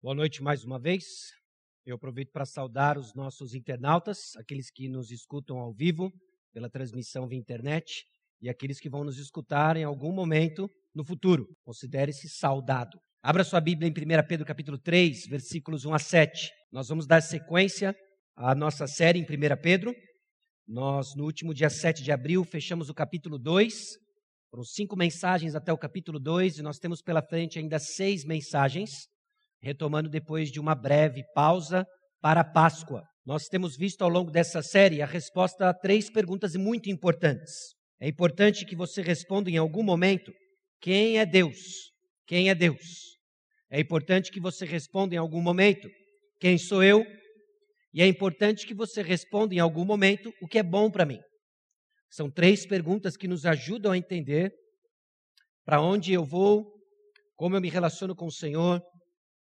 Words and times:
Boa 0.00 0.14
noite 0.14 0.40
mais 0.40 0.62
uma 0.62 0.78
vez. 0.78 1.04
Eu 1.84 1.96
aproveito 1.96 2.30
para 2.30 2.46
saudar 2.46 2.96
os 2.96 3.12
nossos 3.16 3.52
internautas, 3.52 4.36
aqueles 4.36 4.70
que 4.70 4.88
nos 4.88 5.10
escutam 5.10 5.58
ao 5.58 5.72
vivo 5.72 6.12
pela 6.54 6.70
transmissão 6.70 7.26
via 7.26 7.36
internet 7.36 8.04
e 8.40 8.48
aqueles 8.48 8.78
que 8.78 8.88
vão 8.88 9.02
nos 9.02 9.18
escutar 9.18 9.76
em 9.76 9.82
algum 9.82 10.12
momento 10.12 10.70
no 10.94 11.04
futuro. 11.04 11.48
Considere-se 11.64 12.28
saudado. 12.28 12.96
Abra 13.20 13.42
sua 13.42 13.60
Bíblia 13.60 13.88
em 13.88 13.90
1 13.90 14.28
Pedro 14.28 14.46
capítulo 14.46 14.78
3, 14.78 15.26
versículos 15.26 15.84
1 15.84 15.92
a 15.92 15.98
7. 15.98 16.48
Nós 16.70 16.86
vamos 16.86 17.04
dar 17.04 17.20
sequência 17.20 17.92
à 18.36 18.54
nossa 18.54 18.86
série 18.86 19.18
em 19.18 19.24
1 19.24 19.26
Pedro. 19.60 19.92
Nós, 20.64 21.16
no 21.16 21.24
último 21.24 21.52
dia 21.52 21.68
7 21.68 22.04
de 22.04 22.12
abril, 22.12 22.44
fechamos 22.44 22.88
o 22.88 22.94
capítulo 22.94 23.36
2. 23.36 23.74
Foram 24.48 24.62
cinco 24.62 24.96
mensagens 24.96 25.56
até 25.56 25.72
o 25.72 25.78
capítulo 25.78 26.20
2 26.20 26.58
e 26.58 26.62
nós 26.62 26.78
temos 26.78 27.02
pela 27.02 27.20
frente 27.20 27.58
ainda 27.58 27.80
seis 27.80 28.24
mensagens 28.24 29.08
retomando 29.60 30.08
depois 30.08 30.50
de 30.50 30.60
uma 30.60 30.74
breve 30.74 31.22
pausa 31.34 31.86
para 32.20 32.40
a 32.40 32.44
Páscoa. 32.44 33.02
Nós 33.24 33.44
temos 33.44 33.76
visto 33.76 34.02
ao 34.02 34.08
longo 34.08 34.30
dessa 34.30 34.62
série 34.62 35.02
a 35.02 35.06
resposta 35.06 35.68
a 35.68 35.74
três 35.74 36.10
perguntas 36.10 36.54
muito 36.54 36.88
importantes. 36.88 37.74
É 38.00 38.08
importante 38.08 38.64
que 38.64 38.76
você 38.76 39.02
responda 39.02 39.50
em 39.50 39.56
algum 39.56 39.82
momento: 39.82 40.32
quem 40.80 41.18
é 41.18 41.26
Deus? 41.26 41.58
Quem 42.26 42.48
é 42.48 42.54
Deus? 42.54 43.16
É 43.70 43.80
importante 43.80 44.30
que 44.30 44.40
você 44.40 44.64
responda 44.64 45.14
em 45.14 45.18
algum 45.18 45.42
momento: 45.42 45.88
quem 46.40 46.56
sou 46.56 46.82
eu? 46.82 47.04
E 47.92 48.02
é 48.02 48.06
importante 48.06 48.66
que 48.66 48.74
você 48.74 49.02
responda 49.02 49.54
em 49.54 49.58
algum 49.58 49.84
momento 49.84 50.32
o 50.40 50.46
que 50.46 50.58
é 50.58 50.62
bom 50.62 50.90
para 50.90 51.04
mim. 51.04 51.18
São 52.10 52.30
três 52.30 52.66
perguntas 52.66 53.16
que 53.16 53.28
nos 53.28 53.44
ajudam 53.44 53.92
a 53.92 53.98
entender 53.98 54.52
para 55.64 55.82
onde 55.82 56.12
eu 56.12 56.24
vou, 56.24 56.64
como 57.36 57.56
eu 57.56 57.60
me 57.60 57.68
relaciono 57.68 58.14
com 58.14 58.26
o 58.26 58.32
Senhor 58.32 58.80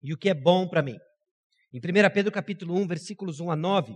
e 0.02 0.14
o 0.14 0.18
que 0.18 0.30
é 0.30 0.34
bom 0.34 0.68
para 0.68 0.82
mim. 0.82 0.98
Em 1.74 1.80
1 1.80 1.82
Pedro 2.14 2.32
capítulo 2.32 2.76
1, 2.76 2.88
versículos 2.88 3.40
1 3.40 3.52
a 3.52 3.56
9, 3.56 3.96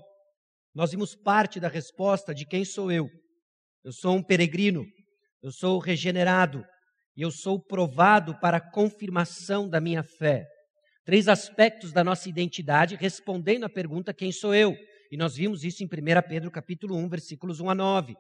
nós 0.74 0.91
vimos 0.91 1.16
parte 1.16 1.60
da 1.60 1.68
resposta 1.68 2.34
de 2.34 2.46
quem 2.46 2.63
sou 2.63 2.91
eu. 2.91 3.10
Eu 3.84 3.91
sou 3.91 4.16
um 4.16 4.24
peregrino, 4.24 4.85
eu 5.41 5.52
sou 5.52 5.80
regenerado 5.80 6.63
e 7.16 7.21
eu 7.21 7.32
sou 7.32 7.60
provado 7.60 8.40
para 8.40 8.58
a 8.58 8.71
confirmação 8.71 9.68
da 9.68 9.82
minha 9.82 10.04
fé. 10.04 10.48
Três 11.04 11.27
aspectos 11.27 11.91
da 11.91 12.04
nossa 12.04 12.30
identidade 12.30 12.96
respondendo 12.96 13.63
à 13.63 13.70
pergunta 13.70 14.13
quem 14.13 14.32
sou 14.32 14.54
eu. 14.54 14.76
E 15.12 15.18
nós 15.18 15.36
vimos 15.36 15.63
isso 15.63 15.84
em 15.84 15.88
1 15.88 15.90
Pedro 16.30 16.52
capítulo 16.52 16.96
1, 16.96 17.10
versículos 17.10 17.60
1 17.60 17.70
a 17.70 17.76
9. 17.76 18.15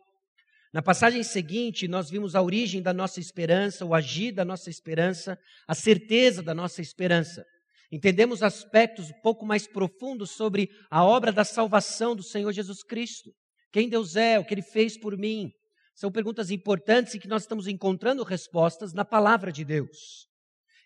Na 0.73 0.81
passagem 0.81 1.21
seguinte, 1.23 1.87
nós 1.87 2.09
vimos 2.09 2.33
a 2.33 2.41
origem 2.41 2.81
da 2.81 2.93
nossa 2.93 3.19
esperança, 3.19 3.85
o 3.85 3.93
agir 3.93 4.31
da 4.31 4.43
nossa 4.43 4.69
esperança, 4.69 5.37
a 5.67 5.75
certeza 5.75 6.41
da 6.41 6.53
nossa 6.53 6.81
esperança. 6.81 7.45
Entendemos 7.91 8.41
aspectos 8.41 9.09
um 9.09 9.21
pouco 9.21 9.45
mais 9.45 9.67
profundos 9.67 10.31
sobre 10.31 10.69
a 10.89 11.03
obra 11.03 11.29
da 11.29 11.43
salvação 11.43 12.15
do 12.15 12.23
Senhor 12.23 12.53
Jesus 12.53 12.83
Cristo. 12.83 13.33
Quem 13.69 13.89
Deus 13.89 14.15
é, 14.15 14.39
o 14.39 14.45
que 14.45 14.53
Ele 14.53 14.61
fez 14.61 14.97
por 14.97 15.17
mim. 15.17 15.51
São 15.93 16.09
perguntas 16.09 16.51
importantes 16.51 17.13
e 17.13 17.19
que 17.19 17.27
nós 17.27 17.41
estamos 17.41 17.67
encontrando 17.67 18.23
respostas 18.23 18.93
na 18.93 19.03
palavra 19.03 19.51
de 19.51 19.65
Deus. 19.65 20.25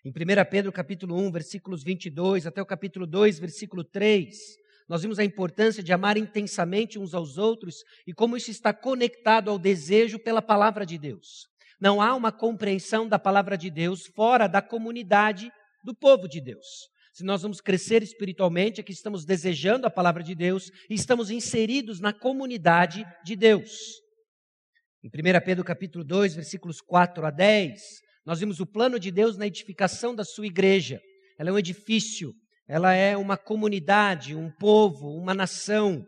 Em 0.04 0.10
1 0.10 0.14
Pedro 0.50 0.72
capítulo 0.72 1.16
1, 1.16 1.32
versículos 1.32 1.84
22 1.84 2.48
até 2.48 2.60
o 2.60 2.66
capítulo 2.66 3.06
2, 3.06 3.38
versículo 3.38 3.84
3, 3.84 4.36
nós 4.90 5.04
vimos 5.04 5.20
a 5.20 5.24
importância 5.24 5.84
de 5.84 5.94
amar 5.94 6.18
intensamente 6.18 6.98
uns 6.98 7.14
aos 7.14 7.38
outros 7.38 7.84
e 8.08 8.14
como 8.14 8.36
isso 8.36 8.50
está 8.50 8.74
conectado 8.74 9.52
ao 9.52 9.60
desejo 9.60 10.18
pela 10.18 10.42
palavra 10.42 10.84
de 10.88 10.98
Deus. 10.98 11.48
Não 11.80 12.02
há 12.02 12.16
uma 12.16 12.32
compreensão 12.32 13.08
da 13.08 13.20
palavra 13.20 13.56
de 13.56 13.70
Deus 13.70 14.08
fora 14.08 14.48
da 14.48 14.62
comunidade 14.62 15.52
do 15.84 15.94
povo 15.94 16.28
de 16.28 16.42
Deus 16.42 16.95
se 17.16 17.24
nós 17.24 17.44
vamos 17.44 17.62
crescer 17.62 18.04
espiritualmente, 18.04 18.82
é 18.82 18.84
que 18.84 18.92
estamos 18.92 19.24
desejando 19.24 19.88
a 19.88 19.90
palavra 19.90 20.22
de 20.22 20.36
Deus 20.36 20.70
e 20.90 20.96
estamos 20.96 21.32
inseridos 21.32 22.02
na 22.02 22.12
comunidade 22.12 23.06
de 23.24 23.38
Deus. 23.38 23.72
Em 25.02 25.08
1 25.08 25.46
Pedro 25.46 25.64
capítulo 25.64 26.04
2, 26.04 26.36
versículos 26.36 26.82
4 26.82 27.26
a 27.26 27.32
10, 27.32 27.82
nós 28.26 28.42
vimos 28.42 28.60
o 28.60 28.66
plano 28.66 29.00
de 29.00 29.12
Deus 29.12 29.38
na 29.38 29.48
edificação 29.48 30.14
da 30.14 30.26
sua 30.26 30.46
igreja. 30.46 31.00
Ela 31.40 31.52
é 31.52 31.54
um 31.54 31.58
edifício, 31.58 32.34
ela 32.68 32.94
é 32.94 33.16
uma 33.16 33.38
comunidade, 33.38 34.36
um 34.36 34.52
povo, 34.52 35.08
uma 35.08 35.34
nação 35.34 36.06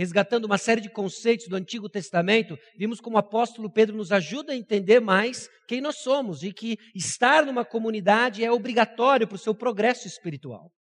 resgatando 0.00 0.46
uma 0.46 0.56
série 0.56 0.80
de 0.80 0.88
conceitos 0.88 1.46
do 1.46 1.54
Antigo 1.54 1.86
Testamento, 1.86 2.58
vimos 2.74 3.02
como 3.02 3.16
o 3.16 3.18
apóstolo 3.18 3.70
Pedro 3.70 3.98
nos 3.98 4.10
ajuda 4.10 4.54
a 4.54 4.56
entender 4.56 4.98
mais 4.98 5.46
quem 5.68 5.78
nós 5.82 5.96
somos 5.96 6.42
e 6.42 6.54
que 6.54 6.78
estar 6.94 7.44
numa 7.44 7.66
comunidade 7.66 8.42
é 8.42 8.50
obrigatório 8.50 9.28
para 9.28 9.34
o 9.34 9.38
seu 9.38 9.54
progresso 9.54 10.08
espiritual. 10.08 10.72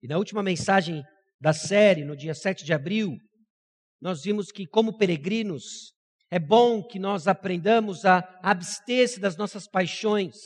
E 0.00 0.06
na 0.06 0.16
última 0.16 0.44
mensagem 0.44 1.02
da 1.40 1.52
série, 1.52 2.04
no 2.04 2.16
dia 2.16 2.34
7 2.34 2.64
de 2.64 2.72
abril, 2.72 3.16
nós 4.00 4.22
vimos 4.22 4.52
que, 4.52 4.64
como 4.64 4.96
peregrinos, 4.96 5.92
é 6.30 6.38
bom 6.38 6.80
que 6.84 7.00
nós 7.00 7.26
aprendamos 7.26 8.04
a 8.04 8.22
abster-se 8.44 9.18
das 9.18 9.36
nossas 9.36 9.66
paixões, 9.66 10.36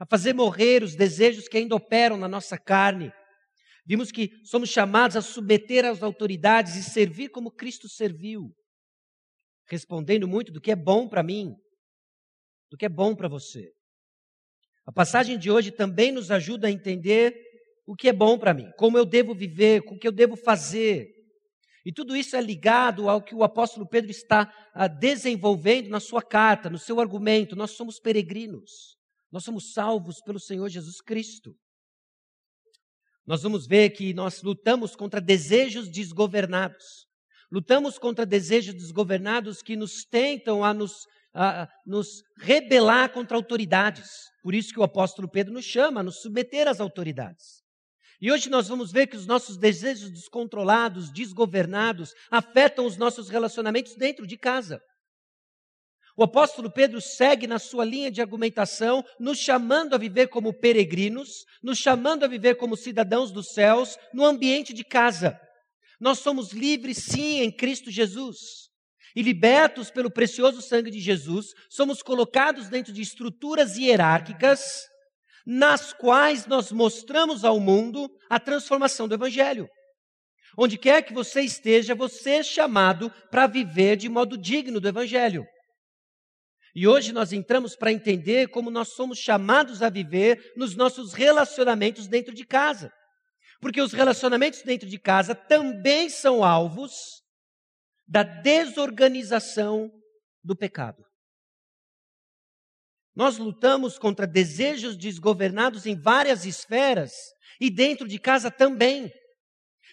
a 0.00 0.04
fazer 0.04 0.32
morrer 0.32 0.82
os 0.82 0.96
desejos 0.96 1.46
que 1.46 1.58
ainda 1.58 1.76
operam 1.76 2.16
na 2.16 2.26
nossa 2.26 2.58
carne, 2.58 3.12
Vimos 3.88 4.12
que 4.12 4.30
somos 4.44 4.68
chamados 4.68 5.16
a 5.16 5.22
submeter 5.22 5.82
às 5.86 6.02
autoridades 6.02 6.76
e 6.76 6.82
servir 6.82 7.30
como 7.30 7.50
Cristo 7.50 7.88
serviu, 7.88 8.54
respondendo 9.66 10.28
muito 10.28 10.52
do 10.52 10.60
que 10.60 10.70
é 10.70 10.76
bom 10.76 11.08
para 11.08 11.22
mim, 11.22 11.54
do 12.70 12.76
que 12.76 12.84
é 12.84 12.88
bom 12.88 13.16
para 13.16 13.28
você. 13.28 13.72
A 14.84 14.92
passagem 14.92 15.38
de 15.38 15.50
hoje 15.50 15.70
também 15.70 16.12
nos 16.12 16.30
ajuda 16.30 16.68
a 16.68 16.70
entender 16.70 17.34
o 17.86 17.96
que 17.96 18.10
é 18.10 18.12
bom 18.12 18.38
para 18.38 18.52
mim, 18.52 18.70
como 18.76 18.98
eu 18.98 19.06
devo 19.06 19.34
viver, 19.34 19.82
o 19.86 19.98
que 19.98 20.06
eu 20.06 20.12
devo 20.12 20.36
fazer. 20.36 21.08
E 21.82 21.90
tudo 21.90 22.14
isso 22.14 22.36
é 22.36 22.42
ligado 22.42 23.08
ao 23.08 23.22
que 23.22 23.34
o 23.34 23.42
apóstolo 23.42 23.88
Pedro 23.88 24.10
está 24.10 24.52
ah, 24.74 24.86
desenvolvendo 24.86 25.88
na 25.88 25.98
sua 25.98 26.20
carta, 26.20 26.68
no 26.68 26.76
seu 26.76 27.00
argumento. 27.00 27.56
Nós 27.56 27.70
somos 27.70 27.98
peregrinos, 27.98 28.98
nós 29.32 29.44
somos 29.44 29.72
salvos 29.72 30.20
pelo 30.20 30.38
Senhor 30.38 30.68
Jesus 30.68 31.00
Cristo 31.00 31.56
nós 33.28 33.42
vamos 33.42 33.66
ver 33.66 33.90
que 33.90 34.14
nós 34.14 34.42
lutamos 34.42 34.96
contra 34.96 35.20
desejos 35.20 35.90
desgovernados. 35.90 37.06
Lutamos 37.52 37.98
contra 37.98 38.24
desejos 38.24 38.72
desgovernados 38.72 39.60
que 39.60 39.76
nos 39.76 40.02
tentam 40.02 40.64
a 40.64 40.72
nos, 40.72 41.06
a, 41.34 41.68
nos 41.84 42.22
rebelar 42.38 43.12
contra 43.12 43.36
autoridades. 43.36 44.08
Por 44.42 44.54
isso 44.54 44.72
que 44.72 44.80
o 44.80 44.82
apóstolo 44.82 45.28
Pedro 45.30 45.52
nos 45.52 45.66
chama 45.66 46.00
a 46.00 46.02
nos 46.02 46.22
submeter 46.22 46.66
às 46.66 46.80
autoridades. 46.80 47.62
E 48.18 48.32
hoje 48.32 48.48
nós 48.48 48.66
vamos 48.66 48.90
ver 48.90 49.06
que 49.06 49.16
os 49.18 49.26
nossos 49.26 49.58
desejos 49.58 50.10
descontrolados, 50.10 51.12
desgovernados, 51.12 52.14
afetam 52.30 52.86
os 52.86 52.96
nossos 52.96 53.28
relacionamentos 53.28 53.94
dentro 53.94 54.26
de 54.26 54.38
casa. 54.38 54.80
O 56.18 56.24
apóstolo 56.24 56.68
Pedro 56.68 57.00
segue 57.00 57.46
na 57.46 57.60
sua 57.60 57.84
linha 57.84 58.10
de 58.10 58.20
argumentação, 58.20 59.04
nos 59.20 59.38
chamando 59.38 59.94
a 59.94 59.98
viver 59.98 60.26
como 60.26 60.52
peregrinos, 60.52 61.44
nos 61.62 61.78
chamando 61.78 62.24
a 62.24 62.26
viver 62.26 62.56
como 62.56 62.76
cidadãos 62.76 63.30
dos 63.30 63.52
céus, 63.52 63.96
no 64.12 64.24
ambiente 64.24 64.74
de 64.74 64.82
casa. 64.82 65.38
Nós 66.00 66.18
somos 66.18 66.52
livres, 66.52 67.04
sim, 67.04 67.40
em 67.42 67.52
Cristo 67.52 67.88
Jesus. 67.88 68.36
E 69.14 69.22
libertos 69.22 69.92
pelo 69.92 70.10
precioso 70.10 70.60
sangue 70.60 70.90
de 70.90 70.98
Jesus, 70.98 71.54
somos 71.70 72.02
colocados 72.02 72.68
dentro 72.68 72.92
de 72.92 73.00
estruturas 73.00 73.76
hierárquicas, 73.76 74.88
nas 75.46 75.92
quais 75.92 76.46
nós 76.46 76.72
mostramos 76.72 77.44
ao 77.44 77.60
mundo 77.60 78.10
a 78.28 78.40
transformação 78.40 79.06
do 79.06 79.14
Evangelho. 79.14 79.68
Onde 80.58 80.76
quer 80.76 81.02
que 81.02 81.14
você 81.14 81.42
esteja, 81.42 81.94
você 81.94 82.38
é 82.38 82.42
chamado 82.42 83.08
para 83.30 83.46
viver 83.46 83.94
de 83.94 84.08
modo 84.08 84.36
digno 84.36 84.80
do 84.80 84.88
Evangelho. 84.88 85.46
E 86.78 86.86
hoje 86.86 87.12
nós 87.12 87.32
entramos 87.32 87.74
para 87.74 87.90
entender 87.90 88.50
como 88.50 88.70
nós 88.70 88.90
somos 88.90 89.18
chamados 89.18 89.82
a 89.82 89.90
viver 89.90 90.52
nos 90.56 90.76
nossos 90.76 91.12
relacionamentos 91.12 92.06
dentro 92.06 92.32
de 92.32 92.46
casa. 92.46 92.92
Porque 93.60 93.82
os 93.82 93.92
relacionamentos 93.92 94.62
dentro 94.62 94.88
de 94.88 94.96
casa 94.96 95.34
também 95.34 96.08
são 96.08 96.44
alvos 96.44 97.20
da 98.06 98.22
desorganização 98.22 99.90
do 100.44 100.54
pecado. 100.54 101.04
Nós 103.12 103.38
lutamos 103.38 103.98
contra 103.98 104.24
desejos 104.24 104.96
desgovernados 104.96 105.84
em 105.84 106.00
várias 106.00 106.46
esferas 106.46 107.10
e 107.60 107.70
dentro 107.70 108.06
de 108.06 108.20
casa 108.20 108.52
também. 108.52 109.12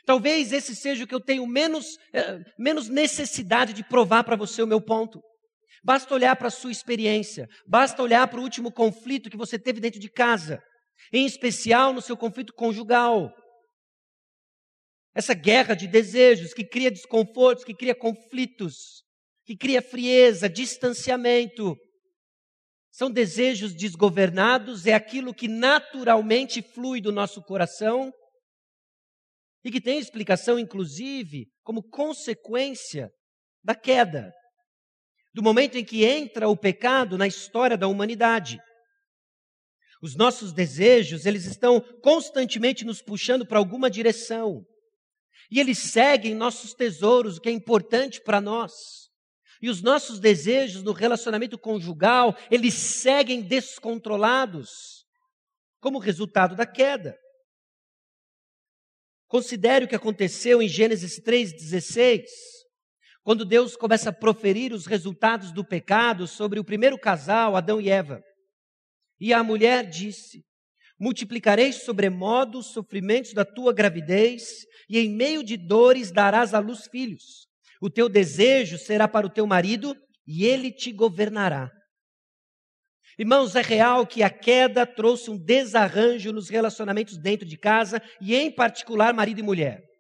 Talvez 0.05 0.53
esse 0.53 0.75
seja 0.75 1.03
o 1.03 1.07
que 1.07 1.15
eu 1.15 1.19
tenho 1.19 1.47
menos, 1.47 1.97
eh, 2.13 2.37
menos 2.59 2.89
necessidade 2.89 3.73
de 3.73 3.83
provar 3.83 4.23
para 4.23 4.35
você 4.35 4.61
o 4.61 4.67
meu 4.67 4.79
ponto. 4.79 5.19
Basta 5.85 6.15
olhar 6.15 6.35
para 6.35 6.47
a 6.47 6.51
sua 6.51 6.71
experiência, 6.71 7.47
basta 7.67 8.01
olhar 8.01 8.27
para 8.27 8.39
o 8.39 8.43
último 8.43 8.71
conflito 8.71 9.29
que 9.29 9.37
você 9.37 9.59
teve 9.59 9.79
dentro 9.79 9.99
de 9.99 10.09
casa, 10.09 10.59
em 11.13 11.27
especial 11.27 11.93
no 11.93 12.01
seu 12.01 12.17
conflito 12.17 12.55
conjugal. 12.55 13.31
Essa 15.13 15.35
guerra 15.35 15.75
de 15.75 15.87
desejos 15.87 16.55
que 16.55 16.65
cria 16.65 16.89
desconfortos, 16.89 17.63
que 17.63 17.75
cria 17.75 17.93
conflitos, 17.93 19.03
que 19.45 19.55
cria 19.55 19.79
frieza, 19.79 20.49
distanciamento. 20.49 21.77
São 22.91 23.11
desejos 23.11 23.75
desgovernados, 23.75 24.87
é 24.87 24.93
aquilo 24.95 25.35
que 25.35 25.47
naturalmente 25.47 26.63
flui 26.63 26.99
do 26.99 27.11
nosso 27.11 27.43
coração 27.43 28.11
e 29.63 29.69
que 29.69 29.79
tem 29.79 29.99
explicação, 29.99 30.57
inclusive, 30.57 31.45
como 31.63 31.87
consequência 31.87 33.11
da 33.63 33.75
queda, 33.75 34.33
do 35.35 35.43
momento 35.43 35.77
em 35.77 35.83
que 35.83 36.05
entra 36.05 36.47
o 36.47 36.55
pecado 36.55 37.17
na 37.17 37.27
história 37.27 37.75
da 37.75 37.89
humanidade. 37.89 38.57
Os 40.01 40.15
nossos 40.15 40.53
desejos, 40.53 41.25
eles 41.25 41.43
estão 41.43 41.81
constantemente 42.01 42.85
nos 42.85 43.01
puxando 43.01 43.45
para 43.45 43.59
alguma 43.59 43.89
direção. 43.89 44.65
E 45.51 45.59
eles 45.59 45.77
seguem 45.77 46.33
nossos 46.33 46.73
tesouros, 46.73 47.35
o 47.35 47.41
que 47.41 47.49
é 47.49 47.51
importante 47.51 48.21
para 48.21 48.39
nós. 48.39 49.09
E 49.61 49.69
os 49.69 49.81
nossos 49.81 50.21
desejos 50.21 50.83
no 50.83 50.93
relacionamento 50.93 51.59
conjugal, 51.59 52.33
eles 52.49 52.73
seguem 52.73 53.41
descontrolados, 53.41 55.03
como 55.81 55.99
resultado 55.99 56.55
da 56.55 56.65
queda. 56.65 57.13
Considere 59.27 59.83
o 59.83 59.87
que 59.87 59.95
aconteceu 59.95 60.61
em 60.61 60.69
Gênesis 60.69 61.19
3,16, 61.19 62.23
quando 63.25 63.43
Deus 63.43 63.75
começa 63.75 64.11
a 64.11 64.13
proferir 64.13 64.71
os 64.71 64.85
resultados 64.85 65.51
do 65.51 65.65
pecado 65.65 66.27
sobre 66.27 66.59
o 66.59 66.63
primeiro 66.63 66.95
casal, 66.95 67.55
Adão 67.55 67.81
e 67.81 67.89
Eva. 67.89 68.21
E 69.19 69.33
a 69.33 69.43
mulher 69.43 69.89
disse: 69.89 70.43
Multiplicarei 70.99 71.73
sobremodo 71.73 72.59
os 72.59 72.67
sofrimentos 72.67 73.33
da 73.33 73.43
tua 73.43 73.73
gravidez, 73.73 74.43
e 74.87 74.99
em 74.99 75.09
meio 75.09 75.43
de 75.43 75.57
dores 75.57 76.11
darás 76.11 76.53
à 76.53 76.59
luz 76.59 76.87
filhos. 76.87 77.47
O 77.81 77.89
teu 77.89 78.07
desejo 78.07 78.77
será 78.77 79.07
para 79.07 79.25
o 79.25 79.29
teu 79.29 79.47
marido, 79.47 79.97
e 80.27 80.45
ele 80.45 80.71
te 80.71 80.91
governará. 80.91 81.71
Irmãos, 83.17 83.55
é 83.55 83.61
real 83.61 84.05
que 84.05 84.21
a 84.21 84.29
queda 84.29 84.85
trouxe 84.85 85.31
um 85.31 85.37
desarranjo 85.37 86.31
nos 86.31 86.47
relacionamentos 86.47 87.17
dentro 87.17 87.47
de 87.47 87.57
casa 87.57 87.99
e, 88.21 88.35
em 88.35 88.51
particular, 88.51 89.15
marido 89.15 89.39
e 89.39 89.43
mulher. 89.43 89.94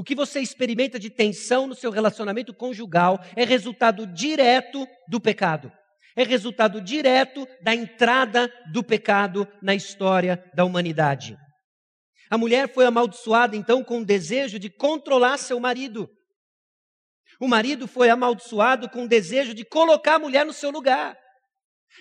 O 0.00 0.02
que 0.02 0.14
você 0.14 0.40
experimenta 0.40 0.98
de 0.98 1.10
tensão 1.10 1.66
no 1.66 1.74
seu 1.74 1.90
relacionamento 1.90 2.54
conjugal 2.54 3.22
é 3.36 3.44
resultado 3.44 4.06
direto 4.06 4.88
do 5.06 5.20
pecado. 5.20 5.70
É 6.16 6.22
resultado 6.22 6.80
direto 6.80 7.46
da 7.62 7.74
entrada 7.74 8.50
do 8.72 8.82
pecado 8.82 9.46
na 9.60 9.74
história 9.74 10.42
da 10.54 10.64
humanidade. 10.64 11.36
A 12.30 12.38
mulher 12.38 12.72
foi 12.72 12.86
amaldiçoada 12.86 13.54
então 13.54 13.84
com 13.84 13.98
o 13.98 14.04
desejo 14.06 14.58
de 14.58 14.70
controlar 14.70 15.36
seu 15.36 15.60
marido. 15.60 16.08
O 17.38 17.46
marido 17.46 17.86
foi 17.86 18.08
amaldiçoado 18.08 18.88
com 18.88 19.04
o 19.04 19.08
desejo 19.08 19.52
de 19.52 19.66
colocar 19.66 20.14
a 20.14 20.18
mulher 20.18 20.46
no 20.46 20.54
seu 20.54 20.70
lugar. 20.70 21.14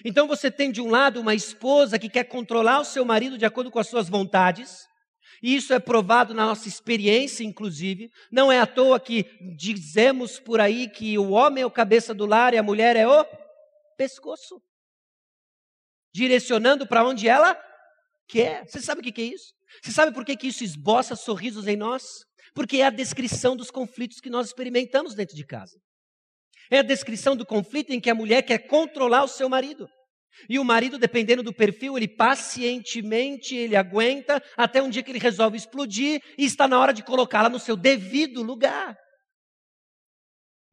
Então 0.06 0.26
você 0.26 0.50
tem 0.50 0.72
de 0.72 0.80
um 0.80 0.90
lado 0.90 1.20
uma 1.20 1.36
esposa 1.36 2.00
que 2.00 2.08
quer 2.08 2.24
controlar 2.24 2.80
o 2.80 2.86
seu 2.86 3.04
marido 3.04 3.38
de 3.38 3.44
acordo 3.44 3.70
com 3.70 3.78
as 3.78 3.90
suas 3.90 4.08
vontades, 4.08 4.88
e 5.42 5.56
isso 5.56 5.74
é 5.74 5.80
provado 5.80 6.34
na 6.34 6.46
nossa 6.46 6.68
experiência, 6.68 7.44
inclusive. 7.44 8.12
Não 8.32 8.52
é 8.52 8.60
à 8.60 8.68
toa 8.68 9.00
que 9.00 9.26
dizemos 9.56 10.40
por 10.40 10.60
aí 10.60 10.90
que 10.90 11.18
o 11.18 11.32
homem 11.32 11.64
é 11.64 11.66
o 11.66 11.72
cabeça 11.72 12.14
do 12.14 12.26
lar 12.26 12.54
e 12.54 12.58
a 12.58 12.64
mulher 12.64 12.96
é 12.96 13.08
o 13.08 13.26
pescoço 13.98 14.62
direcionando 16.14 16.88
para 16.88 17.06
onde 17.06 17.28
ela 17.28 17.58
quer. 18.28 18.66
Você 18.68 18.82
sabe 18.82 19.02
o 19.02 19.04
que 19.04 19.22
é 19.22 19.26
isso? 19.26 19.54
Você 19.82 19.92
sabe 19.92 20.14
por 20.14 20.26
que, 20.26 20.36
que 20.36 20.48
isso 20.48 20.64
esboça 20.64 21.16
sorrisos 21.16 21.68
em 21.68 21.76
nós? 21.76 22.26
Porque 22.54 22.78
é 22.78 22.86
a 22.86 22.90
descrição 22.90 23.56
dos 23.56 23.72
conflitos 23.72 24.20
que 24.20 24.30
nós 24.30 24.48
experimentamos 24.48 25.14
dentro 25.14 25.36
de 25.36 25.46
casa. 25.46 25.80
É 26.72 26.80
a 26.80 26.84
descrição 26.84 27.36
do 27.36 27.46
conflito 27.46 27.92
em 27.92 28.00
que 28.00 28.10
a 28.10 28.16
mulher 28.16 28.42
quer 28.44 28.60
controlar 28.60 29.24
o 29.24 29.28
seu 29.28 29.48
marido. 29.48 29.88
E 30.48 30.58
o 30.58 30.64
marido, 30.64 30.98
dependendo 30.98 31.44
do 31.44 31.54
perfil, 31.54 31.98
ele 31.98 32.08
pacientemente, 32.08 33.56
ele 33.56 33.76
aguenta 33.76 34.42
até 34.56 34.82
um 34.82 34.90
dia 34.90 35.04
que 35.04 35.12
ele 35.12 35.20
resolve 35.20 35.58
explodir 35.58 36.22
e 36.38 36.46
está 36.46 36.68
na 36.68 36.80
hora 36.80 36.94
de 36.94 37.04
colocá-la 37.04 37.50
no 37.50 37.60
seu 37.60 37.76
devido 37.76 38.42
lugar. 38.42 38.98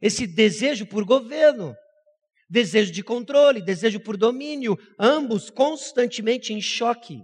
Esse 0.00 0.26
desejo 0.26 0.86
por 0.86 1.04
governo, 1.04 1.74
desejo 2.48 2.92
de 2.92 3.02
controle, 3.02 3.62
desejo 3.62 4.00
por 4.00 4.16
domínio, 4.16 4.76
ambos 4.98 5.50
constantemente 5.50 6.52
em 6.52 6.60
choque. 6.60 7.20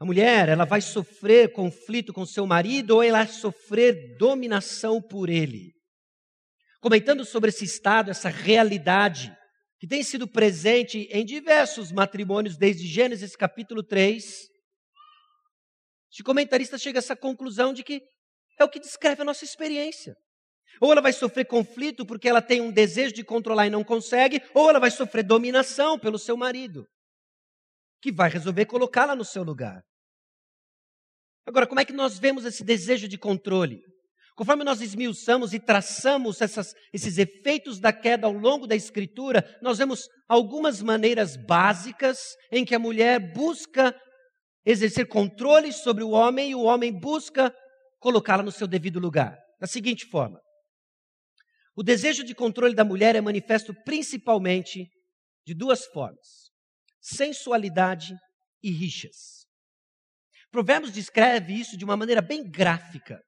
A 0.00 0.04
mulher, 0.04 0.48
ela 0.48 0.64
vai 0.64 0.80
sofrer 0.80 1.52
conflito 1.52 2.12
com 2.12 2.26
seu 2.26 2.44
marido 2.44 2.96
ou 2.96 3.02
ela 3.04 3.18
vai 3.18 3.28
sofrer 3.28 4.16
dominação 4.18 5.00
por 5.00 5.28
ele. 5.28 5.72
Comentando 6.82 7.24
sobre 7.24 7.50
esse 7.50 7.64
estado, 7.64 8.10
essa 8.10 8.28
realidade, 8.28 9.32
que 9.78 9.86
tem 9.86 10.02
sido 10.02 10.26
presente 10.26 11.06
em 11.12 11.24
diversos 11.24 11.92
matrimônios 11.92 12.56
desde 12.56 12.88
Gênesis 12.88 13.36
capítulo 13.36 13.84
3, 13.84 14.50
este 16.10 16.24
comentarista 16.24 16.76
chega 16.76 16.98
a 16.98 17.00
essa 17.00 17.14
conclusão 17.14 17.72
de 17.72 17.84
que 17.84 18.02
é 18.58 18.64
o 18.64 18.68
que 18.68 18.80
descreve 18.80 19.22
a 19.22 19.24
nossa 19.24 19.44
experiência. 19.44 20.16
Ou 20.80 20.90
ela 20.90 21.00
vai 21.00 21.12
sofrer 21.12 21.44
conflito 21.44 22.04
porque 22.04 22.28
ela 22.28 22.42
tem 22.42 22.60
um 22.60 22.72
desejo 22.72 23.14
de 23.14 23.22
controlar 23.22 23.68
e 23.68 23.70
não 23.70 23.84
consegue, 23.84 24.42
ou 24.52 24.68
ela 24.68 24.80
vai 24.80 24.90
sofrer 24.90 25.22
dominação 25.22 25.96
pelo 25.96 26.18
seu 26.18 26.36
marido, 26.36 26.84
que 28.02 28.10
vai 28.10 28.28
resolver 28.28 28.66
colocá-la 28.66 29.14
no 29.14 29.24
seu 29.24 29.44
lugar. 29.44 29.84
Agora, 31.46 31.64
como 31.64 31.78
é 31.78 31.84
que 31.84 31.92
nós 31.92 32.18
vemos 32.18 32.44
esse 32.44 32.64
desejo 32.64 33.06
de 33.06 33.16
controle? 33.16 33.84
Conforme 34.34 34.64
nós 34.64 34.80
esmiuçamos 34.80 35.52
e 35.52 35.60
traçamos 35.60 36.40
essas, 36.40 36.74
esses 36.92 37.18
efeitos 37.18 37.78
da 37.78 37.92
queda 37.92 38.26
ao 38.26 38.32
longo 38.32 38.66
da 38.66 38.74
Escritura, 38.74 39.58
nós 39.60 39.78
vemos 39.78 40.08
algumas 40.26 40.80
maneiras 40.80 41.36
básicas 41.36 42.18
em 42.50 42.64
que 42.64 42.74
a 42.74 42.78
mulher 42.78 43.32
busca 43.34 43.94
exercer 44.64 45.06
controle 45.06 45.72
sobre 45.72 46.02
o 46.02 46.10
homem 46.10 46.50
e 46.50 46.54
o 46.54 46.62
homem 46.62 46.92
busca 46.98 47.54
colocá-la 48.00 48.42
no 48.42 48.52
seu 48.52 48.66
devido 48.66 48.98
lugar. 48.98 49.38
Da 49.60 49.66
seguinte 49.66 50.06
forma: 50.06 50.40
o 51.76 51.82
desejo 51.82 52.24
de 52.24 52.34
controle 52.34 52.74
da 52.74 52.84
mulher 52.84 53.14
é 53.14 53.20
manifesto 53.20 53.74
principalmente 53.84 54.88
de 55.46 55.54
duas 55.54 55.84
formas: 55.86 56.50
sensualidade 57.00 58.14
e 58.62 58.70
rixas. 58.70 59.42
Provérbios 60.50 60.92
descreve 60.92 61.54
isso 61.54 61.76
de 61.76 61.84
uma 61.84 61.96
maneira 61.96 62.20
bem 62.20 62.42
gráfica. 62.48 63.20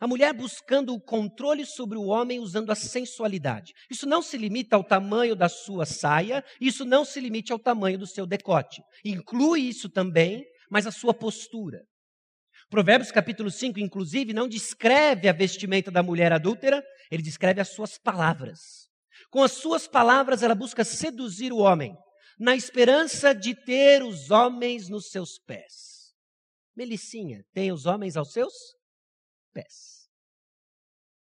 A 0.00 0.06
mulher 0.06 0.32
buscando 0.32 0.94
o 0.94 1.00
controle 1.00 1.64
sobre 1.64 1.96
o 1.98 2.06
homem 2.06 2.40
usando 2.40 2.70
a 2.70 2.74
sensualidade. 2.74 3.72
Isso 3.90 4.06
não 4.06 4.22
se 4.22 4.36
limita 4.36 4.76
ao 4.76 4.84
tamanho 4.84 5.36
da 5.36 5.48
sua 5.48 5.86
saia, 5.86 6.44
isso 6.60 6.84
não 6.84 7.04
se 7.04 7.20
limita 7.20 7.52
ao 7.52 7.58
tamanho 7.58 7.98
do 7.98 8.06
seu 8.06 8.26
decote. 8.26 8.82
Inclui 9.04 9.60
isso 9.60 9.88
também, 9.88 10.44
mas 10.70 10.86
a 10.86 10.90
sua 10.90 11.14
postura. 11.14 11.82
Provérbios 12.70 13.12
capítulo 13.12 13.50
5, 13.50 13.78
inclusive, 13.78 14.32
não 14.32 14.48
descreve 14.48 15.28
a 15.28 15.32
vestimenta 15.32 15.90
da 15.90 16.02
mulher 16.02 16.32
adúltera, 16.32 16.82
ele 17.10 17.22
descreve 17.22 17.60
as 17.60 17.68
suas 17.68 17.98
palavras. 17.98 18.88
Com 19.30 19.42
as 19.42 19.52
suas 19.52 19.86
palavras, 19.86 20.42
ela 20.42 20.54
busca 20.54 20.82
seduzir 20.82 21.52
o 21.52 21.58
homem, 21.58 21.94
na 22.38 22.56
esperança 22.56 23.34
de 23.34 23.54
ter 23.54 24.02
os 24.02 24.30
homens 24.30 24.88
nos 24.88 25.10
seus 25.10 25.38
pés. 25.38 26.14
Melicinha 26.74 27.44
tem 27.52 27.70
os 27.70 27.84
homens 27.84 28.16
aos 28.16 28.32
seus 28.32 28.52
pés. 29.52 30.08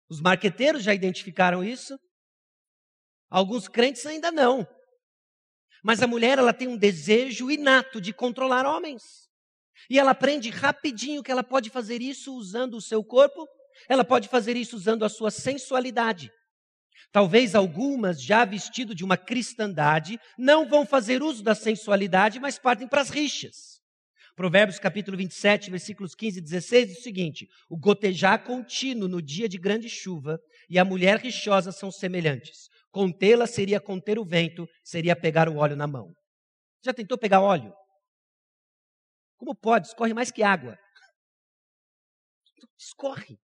Os 0.08 0.20
marqueteiros 0.20 0.82
já 0.82 0.94
identificaram 0.94 1.62
isso. 1.62 1.98
Alguns 3.28 3.68
crentes 3.68 4.04
ainda 4.06 4.32
não. 4.32 4.66
Mas 5.82 6.02
a 6.02 6.06
mulher, 6.06 6.38
ela 6.38 6.52
tem 6.52 6.68
um 6.68 6.76
desejo 6.76 7.50
inato 7.50 8.00
de 8.00 8.12
controlar 8.12 8.66
homens. 8.66 9.30
E 9.88 9.98
ela 9.98 10.10
aprende 10.10 10.50
rapidinho 10.50 11.22
que 11.22 11.30
ela 11.30 11.44
pode 11.44 11.70
fazer 11.70 12.02
isso 12.02 12.34
usando 12.34 12.74
o 12.74 12.80
seu 12.80 13.02
corpo, 13.02 13.48
ela 13.88 14.04
pode 14.04 14.28
fazer 14.28 14.56
isso 14.56 14.76
usando 14.76 15.04
a 15.04 15.08
sua 15.08 15.30
sensualidade. 15.30 16.30
Talvez 17.12 17.54
algumas, 17.54 18.22
já 18.22 18.44
vestido 18.44 18.94
de 18.94 19.04
uma 19.04 19.16
cristandade, 19.16 20.20
não 20.38 20.68
vão 20.68 20.86
fazer 20.86 21.22
uso 21.22 21.42
da 21.42 21.54
sensualidade, 21.54 22.38
mas 22.38 22.58
partem 22.58 22.86
para 22.86 23.00
as 23.00 23.10
rixas. 23.10 23.79
Provérbios 24.40 24.78
capítulo 24.78 25.18
27, 25.18 25.70
versículos 25.70 26.14
15 26.14 26.38
e 26.38 26.40
16 26.40 26.88
diz 26.88 26.98
o 27.00 27.02
seguinte: 27.02 27.46
O 27.68 27.76
gotejar 27.76 28.42
contínuo 28.42 29.06
no 29.06 29.20
dia 29.20 29.46
de 29.46 29.58
grande 29.58 29.86
chuva 29.86 30.40
e 30.66 30.78
a 30.78 30.84
mulher 30.84 31.18
rixosa 31.18 31.70
são 31.70 31.92
semelhantes. 31.92 32.70
Contê-la 32.90 33.46
seria 33.46 33.78
conter 33.78 34.18
o 34.18 34.24
vento, 34.24 34.66
seria 34.82 35.14
pegar 35.14 35.46
o 35.46 35.58
óleo 35.58 35.76
na 35.76 35.86
mão. 35.86 36.14
Já 36.82 36.94
tentou 36.94 37.18
pegar 37.18 37.42
óleo? 37.42 37.70
Como 39.36 39.54
pode? 39.54 39.88
Escorre 39.88 40.14
mais 40.14 40.30
que 40.30 40.42
água. 40.42 40.78
Escorre. 42.78 43.38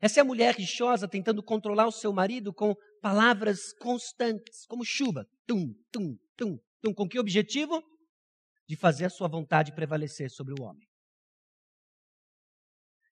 Essa 0.00 0.18
é 0.18 0.22
a 0.22 0.24
mulher 0.24 0.56
rixosa 0.56 1.06
tentando 1.06 1.40
controlar 1.40 1.86
o 1.86 1.92
seu 1.92 2.12
marido 2.12 2.52
com 2.52 2.74
palavras 3.00 3.72
constantes, 3.74 4.66
como 4.66 4.84
chuva. 4.84 5.24
Tum, 5.46 5.72
tum, 5.92 6.18
tum, 6.36 6.58
tum. 6.82 6.92
Com 6.92 7.08
que 7.08 7.20
objetivo? 7.20 7.80
De 8.68 8.76
fazer 8.76 9.06
a 9.06 9.10
sua 9.10 9.28
vontade 9.28 9.72
prevalecer 9.72 10.30
sobre 10.30 10.54
o 10.58 10.64
homem. 10.64 10.86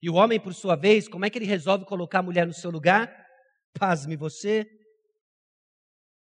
E 0.02 0.08
o 0.08 0.14
homem, 0.14 0.40
por 0.40 0.54
sua 0.54 0.76
vez, 0.76 1.08
como 1.08 1.24
é 1.24 1.30
que 1.30 1.38
ele 1.38 1.46
resolve 1.46 1.84
colocar 1.84 2.20
a 2.20 2.22
mulher 2.22 2.46
no 2.46 2.54
seu 2.54 2.70
lugar? 2.70 3.20
pasme 3.72 4.16
você, 4.16 4.66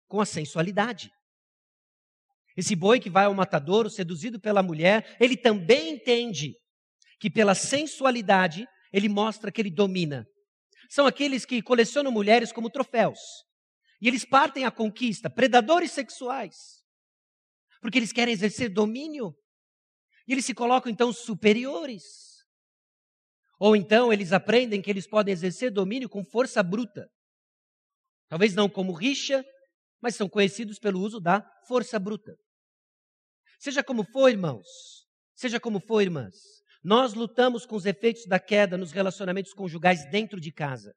com 0.06 0.20
a 0.20 0.26
sensualidade. 0.26 1.10
Esse 2.56 2.75
boi 2.75 2.98
que 2.98 3.10
vai 3.10 3.26
ao 3.26 3.34
matadouro, 3.34 3.88
seduzido 3.88 4.40
pela 4.40 4.62
mulher, 4.62 5.16
ele 5.20 5.37
também 5.37 5.90
entende 5.90 6.54
que 7.20 7.30
pela 7.30 7.54
sensualidade 7.54 8.66
ele 8.92 9.08
mostra 9.08 9.52
que 9.52 9.60
ele 9.60 9.70
domina. 9.70 10.26
São 10.88 11.06
aqueles 11.06 11.44
que 11.44 11.62
colecionam 11.62 12.10
mulheres 12.10 12.50
como 12.50 12.70
troféus. 12.70 13.18
E 14.00 14.08
eles 14.08 14.25
partem 14.25 14.64
à 14.64 14.70
conquista, 14.70 15.28
predadores 15.28 15.92
sexuais. 15.92 16.77
Porque 17.80 17.99
eles 17.99 18.12
querem 18.12 18.32
exercer 18.32 18.73
domínio. 18.73 19.35
E 20.26 20.32
eles 20.32 20.44
se 20.44 20.54
colocam 20.54 20.90
então 20.90 21.12
superiores. 21.12 22.02
Ou 23.58 23.75
então 23.75 24.12
eles 24.12 24.32
aprendem 24.32 24.80
que 24.80 24.90
eles 24.90 25.08
podem 25.08 25.32
exercer 25.32 25.70
domínio 25.70 26.08
com 26.08 26.25
força 26.25 26.62
bruta. 26.62 27.08
Talvez 28.28 28.54
não 28.54 28.68
como 28.68 28.92
rixa, 28.92 29.44
mas 30.00 30.14
são 30.14 30.28
conhecidos 30.28 30.78
pelo 30.78 31.00
uso 31.00 31.20
da 31.20 31.44
força 31.66 31.99
bruta. 31.99 32.37
Seja 33.58 33.82
como 33.82 34.04
for, 34.04 34.28
irmãos, 34.28 34.66
seja 35.35 35.58
como 35.58 35.80
for, 35.80 36.00
irmãs, 36.00 36.35
nós 36.85 37.14
lutamos 37.14 37.66
com 37.66 37.75
os 37.75 37.87
efeitos 37.87 38.25
da 38.26 38.38
queda 38.38 38.76
nos 38.76 38.92
relacionamentos 38.92 39.52
conjugais 39.52 40.08
dentro 40.11 40.40
de 40.40 40.52
casa. 40.52 40.92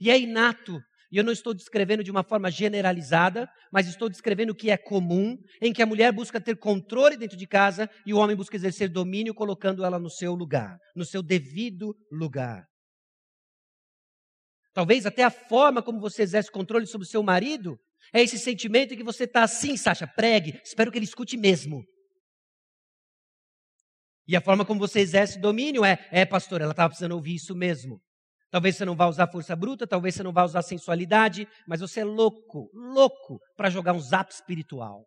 E 0.00 0.10
é 0.10 0.18
inato, 0.18 0.80
e 1.10 1.18
eu 1.18 1.24
não 1.24 1.32
estou 1.32 1.54
descrevendo 1.54 2.02
de 2.02 2.10
uma 2.10 2.22
forma 2.22 2.50
generalizada, 2.50 3.48
mas 3.72 3.86
estou 3.86 4.08
descrevendo 4.08 4.50
o 4.50 4.54
que 4.54 4.70
é 4.70 4.76
comum, 4.76 5.36
em 5.60 5.72
que 5.72 5.82
a 5.82 5.86
mulher 5.86 6.12
busca 6.12 6.40
ter 6.40 6.56
controle 6.56 7.16
dentro 7.16 7.36
de 7.36 7.46
casa 7.46 7.88
e 8.04 8.12
o 8.12 8.18
homem 8.18 8.36
busca 8.36 8.56
exercer 8.56 8.88
domínio, 8.88 9.34
colocando 9.34 9.84
ela 9.84 9.98
no 9.98 10.10
seu 10.10 10.34
lugar, 10.34 10.78
no 10.94 11.04
seu 11.04 11.22
devido 11.22 11.94
lugar. 12.10 12.64
Talvez 14.72 15.06
até 15.06 15.22
a 15.22 15.30
forma 15.30 15.82
como 15.82 16.00
você 16.00 16.22
exerce 16.22 16.50
controle 16.50 16.86
sobre 16.86 17.06
o 17.06 17.10
seu 17.10 17.22
marido 17.22 17.78
é 18.12 18.22
esse 18.22 18.38
sentimento 18.38 18.92
em 18.92 18.96
que 18.96 19.04
você 19.04 19.24
está 19.24 19.42
assim, 19.42 19.76
Sasha, 19.76 20.06
pregue, 20.06 20.60
espero 20.64 20.92
que 20.92 20.98
ele 20.98 21.06
escute 21.06 21.36
mesmo. 21.36 21.82
E 24.28 24.34
a 24.34 24.40
forma 24.40 24.64
como 24.64 24.80
você 24.80 25.00
exerce 25.00 25.40
domínio 25.40 25.84
é, 25.84 26.06
é, 26.10 26.24
pastor, 26.24 26.60
ela 26.60 26.72
estava 26.72 26.88
precisando 26.88 27.12
ouvir 27.12 27.36
isso 27.36 27.54
mesmo. 27.54 28.02
Talvez 28.50 28.76
você 28.76 28.84
não 28.84 28.96
vá 28.96 29.06
usar 29.06 29.30
força 29.30 29.56
bruta, 29.56 29.86
talvez 29.86 30.14
você 30.14 30.22
não 30.22 30.32
vá 30.32 30.44
usar 30.44 30.62
sensualidade, 30.62 31.46
mas 31.66 31.80
você 31.80 32.00
é 32.00 32.04
louco, 32.04 32.70
louco 32.72 33.38
para 33.56 33.70
jogar 33.70 33.92
um 33.92 34.00
zap 34.00 34.32
espiritual. 34.32 35.04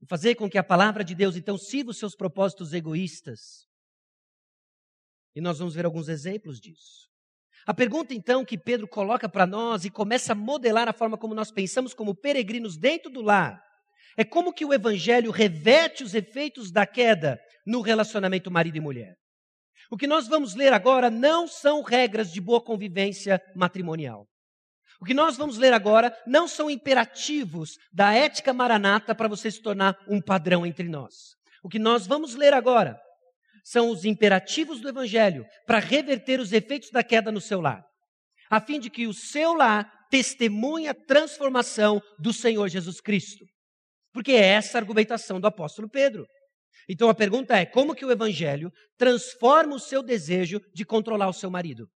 E 0.00 0.06
fazer 0.06 0.34
com 0.34 0.48
que 0.48 0.58
a 0.58 0.64
palavra 0.64 1.04
de 1.04 1.14
Deus 1.14 1.36
então 1.36 1.56
sirva 1.58 1.90
os 1.90 1.98
seus 1.98 2.14
propósitos 2.14 2.72
egoístas. 2.72 3.66
E 5.34 5.40
nós 5.40 5.58
vamos 5.58 5.74
ver 5.74 5.84
alguns 5.84 6.08
exemplos 6.08 6.58
disso. 6.58 7.08
A 7.66 7.74
pergunta 7.74 8.14
então 8.14 8.44
que 8.44 8.58
Pedro 8.58 8.86
coloca 8.86 9.28
para 9.28 9.46
nós 9.46 9.84
e 9.84 9.90
começa 9.90 10.32
a 10.32 10.36
modelar 10.36 10.88
a 10.88 10.92
forma 10.92 11.16
como 11.16 11.34
nós 11.34 11.50
pensamos 11.50 11.94
como 11.94 12.14
peregrinos 12.14 12.76
dentro 12.76 13.10
do 13.10 13.22
lar 13.22 13.62
é 14.16 14.24
como 14.24 14.52
que 14.52 14.64
o 14.64 14.72
evangelho 14.72 15.30
reverte 15.30 16.04
os 16.04 16.14
efeitos 16.14 16.70
da 16.70 16.86
queda 16.86 17.40
no 17.66 17.80
relacionamento 17.80 18.50
marido 18.50 18.76
e 18.76 18.80
mulher. 18.80 19.16
O 19.94 19.96
que 19.96 20.08
nós 20.08 20.26
vamos 20.26 20.56
ler 20.56 20.72
agora 20.72 21.08
não 21.08 21.46
são 21.46 21.80
regras 21.80 22.32
de 22.32 22.40
boa 22.40 22.60
convivência 22.60 23.40
matrimonial. 23.54 24.26
O 25.00 25.04
que 25.04 25.14
nós 25.14 25.36
vamos 25.36 25.56
ler 25.56 25.72
agora 25.72 26.12
não 26.26 26.48
são 26.48 26.68
imperativos 26.68 27.78
da 27.92 28.12
ética 28.12 28.52
maranata 28.52 29.14
para 29.14 29.28
você 29.28 29.52
se 29.52 29.62
tornar 29.62 29.96
um 30.08 30.20
padrão 30.20 30.66
entre 30.66 30.88
nós. 30.88 31.36
O 31.62 31.68
que 31.68 31.78
nós 31.78 32.08
vamos 32.08 32.34
ler 32.34 32.52
agora 32.52 33.00
são 33.62 33.88
os 33.88 34.04
imperativos 34.04 34.80
do 34.80 34.88
Evangelho 34.88 35.46
para 35.64 35.78
reverter 35.78 36.40
os 36.40 36.52
efeitos 36.52 36.90
da 36.90 37.04
queda 37.04 37.30
no 37.30 37.40
seu 37.40 37.60
lar, 37.60 37.84
a 38.50 38.60
fim 38.60 38.80
de 38.80 38.90
que 38.90 39.06
o 39.06 39.14
seu 39.14 39.54
lar 39.54 39.88
testemunhe 40.10 40.88
a 40.88 40.94
transformação 41.06 42.02
do 42.18 42.32
Senhor 42.32 42.66
Jesus 42.66 43.00
Cristo. 43.00 43.44
Porque 44.12 44.32
é 44.32 44.44
essa 44.44 44.76
a 44.76 44.80
argumentação 44.80 45.38
do 45.38 45.46
apóstolo 45.46 45.88
Pedro. 45.88 46.26
Então 46.88 47.08
a 47.08 47.14
pergunta 47.14 47.56
é: 47.56 47.64
como 47.64 47.94
que 47.94 48.04
o 48.04 48.10
evangelho 48.10 48.72
transforma 48.96 49.74
o 49.74 49.80
seu 49.80 50.02
desejo 50.02 50.60
de 50.74 50.84
controlar 50.84 51.28
o 51.28 51.32
seu 51.32 51.50
marido? 51.50 51.88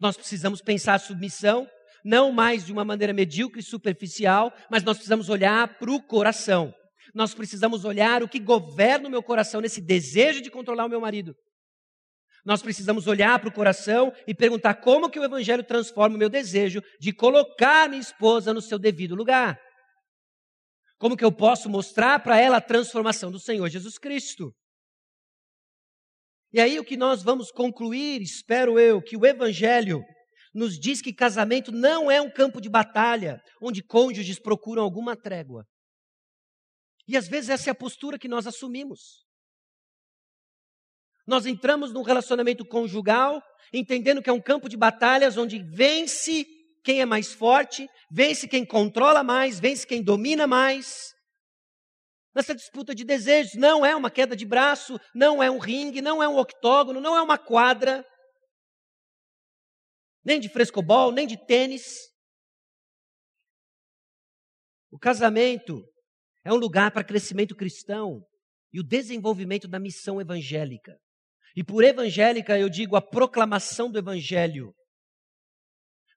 Nós 0.00 0.16
precisamos 0.16 0.60
pensar 0.60 0.94
a 0.94 0.98
submissão 0.98 1.68
não 2.04 2.32
mais 2.32 2.66
de 2.66 2.72
uma 2.72 2.84
maneira 2.84 3.12
medíocre 3.12 3.60
e 3.60 3.64
superficial, 3.64 4.52
mas 4.70 4.82
nós 4.82 4.96
precisamos 4.96 5.28
olhar 5.28 5.78
para 5.78 5.90
o 5.90 6.02
coração. 6.02 6.74
Nós 7.14 7.34
precisamos 7.34 7.84
olhar 7.84 8.22
o 8.22 8.28
que 8.28 8.40
governa 8.40 9.08
o 9.08 9.10
meu 9.10 9.22
coração 9.22 9.60
nesse 9.60 9.80
desejo 9.80 10.40
de 10.40 10.50
controlar 10.50 10.86
o 10.86 10.88
meu 10.88 11.00
marido. 11.00 11.34
Nós 12.44 12.60
precisamos 12.60 13.06
olhar 13.06 13.38
para 13.38 13.48
o 13.48 13.52
coração 13.52 14.12
e 14.26 14.34
perguntar 14.34 14.74
como 14.74 15.08
que 15.08 15.18
o 15.18 15.24
evangelho 15.24 15.62
transforma 15.62 16.16
o 16.16 16.18
meu 16.18 16.28
desejo 16.28 16.82
de 16.98 17.12
colocar 17.12 17.88
minha 17.88 18.00
esposa 18.00 18.52
no 18.52 18.60
seu 18.60 18.78
devido 18.78 19.14
lugar. 19.14 19.60
Como 21.02 21.16
que 21.16 21.24
eu 21.24 21.32
posso 21.32 21.68
mostrar 21.68 22.22
para 22.22 22.38
ela 22.38 22.58
a 22.58 22.60
transformação 22.60 23.28
do 23.28 23.40
Senhor 23.40 23.68
Jesus 23.68 23.98
Cristo? 23.98 24.54
E 26.52 26.60
aí 26.60 26.78
o 26.78 26.84
que 26.84 26.96
nós 26.96 27.24
vamos 27.24 27.50
concluir, 27.50 28.22
espero 28.22 28.78
eu, 28.78 29.02
que 29.02 29.16
o 29.16 29.26
Evangelho 29.26 30.00
nos 30.54 30.78
diz 30.78 31.02
que 31.02 31.12
casamento 31.12 31.72
não 31.72 32.08
é 32.08 32.20
um 32.20 32.30
campo 32.30 32.60
de 32.60 32.70
batalha 32.70 33.42
onde 33.60 33.82
cônjuges 33.82 34.38
procuram 34.38 34.84
alguma 34.84 35.16
trégua. 35.16 35.66
E 37.08 37.16
às 37.16 37.26
vezes 37.26 37.50
essa 37.50 37.68
é 37.68 37.72
a 37.72 37.74
postura 37.74 38.16
que 38.16 38.28
nós 38.28 38.46
assumimos. 38.46 39.26
Nós 41.26 41.46
entramos 41.46 41.92
num 41.92 42.02
relacionamento 42.02 42.64
conjugal 42.64 43.42
entendendo 43.72 44.22
que 44.22 44.30
é 44.30 44.32
um 44.32 44.40
campo 44.40 44.68
de 44.68 44.76
batalhas 44.76 45.36
onde 45.36 45.58
vence 45.58 46.46
quem 46.82 47.00
é 47.00 47.06
mais 47.06 47.32
forte, 47.32 47.88
vence 48.10 48.48
quem 48.48 48.64
controla 48.64 49.22
mais, 49.22 49.60
vence 49.60 49.86
quem 49.86 50.02
domina 50.02 50.46
mais. 50.46 51.12
Nessa 52.34 52.54
disputa 52.54 52.94
de 52.94 53.04
desejos, 53.04 53.54
não 53.54 53.84
é 53.84 53.94
uma 53.94 54.10
queda 54.10 54.34
de 54.34 54.46
braço, 54.46 54.98
não 55.14 55.42
é 55.42 55.50
um 55.50 55.58
ringue, 55.58 56.00
não 56.00 56.22
é 56.22 56.28
um 56.28 56.38
octógono, 56.38 57.00
não 57.00 57.16
é 57.16 57.22
uma 57.22 57.38
quadra, 57.38 58.04
nem 60.24 60.40
de 60.40 60.48
frescobol, 60.48 61.12
nem 61.12 61.26
de 61.26 61.36
tênis. 61.36 62.10
O 64.90 64.98
casamento 64.98 65.84
é 66.44 66.52
um 66.52 66.56
lugar 66.56 66.90
para 66.90 67.04
crescimento 67.04 67.54
cristão 67.54 68.20
e 68.72 68.80
o 68.80 68.84
desenvolvimento 68.84 69.68
da 69.68 69.78
missão 69.78 70.20
evangélica. 70.20 70.96
E 71.54 71.62
por 71.62 71.84
evangélica 71.84 72.58
eu 72.58 72.68
digo 72.68 72.96
a 72.96 73.02
proclamação 73.02 73.90
do 73.90 73.98
evangelho 73.98 74.72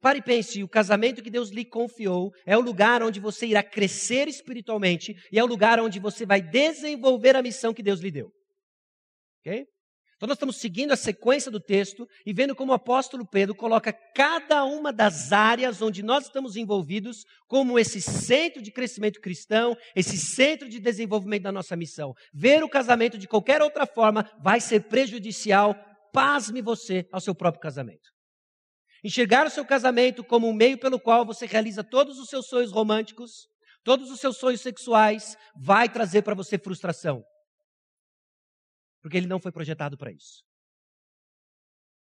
Pare 0.05 0.19
e 0.19 0.21
pense: 0.21 0.61
o 0.61 0.69
casamento 0.69 1.23
que 1.23 1.31
Deus 1.31 1.49
lhe 1.49 1.65
confiou 1.65 2.31
é 2.45 2.55
o 2.55 2.61
lugar 2.61 3.01
onde 3.01 3.19
você 3.19 3.47
irá 3.47 3.63
crescer 3.63 4.27
espiritualmente 4.27 5.15
e 5.31 5.39
é 5.39 5.43
o 5.43 5.47
lugar 5.47 5.79
onde 5.79 5.99
você 5.99 6.27
vai 6.27 6.43
desenvolver 6.43 7.35
a 7.35 7.41
missão 7.41 7.73
que 7.73 7.81
Deus 7.81 8.01
lhe 8.01 8.11
deu. 8.11 8.31
Ok? 9.39 9.65
Então, 10.15 10.27
nós 10.27 10.35
estamos 10.35 10.57
seguindo 10.57 10.91
a 10.91 10.95
sequência 10.95 11.49
do 11.49 11.59
texto 11.59 12.05
e 12.23 12.31
vendo 12.33 12.55
como 12.55 12.71
o 12.71 12.75
apóstolo 12.75 13.27
Pedro 13.27 13.55
coloca 13.55 13.91
cada 14.13 14.63
uma 14.63 14.93
das 14.93 15.31
áreas 15.31 15.81
onde 15.81 16.03
nós 16.03 16.25
estamos 16.25 16.55
envolvidos 16.55 17.23
como 17.47 17.79
esse 17.79 17.99
centro 17.99 18.61
de 18.61 18.71
crescimento 18.71 19.19
cristão, 19.19 19.75
esse 19.95 20.19
centro 20.19 20.69
de 20.69 20.79
desenvolvimento 20.79 21.43
da 21.43 21.51
nossa 21.51 21.75
missão. 21.75 22.13
Ver 22.31 22.63
o 22.63 22.69
casamento 22.69 23.17
de 23.17 23.27
qualquer 23.27 23.59
outra 23.59 23.87
forma 23.87 24.29
vai 24.39 24.61
ser 24.61 24.81
prejudicial, 24.81 25.75
pasme 26.13 26.61
você, 26.61 27.07
ao 27.11 27.19
seu 27.19 27.33
próprio 27.33 27.59
casamento. 27.59 28.14
Enxergar 29.05 29.45
o 29.45 29.51
seu 29.51 29.63
casamento 29.63 30.23
como 30.23 30.49
um 30.49 30.53
meio 30.53 30.79
pelo 30.79 30.99
qual 30.99 31.23
você 31.23 31.45
realiza 31.45 31.83
todos 31.83 32.17
os 32.17 32.27
seus 32.27 32.47
sonhos 32.47 32.71
românticos, 32.71 33.47
todos 33.83 34.09
os 34.09 34.19
seus 34.19 34.37
sonhos 34.37 34.61
sexuais, 34.61 35.37
vai 35.55 35.87
trazer 35.87 36.23
para 36.23 36.33
você 36.33 36.57
frustração. 36.57 37.23
Porque 39.03 39.15
ele 39.15 39.27
não 39.27 39.39
foi 39.39 39.51
projetado 39.51 39.95
para 39.95 40.11
isso. 40.11 40.43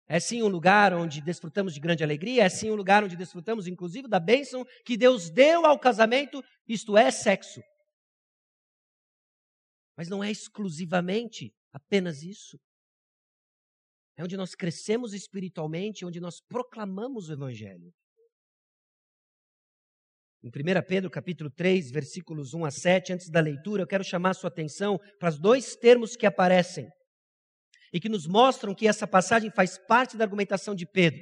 É 0.06 0.20
sim 0.20 0.40
um 0.44 0.46
lugar 0.46 0.94
onde 0.94 1.20
desfrutamos 1.20 1.74
de 1.74 1.80
grande 1.80 2.04
alegria, 2.04 2.44
é 2.44 2.48
sim 2.48 2.70
um 2.70 2.76
lugar 2.76 3.02
onde 3.02 3.16
desfrutamos, 3.16 3.66
inclusive, 3.66 4.06
da 4.06 4.20
bênção 4.20 4.64
que 4.84 4.96
Deus 4.96 5.28
deu 5.28 5.66
ao 5.66 5.76
casamento, 5.80 6.44
isto 6.68 6.96
é, 6.96 7.10
sexo. 7.10 7.60
Mas 9.96 10.08
não 10.08 10.22
é 10.22 10.30
exclusivamente 10.30 11.52
apenas 11.72 12.22
isso. 12.22 12.56
É 14.16 14.22
onde 14.22 14.36
nós 14.36 14.54
crescemos 14.54 15.12
espiritualmente, 15.12 16.04
onde 16.04 16.20
nós 16.20 16.40
proclamamos 16.40 17.28
o 17.28 17.32
Evangelho. 17.32 17.92
Em 20.42 20.48
1 20.48 20.52
Pedro 20.86 21.10
capítulo 21.10 21.50
3, 21.50 21.90
versículos 21.90 22.52
1 22.54 22.64
a 22.66 22.70
7, 22.70 23.12
antes 23.14 23.30
da 23.30 23.40
leitura, 23.40 23.82
eu 23.82 23.86
quero 23.86 24.04
chamar 24.04 24.30
a 24.30 24.34
sua 24.34 24.48
atenção 24.48 25.00
para 25.18 25.30
os 25.30 25.38
dois 25.38 25.74
termos 25.74 26.16
que 26.16 26.26
aparecem 26.26 26.86
e 27.92 27.98
que 27.98 28.08
nos 28.08 28.26
mostram 28.26 28.74
que 28.74 28.86
essa 28.86 29.06
passagem 29.06 29.50
faz 29.50 29.78
parte 29.78 30.16
da 30.16 30.24
argumentação 30.24 30.74
de 30.74 30.86
Pedro. 30.86 31.20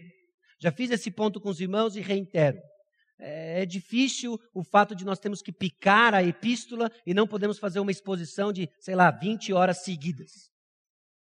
Já 0.60 0.70
fiz 0.70 0.90
esse 0.90 1.10
ponto 1.10 1.40
com 1.40 1.48
os 1.48 1.60
irmãos 1.60 1.96
e 1.96 2.00
reitero. 2.00 2.58
É, 3.18 3.62
é 3.62 3.66
difícil 3.66 4.38
o 4.52 4.64
fato 4.64 4.94
de 4.94 5.04
nós 5.04 5.18
termos 5.18 5.40
que 5.40 5.52
picar 5.52 6.14
a 6.14 6.22
epístola 6.22 6.90
e 7.06 7.14
não 7.14 7.26
podemos 7.26 7.58
fazer 7.58 7.80
uma 7.80 7.90
exposição 7.90 8.52
de, 8.52 8.68
sei 8.80 8.94
lá, 8.94 9.10
20 9.10 9.52
horas 9.52 9.84
seguidas. 9.84 10.51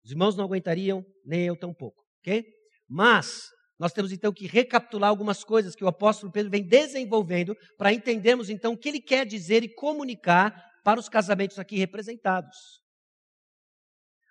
Os 0.05 0.11
irmãos 0.11 0.35
não 0.35 0.45
aguentariam, 0.45 1.03
nem 1.25 1.41
eu 1.47 1.57
tampouco, 1.57 2.05
ok? 2.21 2.45
Mas 2.87 3.49
Nós 3.77 3.91
temos 3.91 4.13
então 4.13 4.31
que 4.31 4.47
recapitular 4.47 5.09
algumas 5.09 5.43
coisas 5.43 5.75
que 5.75 5.83
o 5.83 5.87
apóstolo 5.87 6.31
Pedro 6.31 6.49
vem 6.49 6.65
desenvolvendo 6.65 7.55
para 7.77 7.91
entendermos 7.91 8.49
então 8.49 8.71
o 8.73 8.77
que 8.77 8.87
ele 8.87 9.01
quer 9.01 9.25
dizer 9.25 9.63
e 9.63 9.73
comunicar 9.75 10.53
para 10.83 10.97
os 10.99 11.09
casamentos 11.09 11.59
aqui 11.59 11.75
representados. 11.75 12.55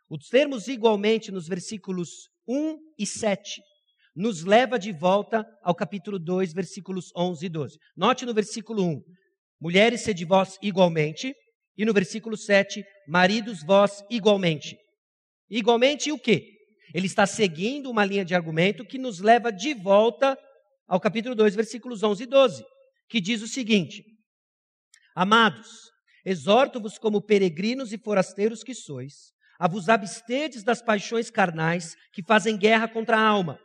Os 0.08 0.28
termos 0.28 0.66
igualmente 0.66 1.30
nos 1.30 1.46
versículos 1.46 2.30
1 2.48 2.78
e 2.98 3.06
7 3.06 3.60
nos 4.16 4.44
leva 4.44 4.78
de 4.78 4.92
volta 4.92 5.44
ao 5.62 5.74
capítulo 5.74 6.18
2, 6.18 6.54
versículos 6.54 7.10
11 7.14 7.44
e 7.44 7.48
12. 7.48 7.78
Note 7.96 8.24
no 8.24 8.32
versículo 8.32 8.82
1: 8.82 9.02
Mulheres, 9.60 10.02
sede 10.02 10.24
vós 10.24 10.56
igualmente. 10.62 11.34
E 11.76 11.84
no 11.84 11.92
versículo 11.92 12.36
7, 12.36 12.84
maridos, 13.08 13.62
vós 13.62 14.04
igualmente. 14.08 14.78
Igualmente 15.50 16.10
o 16.10 16.18
quê? 16.18 16.50
Ele 16.94 17.06
está 17.06 17.26
seguindo 17.26 17.90
uma 17.90 18.04
linha 18.04 18.24
de 18.24 18.34
argumento 18.34 18.84
que 18.84 18.98
nos 18.98 19.20
leva 19.20 19.50
de 19.50 19.74
volta 19.74 20.38
ao 20.86 21.00
capítulo 21.00 21.34
2, 21.34 21.54
versículos 21.54 22.02
11 22.02 22.22
e 22.22 22.26
12, 22.26 22.64
que 23.08 23.20
diz 23.20 23.42
o 23.42 23.48
seguinte: 23.48 24.04
Amados, 25.14 25.90
exorto-vos 26.24 26.98
como 26.98 27.22
peregrinos 27.22 27.92
e 27.92 27.98
forasteiros 27.98 28.62
que 28.62 28.74
sois, 28.74 29.32
a 29.58 29.68
vos 29.68 29.88
abstedes 29.88 30.62
das 30.62 30.82
paixões 30.82 31.30
carnais 31.30 31.94
que 32.12 32.22
fazem 32.22 32.56
guerra 32.56 32.88
contra 32.88 33.16
a 33.16 33.26
alma, 33.26 33.58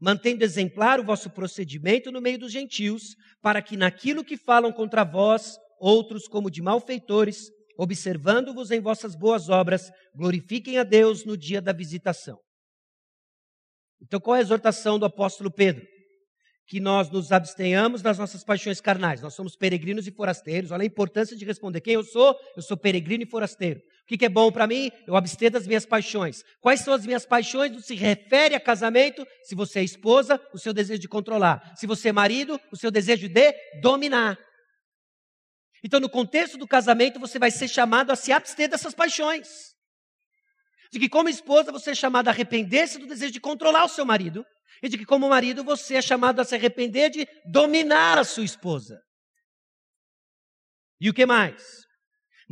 mantendo 0.00 0.44
exemplar 0.44 1.00
o 1.00 1.04
vosso 1.04 1.30
procedimento 1.30 2.10
no 2.10 2.20
meio 2.20 2.38
dos 2.38 2.52
gentios, 2.52 3.14
para 3.40 3.62
que 3.62 3.76
naquilo 3.76 4.24
que 4.24 4.36
falam 4.36 4.72
contra 4.72 5.04
vós, 5.04 5.56
outros 5.80 6.28
como 6.28 6.50
de 6.50 6.62
malfeitores, 6.62 7.50
observando-vos 7.82 8.70
em 8.70 8.80
vossas 8.80 9.16
boas 9.16 9.48
obras, 9.48 9.90
glorifiquem 10.14 10.78
a 10.78 10.84
Deus 10.84 11.24
no 11.24 11.36
dia 11.36 11.60
da 11.60 11.72
visitação. 11.72 12.38
Então, 14.00 14.20
qual 14.20 14.36
é 14.36 14.38
a 14.38 14.42
exortação 14.42 15.00
do 15.00 15.04
apóstolo 15.04 15.50
Pedro? 15.50 15.84
Que 16.68 16.78
nós 16.78 17.10
nos 17.10 17.32
abstenhamos 17.32 18.00
das 18.00 18.18
nossas 18.18 18.44
paixões 18.44 18.80
carnais. 18.80 19.20
Nós 19.20 19.34
somos 19.34 19.56
peregrinos 19.56 20.06
e 20.06 20.12
forasteiros. 20.12 20.70
Olha 20.70 20.82
a 20.82 20.86
importância 20.86 21.36
de 21.36 21.44
responder: 21.44 21.80
quem 21.80 21.94
eu 21.94 22.04
sou? 22.04 22.36
Eu 22.56 22.62
sou 22.62 22.76
peregrino 22.76 23.24
e 23.24 23.28
forasteiro. 23.28 23.80
O 23.80 24.16
que, 24.16 24.24
é 24.24 24.28
bom 24.28 24.52
para 24.52 24.68
mim? 24.68 24.90
Eu 25.04 25.16
abster 25.16 25.50
das 25.50 25.66
minhas 25.66 25.84
paixões. 25.84 26.44
Quais 26.60 26.80
são 26.80 26.94
as 26.94 27.04
minhas 27.04 27.26
paixões? 27.26 27.72
Não 27.72 27.80
se 27.80 27.96
refere 27.96 28.54
a 28.54 28.60
casamento. 28.60 29.26
Se 29.42 29.56
você 29.56 29.80
é 29.80 29.84
esposa, 29.84 30.40
o 30.54 30.58
seu 30.58 30.72
desejo 30.72 31.00
de 31.00 31.08
controlar. 31.08 31.74
Se 31.76 31.86
você 31.86 32.10
é 32.10 32.12
marido, 32.12 32.60
o 32.70 32.76
seu 32.76 32.92
desejo 32.92 33.28
de 33.28 33.54
dominar. 33.80 34.38
Então, 35.82 35.98
no 35.98 36.08
contexto 36.08 36.56
do 36.56 36.66
casamento, 36.66 37.18
você 37.18 37.38
vai 37.38 37.50
ser 37.50 37.68
chamado 37.68 38.12
a 38.12 38.16
se 38.16 38.32
abster 38.32 38.68
dessas 38.68 38.94
paixões. 38.94 39.48
De 40.92 40.98
que, 40.98 41.08
como 41.08 41.28
esposa, 41.28 41.72
você 41.72 41.90
é 41.90 41.94
chamado 41.94 42.28
a 42.28 42.30
arrepender-se 42.30 42.98
do 42.98 43.06
desejo 43.06 43.32
de 43.32 43.40
controlar 43.40 43.84
o 43.84 43.88
seu 43.88 44.04
marido. 44.04 44.44
E 44.82 44.88
de 44.88 44.98
que, 44.98 45.04
como 45.04 45.28
marido, 45.28 45.64
você 45.64 45.96
é 45.96 46.02
chamado 46.02 46.40
a 46.40 46.44
se 46.44 46.54
arrepender 46.54 47.10
de 47.10 47.26
dominar 47.50 48.18
a 48.18 48.24
sua 48.24 48.44
esposa. 48.44 49.00
E 51.00 51.10
o 51.10 51.14
que 51.14 51.26
mais? 51.26 51.82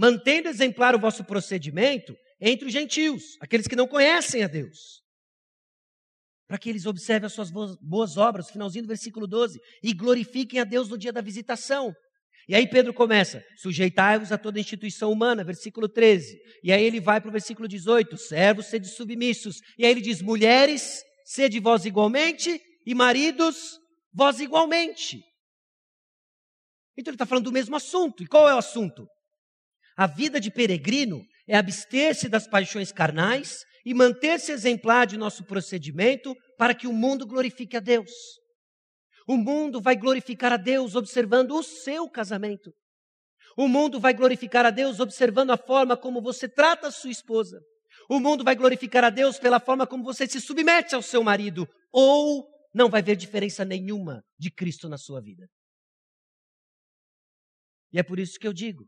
mantendo 0.00 0.48
exemplar 0.48 0.94
o 0.94 0.98
vosso 0.98 1.22
procedimento 1.22 2.16
entre 2.40 2.66
os 2.66 2.72
gentios, 2.72 3.36
aqueles 3.38 3.66
que 3.66 3.76
não 3.76 3.86
conhecem 3.86 4.42
a 4.42 4.48
Deus. 4.48 5.02
Para 6.48 6.56
que 6.56 6.70
eles 6.70 6.86
observem 6.86 7.26
as 7.26 7.34
suas 7.34 7.50
boas 7.50 8.16
obras, 8.16 8.48
finalzinho 8.48 8.84
do 8.84 8.88
versículo 8.88 9.26
12, 9.26 9.60
e 9.82 9.92
glorifiquem 9.92 10.58
a 10.58 10.64
Deus 10.64 10.88
no 10.88 10.96
dia 10.96 11.12
da 11.12 11.20
visitação. 11.20 11.92
E 12.48 12.54
aí 12.54 12.68
Pedro 12.68 12.92
começa: 12.92 13.44
sujeitai-vos 13.56 14.32
a 14.32 14.38
toda 14.38 14.60
instituição 14.60 15.10
humana, 15.10 15.44
versículo 15.44 15.88
13. 15.88 16.38
E 16.62 16.72
aí 16.72 16.82
ele 16.84 17.00
vai 17.00 17.20
para 17.20 17.28
o 17.28 17.32
versículo 17.32 17.68
18: 17.68 18.16
servos, 18.16 18.66
sede 18.66 18.88
submissos. 18.88 19.60
E 19.78 19.84
aí 19.84 19.90
ele 19.90 20.00
diz: 20.00 20.20
mulheres, 20.22 21.02
sede 21.24 21.60
vós 21.60 21.84
igualmente, 21.84 22.60
e 22.86 22.94
maridos, 22.94 23.78
vós 24.12 24.40
igualmente. 24.40 25.22
Então 26.96 27.10
ele 27.10 27.16
está 27.16 27.26
falando 27.26 27.44
do 27.44 27.52
mesmo 27.52 27.76
assunto. 27.76 28.22
E 28.22 28.26
qual 28.26 28.48
é 28.48 28.54
o 28.54 28.58
assunto? 28.58 29.06
A 29.96 30.06
vida 30.06 30.40
de 30.40 30.50
peregrino 30.50 31.22
é 31.48 31.56
abster-se 31.56 32.28
das 32.28 32.46
paixões 32.48 32.92
carnais 32.92 33.64
e 33.84 33.94
manter-se 33.94 34.52
exemplar 34.52 35.06
de 35.06 35.16
nosso 35.16 35.44
procedimento 35.44 36.34
para 36.58 36.74
que 36.74 36.86
o 36.86 36.92
mundo 36.92 37.26
glorifique 37.26 37.76
a 37.76 37.80
Deus. 37.80 38.10
O 39.30 39.36
mundo 39.36 39.80
vai 39.80 39.94
glorificar 39.94 40.52
a 40.52 40.56
Deus 40.56 40.96
observando 40.96 41.52
o 41.52 41.62
seu 41.62 42.10
casamento. 42.10 42.74
O 43.56 43.68
mundo 43.68 44.00
vai 44.00 44.12
glorificar 44.12 44.66
a 44.66 44.70
Deus 44.70 44.98
observando 44.98 45.50
a 45.52 45.56
forma 45.56 45.96
como 45.96 46.20
você 46.20 46.48
trata 46.48 46.88
a 46.88 46.90
sua 46.90 47.12
esposa. 47.12 47.60
O 48.08 48.18
mundo 48.18 48.42
vai 48.42 48.56
glorificar 48.56 49.04
a 49.04 49.08
Deus 49.08 49.38
pela 49.38 49.60
forma 49.60 49.86
como 49.86 50.02
você 50.02 50.26
se 50.26 50.40
submete 50.40 50.96
ao 50.96 51.00
seu 51.00 51.22
marido. 51.22 51.64
Ou 51.92 52.44
não 52.74 52.90
vai 52.90 53.02
ver 53.02 53.14
diferença 53.14 53.64
nenhuma 53.64 54.20
de 54.36 54.50
Cristo 54.50 54.88
na 54.88 54.98
sua 54.98 55.20
vida. 55.20 55.46
E 57.92 58.00
é 58.00 58.02
por 58.02 58.18
isso 58.18 58.36
que 58.36 58.48
eu 58.48 58.52
digo: 58.52 58.84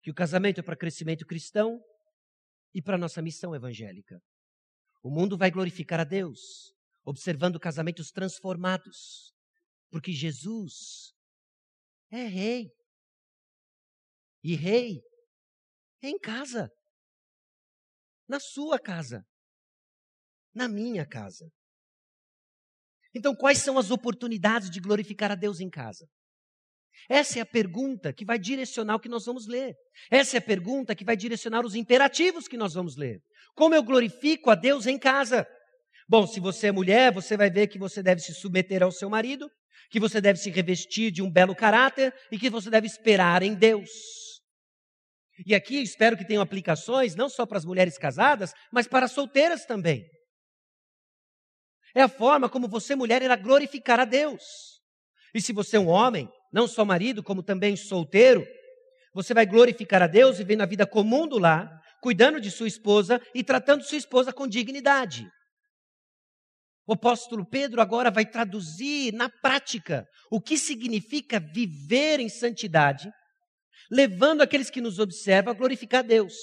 que 0.00 0.12
o 0.12 0.14
casamento 0.14 0.60
é 0.60 0.62
para 0.62 0.76
crescimento 0.76 1.26
cristão 1.26 1.80
e 2.72 2.80
para 2.80 2.96
nossa 2.96 3.20
missão 3.20 3.52
evangélica. 3.52 4.20
O 5.02 5.10
mundo 5.10 5.36
vai 5.36 5.50
glorificar 5.50 5.98
a 5.98 6.04
Deus, 6.04 6.72
observando 7.04 7.58
casamentos 7.58 8.12
transformados, 8.12 9.32
porque 9.90 10.12
Jesus 10.12 11.12
é 12.10 12.24
rei. 12.24 12.70
E 14.42 14.54
rei 14.54 15.02
é 16.02 16.08
em 16.08 16.18
casa, 16.18 16.70
na 18.26 18.40
sua 18.40 18.78
casa, 18.78 19.22
na 20.54 20.66
minha 20.66 21.06
casa. 21.06 21.50
Então, 23.14 23.34
quais 23.34 23.58
são 23.58 23.76
as 23.76 23.90
oportunidades 23.90 24.70
de 24.70 24.80
glorificar 24.80 25.30
a 25.30 25.34
Deus 25.34 25.60
em 25.60 25.68
casa? 25.68 26.08
Essa 27.08 27.38
é 27.38 27.42
a 27.42 27.46
pergunta 27.46 28.12
que 28.12 28.24
vai 28.24 28.38
direcionar 28.38 28.96
o 28.96 29.00
que 29.00 29.08
nós 29.08 29.26
vamos 29.26 29.46
ler. 29.46 29.74
Essa 30.10 30.36
é 30.36 30.38
a 30.38 30.42
pergunta 30.42 30.94
que 30.94 31.04
vai 31.04 31.16
direcionar 31.16 31.64
os 31.64 31.74
imperativos 31.74 32.46
que 32.46 32.56
nós 32.56 32.74
vamos 32.74 32.96
ler. 32.96 33.20
Como 33.54 33.74
eu 33.74 33.82
glorifico 33.82 34.50
a 34.50 34.54
Deus 34.54 34.86
em 34.86 34.98
casa? 34.98 35.46
Bom, 36.08 36.26
se 36.26 36.40
você 36.40 36.68
é 36.68 36.72
mulher, 36.72 37.12
você 37.12 37.36
vai 37.36 37.50
ver 37.50 37.68
que 37.68 37.78
você 37.78 38.02
deve 38.02 38.20
se 38.20 38.34
submeter 38.34 38.82
ao 38.82 38.92
seu 38.92 39.10
marido, 39.10 39.50
que 39.90 40.00
você 40.00 40.20
deve 40.20 40.38
se 40.38 40.50
revestir 40.50 41.10
de 41.10 41.20
um 41.20 41.30
belo 41.30 41.54
caráter 41.54 42.14
e 42.30 42.38
que 42.38 42.48
você 42.48 42.70
deve 42.70 42.86
esperar 42.86 43.42
em 43.42 43.54
Deus. 43.54 43.90
E 45.44 45.54
aqui 45.54 45.82
espero 45.82 46.16
que 46.16 46.24
tenham 46.24 46.42
aplicações 46.42 47.14
não 47.14 47.28
só 47.28 47.44
para 47.44 47.58
as 47.58 47.64
mulheres 47.64 47.98
casadas, 47.98 48.52
mas 48.72 48.86
para 48.86 49.06
as 49.06 49.12
solteiras 49.12 49.64
também. 49.64 50.04
É 51.94 52.02
a 52.02 52.08
forma 52.08 52.48
como 52.48 52.68
você, 52.68 52.94
mulher, 52.94 53.20
irá 53.20 53.34
glorificar 53.34 53.98
a 53.98 54.04
Deus. 54.04 54.42
E 55.34 55.40
se 55.40 55.52
você 55.52 55.76
é 55.76 55.80
um 55.80 55.88
homem, 55.88 56.28
não 56.52 56.68
só 56.68 56.84
marido, 56.84 57.22
como 57.22 57.42
também 57.42 57.76
solteiro, 57.76 58.46
você 59.12 59.34
vai 59.34 59.44
glorificar 59.44 60.02
a 60.02 60.06
Deus 60.06 60.38
vivendo 60.38 60.60
a 60.60 60.66
vida 60.66 60.86
comum 60.86 61.26
do 61.26 61.38
lar, 61.38 61.68
cuidando 62.00 62.40
de 62.40 62.50
sua 62.50 62.68
esposa 62.68 63.20
e 63.34 63.42
tratando 63.42 63.82
sua 63.82 63.98
esposa 63.98 64.32
com 64.32 64.46
dignidade. 64.46 65.28
O 66.86 66.94
apóstolo 66.94 67.48
Pedro 67.48 67.80
agora 67.80 68.10
vai 68.10 68.26
traduzir 68.26 69.12
na 69.12 69.28
prática 69.28 70.06
o 70.30 70.40
que 70.40 70.58
significa 70.58 71.38
viver 71.38 72.20
em 72.20 72.28
santidade, 72.28 73.10
levando 73.90 74.40
aqueles 74.42 74.70
que 74.70 74.80
nos 74.80 74.98
observam 74.98 75.52
a 75.52 75.56
glorificar 75.56 76.00
a 76.00 76.06
Deus. 76.06 76.34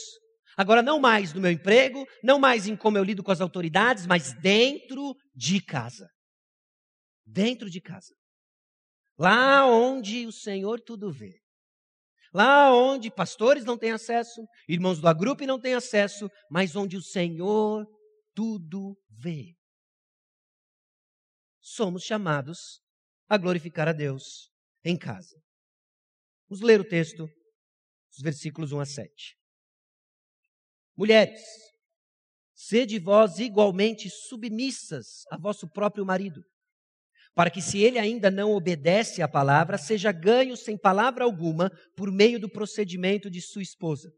Agora, 0.55 0.81
não 0.81 0.99
mais 0.99 1.33
no 1.33 1.41
meu 1.41 1.51
emprego, 1.51 2.05
não 2.23 2.39
mais 2.39 2.67
em 2.67 2.75
como 2.75 2.97
eu 2.97 3.03
lido 3.03 3.23
com 3.23 3.31
as 3.31 3.41
autoridades, 3.41 4.07
mas 4.07 4.33
dentro 4.33 5.15
de 5.35 5.61
casa. 5.61 6.09
Dentro 7.25 7.69
de 7.69 7.79
casa. 7.79 8.13
Lá 9.17 9.65
onde 9.65 10.25
o 10.25 10.31
Senhor 10.31 10.79
tudo 10.79 11.11
vê. 11.11 11.39
Lá 12.33 12.73
onde 12.73 13.09
pastores 13.09 13.65
não 13.65 13.77
têm 13.77 13.91
acesso, 13.91 14.41
irmãos 14.67 14.99
do 14.99 15.07
agrupe 15.07 15.45
não 15.45 15.59
têm 15.59 15.73
acesso, 15.73 16.29
mas 16.49 16.75
onde 16.75 16.95
o 16.95 17.01
Senhor 17.01 17.85
tudo 18.35 18.95
vê. 19.09 19.56
Somos 21.69 22.03
chamados 22.03 22.81
a 23.27 23.37
glorificar 23.37 23.89
a 23.89 23.91
Deus 23.91 24.49
em 24.85 24.97
casa. 24.97 25.35
Vamos 26.47 26.63
ler 26.63 26.79
o 26.79 26.87
texto, 26.87 27.27
os 28.09 28.21
versículos 28.23 28.71
1 28.71 28.79
a 28.79 28.85
7. 28.85 29.37
Mulheres, 30.95 31.41
sede 32.55 32.97
vós 32.97 33.39
igualmente 33.39 34.09
submissas 34.09 35.25
a 35.29 35.37
vosso 35.37 35.69
próprio 35.69 36.05
marido 36.05 36.41
para 37.35 37.51
que, 37.51 37.61
se 37.61 37.79
ele 37.79 37.99
ainda 37.99 38.31
não 38.31 38.53
obedece 38.53 39.21
à 39.21 39.27
palavra, 39.27 39.77
seja 39.77 40.13
ganho 40.13 40.55
sem 40.55 40.77
palavra 40.77 41.25
alguma 41.25 41.69
por 41.97 42.09
meio 42.09 42.39
do 42.39 42.49
procedimento 42.49 43.29
de 43.29 43.41
sua 43.41 43.61
esposa. 43.61 44.09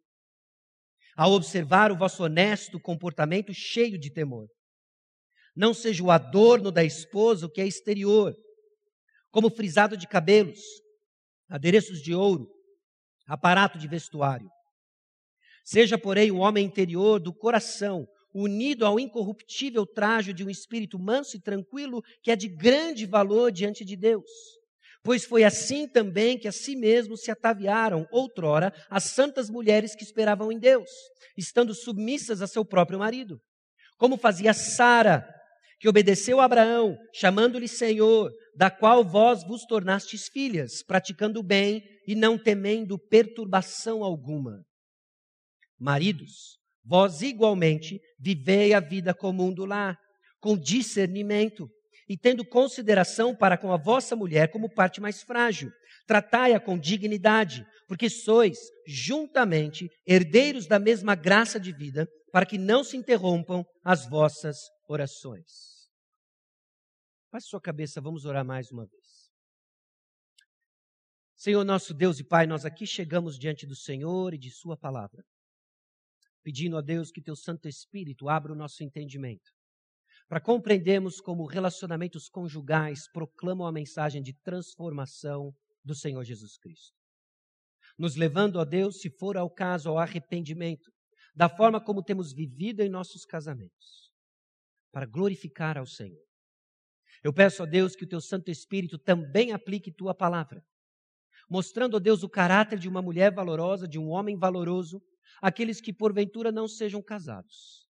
Ao 1.18 1.32
observar 1.32 1.92
o 1.92 1.98
vosso 1.98 2.24
honesto 2.24 2.80
comportamento 2.80 3.52
cheio 3.56 4.00
de 4.00 4.14
temor. 4.14 4.48
Não 5.56 5.74
seja 5.74 6.04
o 6.04 6.12
adorno 6.12 6.72
da 6.72 6.84
esposa 6.84 7.46
o 7.46 7.50
que 7.50 7.62
é 7.62 7.68
exterior, 7.68 8.36
como 9.32 9.50
frisado 9.50 9.98
de 9.98 10.08
cabelos, 10.08 10.60
adereços 11.50 12.02
de 12.02 12.14
ouro, 12.14 12.48
aparato 13.28 13.78
de 13.78 13.88
vestuário. 13.88 14.50
Seja, 15.64 15.98
porém, 15.98 16.32
o 16.32 16.38
homem 16.38 16.66
interior 16.66 17.20
do 17.20 17.34
coração, 17.34 18.08
unido 18.34 18.86
ao 18.86 19.00
incorruptível 19.00 19.86
trajo 19.86 20.34
de 20.34 20.44
um 20.44 20.50
espírito 20.50 20.98
manso 20.98 21.38
e 21.38 21.42
tranquilo, 21.42 22.02
que 22.24 22.32
é 22.32 22.36
de 22.36 22.48
grande 22.48 23.06
valor 23.06 23.52
diante 23.52 23.86
de 23.86 23.96
Deus. 23.96 24.30
Pois 25.04 25.24
foi 25.24 25.44
assim 25.44 25.88
também 25.88 26.38
que 26.38 26.48
a 26.48 26.52
si 26.52 26.76
mesmos 26.76 27.22
se 27.22 27.32
ataviaram, 27.32 28.08
outrora, 28.12 28.74
as 28.90 29.06
santas 29.06 29.50
mulheres 29.50 29.96
que 29.96 30.04
esperavam 30.04 30.52
em 30.52 30.60
Deus, 30.60 30.90
estando 31.38 31.74
submissas 31.74 32.42
a 32.42 32.48
seu 32.48 32.66
próprio 32.66 33.00
marido. 33.00 33.40
Como 33.98 34.18
fazia 34.18 34.54
Sara, 34.54 35.28
que 35.80 35.88
obedeceu 35.88 36.42
a 36.42 36.46
Abraão, 36.46 36.98
chamando-lhe 37.14 37.68
Senhor, 37.68 38.32
da 38.56 38.70
qual 38.70 39.04
vós 39.04 39.44
vos 39.44 39.66
tornastes 39.66 40.28
filhas, 40.28 40.84
praticando 40.84 41.40
o 41.40 41.44
bem 41.44 41.82
e 42.06 42.16
não 42.16 42.38
temendo 42.38 43.00
perturbação 43.00 44.04
alguma. 44.04 44.62
Maridos, 45.80 46.58
vós 46.84 47.22
igualmente 47.22 48.00
vivei 48.20 48.74
a 48.74 48.82
vida 48.82 49.14
comum 49.14 49.54
do 49.54 49.64
lar, 49.64 49.98
com 50.42 50.58
discernimento, 50.58 51.70
e 52.10 52.18
tendo 52.18 52.44
consideração 52.44 53.36
para 53.36 53.58
com 53.58 53.72
a 53.72 53.78
vossa 53.78 54.16
mulher 54.16 54.50
como 54.52 54.74
parte 54.74 55.00
mais 55.00 55.22
frágil. 55.22 55.70
Tratai-a 56.08 56.60
com 56.60 56.78
dignidade, 56.78 57.64
porque 57.88 58.10
sois, 58.10 58.58
juntamente, 58.86 59.88
herdeiros 60.08 60.68
da 60.68 60.80
mesma 60.80 61.14
graça 61.14 61.60
de 61.60 61.72
vida, 61.72 62.08
para 62.32 62.46
que 62.46 62.58
não 62.58 62.84
se 62.84 62.98
interrompam 62.98 63.64
as 63.84 64.10
vossas 64.10 64.58
orações. 64.90 65.88
Faça 67.32 67.48
sua 67.48 67.62
cabeça, 67.62 68.02
vamos 68.02 68.26
orar 68.26 68.44
mais 68.44 68.72
uma 68.72 68.88
vez. 68.88 69.30
Senhor 71.36 71.64
nosso 71.64 71.94
Deus 71.94 72.20
e 72.20 72.24
Pai, 72.24 72.48
nós 72.48 72.66
aqui 72.66 72.86
chegamos 72.86 73.38
diante 73.38 73.66
do 73.66 73.76
Senhor 73.76 74.34
e 74.34 74.38
de 74.38 74.50
Sua 74.50 74.76
palavra, 74.76 75.24
pedindo 76.44 76.76
a 76.76 76.82
Deus 76.82 77.12
que 77.12 77.22
Teu 77.22 77.36
Santo 77.36 77.68
Espírito 77.68 78.28
abra 78.28 78.52
o 78.52 78.56
nosso 78.56 78.84
entendimento, 78.84 79.52
para 80.28 80.42
compreendermos 80.42 81.22
como 81.22 81.46
relacionamentos 81.46 82.28
conjugais 82.28 83.08
proclamam 83.12 83.68
a 83.68 83.72
mensagem 83.72 84.22
de 84.22 84.34
transformação 84.34 85.54
do 85.86 85.96
Senhor 85.96 86.24
Jesus 86.24 86.58
Cristo. 86.58 86.98
Nos 87.98 88.16
levando 88.16 88.60
a 88.60 88.66
Deus, 88.66 89.00
se 89.00 89.10
for 89.10 89.38
ao 89.38 89.50
caso, 89.50 89.90
ao 89.90 90.00
arrependimento, 90.00 90.92
da 91.36 91.48
forma 91.48 91.80
como 91.80 92.04
temos 92.04 92.34
vivido 92.34 92.82
em 92.82 92.90
nossos 92.90 93.24
casamentos, 93.24 94.09
para 94.92 95.06
glorificar 95.06 95.78
ao 95.78 95.86
Senhor. 95.86 96.24
Eu 97.24 97.34
peço 97.34 97.64
a 97.64 97.66
Deus 97.66 97.96
que 97.96 98.06
o 98.06 98.08
teu 98.08 98.22
Santo 98.22 98.50
Espírito 98.50 98.98
também 98.98 99.52
aplique 99.52 99.92
tua 99.92 100.16
palavra, 100.16 100.64
mostrando 101.50 101.98
a 101.98 102.00
Deus 102.00 102.24
o 102.24 102.30
caráter 102.30 102.80
de 102.80 102.88
uma 102.88 103.02
mulher 103.02 103.34
valorosa, 103.34 103.88
de 103.88 104.00
um 104.00 104.10
homem 104.10 104.38
valoroso, 104.38 105.02
aqueles 105.42 105.82
que 105.82 105.94
porventura 105.94 106.52
não 106.52 106.68
sejam 106.68 107.02
casados, 107.02 107.88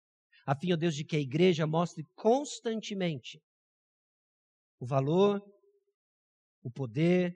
a 0.46 0.54
fim, 0.54 0.72
ó 0.72 0.76
Deus, 0.76 0.94
de 0.94 1.04
que 1.04 1.16
a 1.16 1.20
igreja 1.20 1.66
mostre 1.66 2.06
constantemente 2.14 3.40
o 4.78 4.86
valor, 4.86 5.42
o 6.62 6.70
poder, 6.70 7.34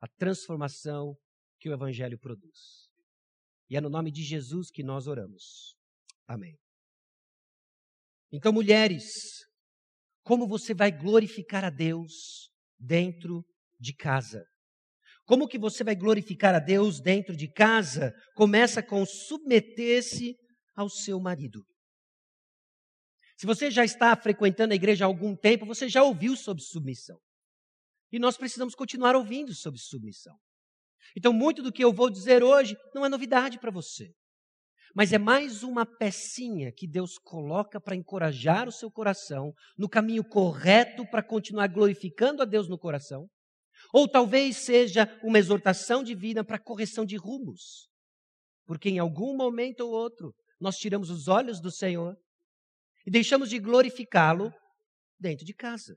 a 0.00 0.06
transformação 0.06 1.16
que 1.58 1.68
o 1.68 1.72
Evangelho 1.72 2.18
produz. 2.18 2.88
E 3.70 3.76
é 3.76 3.80
no 3.80 3.88
nome 3.88 4.10
de 4.10 4.22
Jesus 4.22 4.70
que 4.70 4.82
nós 4.82 5.06
oramos. 5.06 5.74
Amém. 6.26 6.58
Então, 8.32 8.52
mulheres, 8.52 9.04
como 10.22 10.46
você 10.46 10.74
vai 10.74 10.92
glorificar 10.92 11.64
a 11.64 11.70
Deus 11.70 12.50
dentro 12.78 13.44
de 13.80 13.94
casa? 13.94 14.44
Como 15.24 15.48
que 15.48 15.58
você 15.58 15.84
vai 15.84 15.94
glorificar 15.94 16.54
a 16.54 16.58
Deus 16.58 17.00
dentro 17.00 17.36
de 17.36 17.50
casa? 17.50 18.12
Começa 18.34 18.82
com 18.82 19.04
submeter-se 19.04 20.34
ao 20.74 20.88
seu 20.88 21.20
marido. 21.20 21.64
Se 23.36 23.46
você 23.46 23.70
já 23.70 23.84
está 23.84 24.16
frequentando 24.16 24.72
a 24.72 24.76
igreja 24.76 25.04
há 25.04 25.06
algum 25.06 25.36
tempo, 25.36 25.64
você 25.64 25.88
já 25.88 26.02
ouviu 26.02 26.36
sobre 26.36 26.62
submissão. 26.62 27.18
E 28.10 28.18
nós 28.18 28.36
precisamos 28.36 28.74
continuar 28.74 29.14
ouvindo 29.14 29.54
sobre 29.54 29.78
submissão. 29.78 30.36
Então, 31.16 31.32
muito 31.32 31.62
do 31.62 31.72
que 31.72 31.84
eu 31.84 31.92
vou 31.92 32.10
dizer 32.10 32.42
hoje 32.42 32.76
não 32.94 33.04
é 33.04 33.08
novidade 33.08 33.58
para 33.58 33.70
você. 33.70 34.12
Mas 34.94 35.12
é 35.12 35.18
mais 35.18 35.62
uma 35.62 35.84
pecinha 35.84 36.72
que 36.72 36.86
Deus 36.86 37.18
coloca 37.18 37.80
para 37.80 37.96
encorajar 37.96 38.68
o 38.68 38.72
seu 38.72 38.90
coração 38.90 39.52
no 39.76 39.88
caminho 39.88 40.24
correto 40.24 41.06
para 41.10 41.22
continuar 41.22 41.68
glorificando 41.68 42.42
a 42.42 42.44
Deus 42.44 42.68
no 42.68 42.78
coração. 42.78 43.28
Ou 43.92 44.08
talvez 44.08 44.56
seja 44.56 45.08
uma 45.22 45.38
exortação 45.38 46.02
divina 46.02 46.44
para 46.44 46.58
correção 46.58 47.04
de 47.04 47.16
rumos. 47.16 47.88
Porque 48.66 48.88
em 48.88 48.98
algum 48.98 49.36
momento 49.36 49.80
ou 49.80 49.92
outro 49.92 50.34
nós 50.60 50.76
tiramos 50.76 51.10
os 51.10 51.28
olhos 51.28 51.60
do 51.60 51.70
Senhor 51.70 52.16
e 53.06 53.10
deixamos 53.10 53.48
de 53.48 53.58
glorificá-lo 53.58 54.52
dentro 55.18 55.44
de 55.44 55.54
casa. 55.54 55.96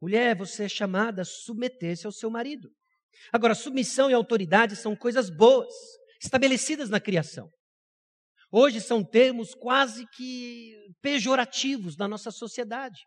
Mulher, 0.00 0.34
você 0.34 0.64
é 0.64 0.68
chamada 0.68 1.22
a 1.22 1.24
submeter-se 1.26 2.06
ao 2.06 2.12
seu 2.12 2.30
marido. 2.30 2.70
Agora, 3.30 3.54
submissão 3.54 4.10
e 4.10 4.14
autoridade 4.14 4.74
são 4.76 4.96
coisas 4.96 5.28
boas, 5.28 5.74
estabelecidas 6.22 6.88
na 6.88 6.98
criação. 6.98 7.50
Hoje 8.52 8.80
são 8.80 9.04
termos 9.04 9.54
quase 9.54 10.06
que 10.08 10.76
pejorativos 11.00 11.96
na 11.96 12.08
nossa 12.08 12.30
sociedade. 12.30 13.00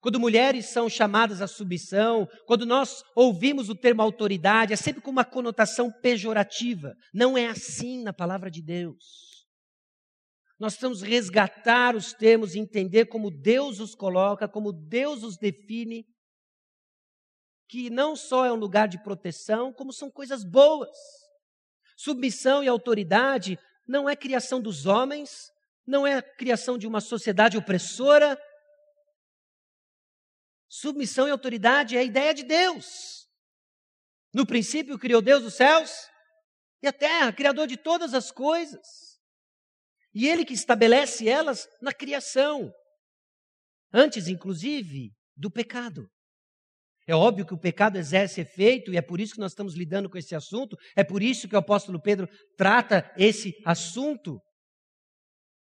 Quando 0.00 0.18
mulheres 0.18 0.66
são 0.66 0.88
chamadas 0.88 1.40
à 1.40 1.46
submissão, 1.46 2.26
quando 2.46 2.66
nós 2.66 3.04
ouvimos 3.14 3.68
o 3.68 3.74
termo 3.74 4.02
autoridade, 4.02 4.72
é 4.72 4.76
sempre 4.76 5.00
com 5.00 5.10
uma 5.10 5.24
conotação 5.24 5.92
pejorativa. 5.92 6.94
Não 7.14 7.38
é 7.38 7.46
assim 7.46 8.02
na 8.02 8.12
palavra 8.12 8.50
de 8.50 8.60
Deus. 8.60 9.46
Nós 10.58 10.74
precisamos 10.74 11.02
resgatar 11.02 11.94
os 11.94 12.12
termos 12.12 12.54
e 12.54 12.58
entender 12.58 13.06
como 13.06 13.30
Deus 13.30 13.80
os 13.80 13.94
coloca, 13.94 14.48
como 14.48 14.72
Deus 14.72 15.22
os 15.22 15.36
define 15.36 16.04
que 17.68 17.88
não 17.88 18.14
só 18.14 18.44
é 18.44 18.52
um 18.52 18.56
lugar 18.56 18.86
de 18.86 19.02
proteção, 19.02 19.72
como 19.72 19.94
são 19.94 20.10
coisas 20.10 20.44
boas. 20.44 20.90
Submissão 21.96 22.62
e 22.62 22.68
autoridade 22.68 23.58
não 23.86 24.08
é 24.08 24.16
criação 24.16 24.60
dos 24.60 24.86
homens, 24.86 25.52
não 25.86 26.06
é 26.06 26.22
criação 26.22 26.78
de 26.78 26.86
uma 26.86 27.00
sociedade 27.00 27.56
opressora. 27.56 28.40
Submissão 30.68 31.28
e 31.28 31.30
autoridade 31.30 31.96
é 31.96 32.00
a 32.00 32.04
ideia 32.04 32.32
de 32.32 32.44
Deus. 32.44 33.28
No 34.32 34.46
princípio 34.46 34.98
criou 34.98 35.20
Deus 35.20 35.44
os 35.44 35.54
céus 35.54 36.08
e 36.82 36.86
a 36.86 36.92
terra, 36.92 37.32
criador 37.32 37.66
de 37.66 37.76
todas 37.76 38.14
as 38.14 38.30
coisas. 38.30 39.20
E 40.14 40.28
ele 40.28 40.44
que 40.44 40.54
estabelece 40.54 41.28
elas 41.28 41.68
na 41.80 41.92
criação, 41.92 42.72
antes 43.92 44.28
inclusive 44.28 45.14
do 45.36 45.50
pecado. 45.50 46.10
É 47.06 47.14
óbvio 47.14 47.44
que 47.44 47.54
o 47.54 47.58
pecado 47.58 47.98
exerce 47.98 48.40
efeito 48.40 48.92
e 48.92 48.96
é 48.96 49.02
por 49.02 49.20
isso 49.20 49.34
que 49.34 49.40
nós 49.40 49.52
estamos 49.52 49.74
lidando 49.74 50.08
com 50.08 50.16
esse 50.16 50.34
assunto, 50.34 50.76
é 50.94 51.02
por 51.02 51.22
isso 51.22 51.48
que 51.48 51.54
o 51.54 51.58
apóstolo 51.58 52.00
Pedro 52.00 52.28
trata 52.56 53.12
esse 53.16 53.54
assunto. 53.64 54.40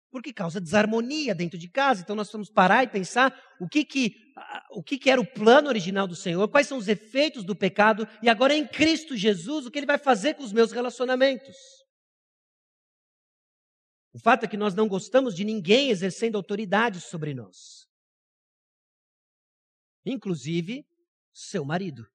Porque 0.10 0.34
causa 0.34 0.60
desarmonia 0.60 1.36
dentro 1.36 1.60
de 1.60 1.70
casa. 1.70 2.02
Então 2.02 2.16
nós 2.16 2.32
vamos 2.32 2.50
parar 2.50 2.84
e 2.84 2.88
pensar 2.88 3.38
o 3.60 3.68
que 3.68 3.86
que, 3.86 4.16
o 4.72 4.82
que 4.82 4.98
que 4.98 5.12
era 5.12 5.22
o 5.22 5.32
plano 5.32 5.68
original 5.68 6.08
do 6.08 6.16
Senhor, 6.16 6.48
quais 6.50 6.68
são 6.68 6.78
os 6.78 6.88
efeitos 6.88 7.44
do 7.44 7.56
pecado 7.56 8.08
e 8.24 8.30
agora 8.30 8.56
em 8.56 8.66
Cristo 8.66 9.16
Jesus 9.16 9.66
o 9.66 9.72
que 9.72 9.78
ele 9.78 9.86
vai 9.86 10.00
fazer 10.00 10.34
com 10.34 10.44
os 10.44 10.54
meus 10.54 10.72
relacionamentos. 10.72 11.56
O 14.12 14.20
fato 14.20 14.46
é 14.46 14.48
que 14.48 14.58
nós 14.58 14.74
não 14.74 14.88
gostamos 14.88 15.36
de 15.36 15.44
ninguém 15.44 15.92
exercendo 15.92 16.38
autoridade 16.38 17.00
sobre 17.00 17.36
nós. 17.36 17.86
Inclusive 20.04 20.84
seu 21.38 21.64
marido. 21.64 22.08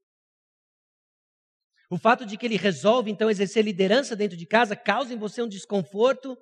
O 1.88 1.96
fato 1.96 2.26
de 2.26 2.37
que 2.37 2.46
ele 2.46 2.56
resolve 2.56 3.11
então 3.11 3.30
exercer 3.30 3.64
liderança 3.64 4.16
dentro 4.16 4.37
de 4.37 4.46
casa 4.46 4.74
causa 4.74 5.14
em 5.14 5.18
você 5.18 5.42
um 5.42 5.48
desconforto 5.48 6.37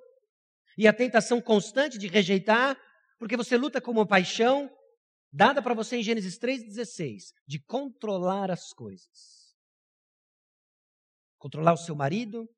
e 0.77 0.87
a 0.87 0.93
tentação 0.93 1.39
constante 1.39 1.97
de 1.97 2.07
rejeitar, 2.07 2.75
porque 3.19 3.37
você 3.37 3.55
luta 3.55 3.79
com 3.79 3.91
uma 3.91 4.07
paixão 4.07 4.69
dada 5.31 5.61
para 5.61 5.75
você 5.75 5.97
em 5.97 6.03
Gênesis 6.03 6.39
3,16, 6.39 7.33
de 7.45 7.59
controlar 7.59 8.49
as 8.49 8.73
coisas. 8.73 9.55
Controlar 11.37 11.73
o 11.73 11.77
seu 11.77 11.95
marido, 11.95 12.49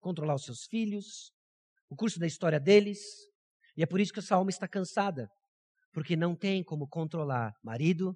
controlar 0.00 0.34
os 0.34 0.44
seus 0.44 0.66
filhos, 0.66 1.32
o 1.88 1.96
curso 1.96 2.18
da 2.18 2.26
história 2.26 2.60
deles. 2.60 3.00
E 3.76 3.82
é 3.82 3.86
por 3.86 4.00
isso 4.00 4.12
que 4.12 4.18
essa 4.18 4.34
alma 4.34 4.50
está 4.50 4.68
cansada, 4.68 5.28
porque 5.92 6.16
não 6.16 6.36
tem 6.36 6.62
como 6.62 6.86
controlar 6.88 7.54
marido, 7.62 8.14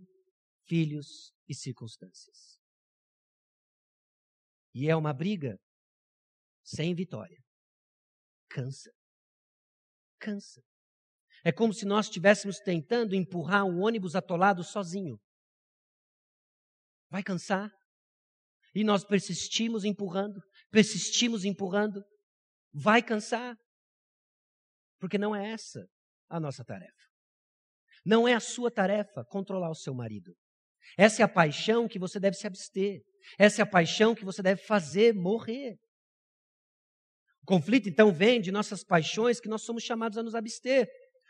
filhos 0.67 1.33
e 1.49 1.55
circunstâncias. 1.55 2.59
E 4.75 4.91
é 4.91 4.97
uma 4.97 5.13
briga 5.13 5.59
sem 6.63 6.95
vitória. 6.95 7.43
Cansa. 8.51 8.91
Cansa. 10.19 10.63
É 11.45 11.53
como 11.53 11.73
se 11.73 11.87
nós 11.87 12.07
estivéssemos 12.07 12.59
tentando 12.59 13.15
empurrar 13.15 13.65
um 13.65 13.81
ônibus 13.81 14.17
atolado 14.17 14.65
sozinho. 14.65 15.19
Vai 17.09 17.23
cansar. 17.23 17.71
E 18.75 18.85
nós 18.85 19.05
persistimos 19.05 19.85
empurrando, 19.85 20.41
persistimos 20.71 21.45
empurrando. 21.45 22.05
Vai 22.73 23.03
cansar. 23.03 23.57
Porque 24.99 25.17
não 25.17 25.35
é 25.35 25.53
essa 25.53 25.87
a 26.29 26.41
nossa 26.41 26.65
tarefa. 26.65 27.07
Não 28.05 28.27
é 28.27 28.35
a 28.35 28.41
sua 28.41 28.71
tarefa 28.71 29.25
controlar 29.25 29.71
o 29.71 29.75
seu 29.75 29.95
marido. 29.95 30.37
Essa 30.97 31.23
é 31.23 31.25
a 31.25 31.29
paixão 31.29 31.89
que 31.89 31.99
você 31.99 32.19
deve 32.19 32.37
se 32.37 32.47
abster. 32.47 33.01
Essa 33.39 33.63
é 33.63 33.65
a 33.65 33.67
paixão 33.67 34.15
que 34.15 34.25
você 34.25 34.43
deve 34.43 34.63
fazer 34.63 35.15
morrer. 35.15 35.77
O 37.43 37.47
conflito, 37.47 37.89
então, 37.89 38.13
vem 38.13 38.41
de 38.41 38.51
nossas 38.51 38.83
paixões 38.83 39.41
que 39.41 39.49
nós 39.49 39.63
somos 39.63 39.83
chamados 39.83 40.19
a 40.19 40.23
nos 40.23 40.35
abster. 40.35 40.89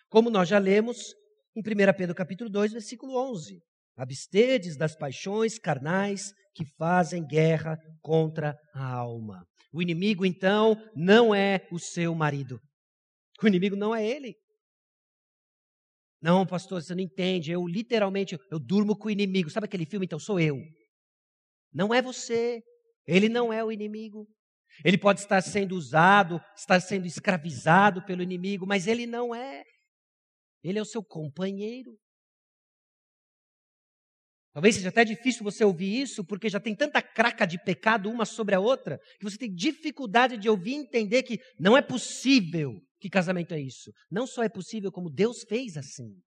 Como 0.08 0.30
nós 0.30 0.48
já 0.48 0.58
lemos 0.58 1.14
em 1.54 1.60
1 1.60 1.96
Pedro 1.96 2.14
capítulo 2.14 2.48
2, 2.50 2.72
versículo 2.72 3.16
11. 3.30 3.60
Abstedes 3.96 4.76
das 4.76 4.94
paixões 4.94 5.58
carnais 5.58 6.32
que 6.54 6.64
fazem 6.78 7.26
guerra 7.26 7.78
contra 8.02 8.56
a 8.74 8.94
alma. 8.94 9.44
O 9.72 9.82
inimigo, 9.82 10.24
então, 10.24 10.76
não 10.94 11.34
é 11.34 11.66
o 11.70 11.78
seu 11.78 12.14
marido. 12.14 12.58
O 13.42 13.46
inimigo 13.46 13.76
não 13.76 13.94
é 13.94 14.06
ele. 14.06 14.34
Não, 16.26 16.44
pastor, 16.44 16.82
você 16.82 16.92
não 16.92 17.00
entende. 17.00 17.52
Eu 17.52 17.68
literalmente, 17.68 18.36
eu 18.50 18.58
durmo 18.58 18.98
com 18.98 19.06
o 19.06 19.10
inimigo. 19.12 19.48
Sabe 19.48 19.66
aquele 19.66 19.86
filme? 19.86 20.06
Então 20.06 20.18
sou 20.18 20.40
eu. 20.40 20.60
Não 21.72 21.94
é 21.94 22.02
você. 22.02 22.60
Ele 23.06 23.28
não 23.28 23.52
é 23.52 23.62
o 23.62 23.70
inimigo. 23.70 24.26
Ele 24.84 24.98
pode 24.98 25.20
estar 25.20 25.40
sendo 25.40 25.76
usado, 25.76 26.40
estar 26.56 26.80
sendo 26.80 27.06
escravizado 27.06 28.04
pelo 28.04 28.24
inimigo, 28.24 28.66
mas 28.66 28.88
ele 28.88 29.06
não 29.06 29.32
é. 29.32 29.62
Ele 30.64 30.80
é 30.80 30.82
o 30.82 30.84
seu 30.84 31.00
companheiro. 31.00 31.96
Talvez 34.52 34.74
seja 34.74 34.88
até 34.88 35.04
difícil 35.04 35.44
você 35.44 35.62
ouvir 35.62 36.00
isso, 36.00 36.24
porque 36.24 36.48
já 36.48 36.58
tem 36.58 36.74
tanta 36.74 37.00
craca 37.00 37.46
de 37.46 37.62
pecado 37.62 38.10
uma 38.10 38.24
sobre 38.24 38.56
a 38.56 38.58
outra, 38.58 38.98
que 39.20 39.24
você 39.24 39.38
tem 39.38 39.54
dificuldade 39.54 40.36
de 40.36 40.48
ouvir 40.48 40.72
e 40.72 40.78
entender 40.78 41.22
que 41.22 41.38
não 41.56 41.76
é 41.76 41.82
possível 41.82 42.80
que 43.00 43.10
casamento 43.10 43.52
é 43.52 43.60
isso. 43.60 43.92
Não 44.10 44.26
só 44.26 44.42
é 44.42 44.48
possível, 44.48 44.90
como 44.90 45.10
Deus 45.10 45.42
fez 45.48 45.76
assim. 45.76 46.20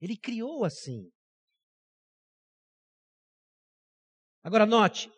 Ele 0.00 0.16
criou 0.16 0.64
assim. 0.64 1.10
Agora, 4.42 4.66
note: 4.66 5.10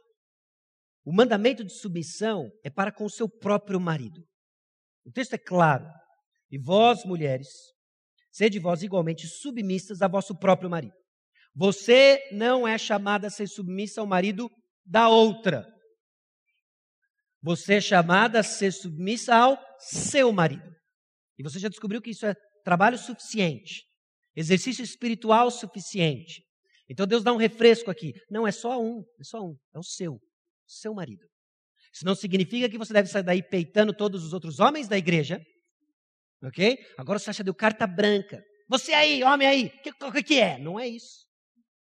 o 1.05 1.13
mandamento 1.13 1.65
de 1.65 1.73
submissão 1.73 2.51
é 2.65 2.71
para 2.71 2.93
com 2.93 3.05
o 3.05 3.11
seu 3.11 3.29
próprio 3.29 3.81
marido. 3.81 4.25
O 5.05 5.13
texto 5.13 5.35
é 5.35 5.39
claro. 5.39 5.87
E 6.51 6.59
vós, 6.59 7.05
mulheres, 7.05 7.49
sede 8.31 8.59
vós 8.59 8.83
igualmente 8.83 9.27
submissas 9.27 10.03
a 10.03 10.09
vosso 10.09 10.37
próprio 10.37 10.69
marido 10.69 11.01
você 11.55 12.21
não 12.33 12.67
é 12.67 12.79
chamada 12.79 13.27
a 13.27 13.31
ser 13.31 13.47
submissa 13.49 14.01
ao 14.01 14.07
marido 14.07 14.49
da 14.85 15.09
outra. 15.09 15.67
Você 17.43 17.75
é 17.75 17.81
chamada 17.81 18.41
a 18.41 18.43
ser 18.43 18.73
submissa 18.73 19.35
ao 19.35 19.59
seu 19.79 20.33
marido. 20.33 20.69
E 21.39 21.43
você 21.43 21.59
já 21.59 21.69
descobriu 21.69 22.03
que 22.03 22.11
isso 22.11 22.27
é 22.27 22.35
trabalho 22.65 22.99
suficiente, 22.99 23.83
exercício 24.37 24.85
espiritual 24.85 25.51
suficiente. 25.51 26.43
Então 26.89 27.07
Deus 27.07 27.23
dá 27.23 27.33
um 27.33 27.39
refresco 27.39 27.91
aqui. 27.91 28.13
Não 28.31 28.47
é 28.47 28.53
só 28.53 28.81
um, 28.81 29.03
é 29.19 29.25
só 29.25 29.41
um, 29.43 29.57
é 29.75 29.79
o 29.79 29.83
seu, 29.83 30.21
seu 30.67 30.93
marido. 30.93 31.25
Isso 31.93 32.05
não 32.05 32.15
significa 32.15 32.69
que 32.69 32.79
você 32.79 32.93
deve 32.93 33.09
sair 33.09 33.23
daí 33.23 33.43
peitando 33.43 33.93
todos 33.93 34.25
os 34.25 34.33
outros 34.33 34.61
homens 34.61 34.87
da 34.87 34.99
igreja. 34.99 35.41
Ok? 36.43 36.79
Agora 36.99 37.19
você 37.19 37.31
acha 37.31 37.45
deu 37.45 37.55
carta 37.55 37.87
branca. 37.87 38.43
Você 38.69 38.93
aí, 38.93 39.23
homem 39.25 39.49
aí, 39.49 39.67
o 39.67 40.13
que, 40.13 40.23
que 40.23 40.39
é? 40.39 40.59
Não 40.59 40.79
é 40.79 40.87
isso. 40.87 41.27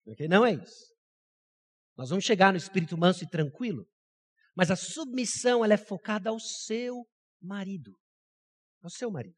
Okay? 0.05 0.27
Não 0.27 0.45
é 0.45 0.53
isso. 0.53 0.91
Nós 1.97 2.09
vamos 2.09 2.23
chegar 2.23 2.51
no 2.51 2.57
espírito 2.57 2.97
manso 2.97 3.23
e 3.23 3.29
tranquilo, 3.29 3.85
mas 4.55 4.69
a 4.71 4.75
submissão 4.75 5.63
ela 5.63 5.73
é 5.73 5.77
focada 5.77 6.29
ao 6.29 6.39
seu 6.39 7.05
marido. 7.41 7.95
Ao 8.81 8.89
seu 8.89 9.11
marido. 9.11 9.35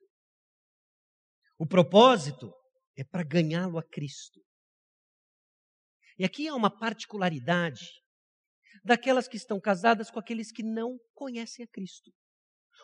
O 1.58 1.68
propósito 1.68 2.52
é 2.98 3.04
para 3.04 3.24
ganhá-lo 3.24 3.78
a 3.78 3.84
Cristo. 3.84 4.42
E 6.18 6.26
aqui 6.26 6.48
há 6.48 6.56
uma 6.56 6.70
particularidade 6.70 7.86
daquelas 8.84 9.28
que 9.28 9.38
estão 9.38 9.60
casadas 9.60 10.12
com 10.12 10.20
aqueles 10.20 10.52
que 10.52 10.64
não 10.64 10.98
conhecem 11.14 11.64
a 11.64 11.68
Cristo. 11.68 12.12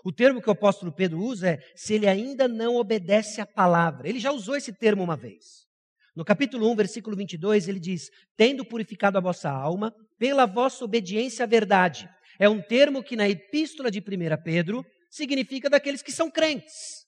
O 0.04 0.14
termo 0.14 0.42
que 0.42 0.50
o 0.50 0.54
apóstolo 0.54 0.94
Pedro 0.94 1.20
usa 1.20 1.52
é 1.52 1.58
se 1.76 1.94
ele 1.94 2.08
ainda 2.08 2.48
não 2.48 2.76
obedece 2.76 3.42
à 3.42 3.46
palavra. 3.46 4.08
Ele 4.08 4.20
já 4.20 4.32
usou 4.32 4.56
esse 4.56 4.74
termo 4.74 5.04
uma 5.04 5.18
vez. 5.18 5.68
No 6.16 6.24
capítulo 6.24 6.72
1, 6.72 6.76
versículo 6.76 7.16
22, 7.16 7.68
ele 7.68 7.80
diz: 7.80 8.10
Tendo 8.36 8.66
purificado 8.66 9.18
a 9.18 9.22
vossa 9.22 9.50
alma 9.50 9.94
pela 10.18 10.46
vossa 10.46 10.84
obediência 10.84 11.44
à 11.44 11.48
verdade. 11.48 12.10
É 12.40 12.48
um 12.48 12.62
termo 12.62 13.04
que 13.04 13.18
na 13.18 13.28
epístola 13.28 13.92
de 13.92 14.00
1 14.00 14.04
Pedro 14.44 14.86
significa 15.12 15.70
daqueles 15.70 16.02
que 16.02 16.12
são 16.12 16.32
crentes. 16.32 17.06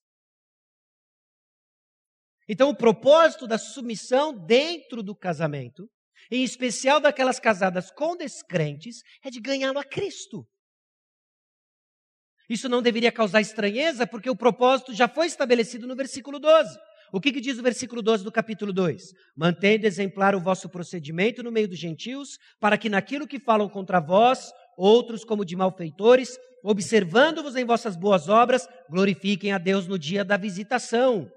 Então, 2.49 2.69
o 2.69 2.75
propósito 2.75 3.47
da 3.47 3.57
submissão 3.57 4.33
dentro 4.45 5.01
do 5.01 5.15
casamento, 5.15 5.89
em 6.29 6.43
especial 6.43 6.99
daquelas 6.99 7.39
casadas 7.39 7.89
com 7.91 8.17
descrentes, 8.17 8.97
é 9.23 9.29
de 9.29 9.39
ganhá-lo 9.39 9.79
a 9.79 9.85
Cristo. 9.85 10.45
Isso 12.49 12.67
não 12.67 12.81
deveria 12.81 13.11
causar 13.11 13.39
estranheza, 13.39 14.05
porque 14.05 14.29
o 14.29 14.35
propósito 14.35 14.93
já 14.93 15.07
foi 15.07 15.27
estabelecido 15.27 15.87
no 15.87 15.95
versículo 15.95 16.37
12. 16.37 16.77
O 17.13 17.19
que, 17.19 17.31
que, 17.31 17.41
diz 17.41 17.57
o 17.57 17.63
versículo 17.63 18.01
12 18.01 18.23
do 18.23 18.31
capítulo 18.31 18.71
2? 18.71 19.01
Mantendo 19.35 19.85
exemplar 19.85 20.33
o 20.35 20.41
vosso 20.41 20.69
procedimento 20.69 21.43
no 21.43 21.51
meio 21.51 21.67
dos 21.67 21.79
gentios, 21.79 22.37
para 22.59 22.77
que 22.77 22.89
naquilo 22.89 23.27
que 23.27 23.39
falam 23.39 23.69
contra 23.69 23.99
vós, 23.99 24.51
outros 24.77 25.23
como 25.23 25.45
de 25.45 25.55
malfeitores, 25.55 26.37
observando-vos 26.63 27.55
em 27.55 27.65
vossas 27.65 27.95
boas 27.95 28.29
obras, 28.29 28.67
glorifiquem 28.89 29.51
a 29.51 29.57
Deus 29.57 29.87
no 29.87 29.97
dia 29.97 30.23
da 30.23 30.37
visitação. 30.37 31.29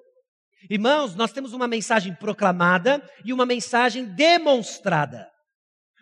Irmãos, 0.71 1.15
nós 1.15 1.33
temos 1.33 1.53
uma 1.53 1.69
mensagem 1.69 2.15
proclamada 2.15 3.03
e 3.25 3.33
uma 3.33 3.45
mensagem 3.45 4.05
demonstrada. 4.05 5.29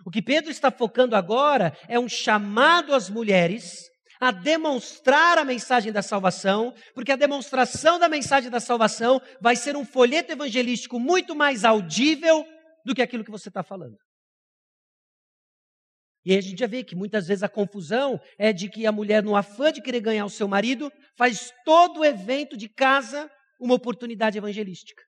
O 0.05 0.11
que 0.11 0.23
Pedro 0.23 0.51
está 0.51 0.71
focando 0.71 1.17
agora 1.17 1.77
é 1.89 1.99
um 1.99 2.09
chamado 2.09 2.95
às 2.95 3.09
mulheres 3.09 3.91
a 4.21 4.31
demonstrar 4.31 5.37
a 5.37 5.45
mensagem 5.45 5.91
da 5.91 6.01
salvação, 6.01 6.73
porque 6.95 7.11
a 7.11 7.17
demonstração 7.17 7.99
da 7.99 8.09
mensagem 8.09 8.51
da 8.51 8.61
salvação 8.61 9.21
vai 9.41 9.57
ser 9.57 9.77
um 9.77 9.85
folheto 9.85 10.31
evangelístico 10.31 11.01
muito 11.01 11.35
mais 11.35 11.65
audível 11.65 12.45
do 12.85 12.95
que 12.95 13.03
aquilo 13.03 13.25
que 13.25 13.33
você 13.33 13.49
está 13.49 13.65
falando. 13.65 13.97
E 16.25 16.37
a 16.37 16.41
gente 16.41 16.59
já 16.61 16.67
vê 16.67 16.85
que 16.85 16.95
muitas 16.95 17.27
vezes 17.27 17.43
a 17.43 17.49
confusão 17.49 18.21
é 18.39 18.53
de 18.53 18.69
que 18.69 18.87
a 18.87 18.93
mulher, 18.93 19.23
no 19.23 19.35
afã 19.35 19.73
de 19.73 19.83
querer 19.83 20.01
ganhar 20.01 20.25
o 20.25 20.31
seu 20.31 20.47
marido, 20.47 20.91
faz 21.17 21.53
todo 21.65 22.01
o 22.01 22.05
evento 22.05 22.57
de 22.57 22.69
casa 22.69 23.31
uma 23.61 23.75
oportunidade 23.75 24.39
evangelística. 24.39 25.03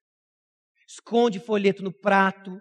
Esconde 0.88 1.38
folheto 1.38 1.82
no 1.82 1.92
prato, 1.92 2.58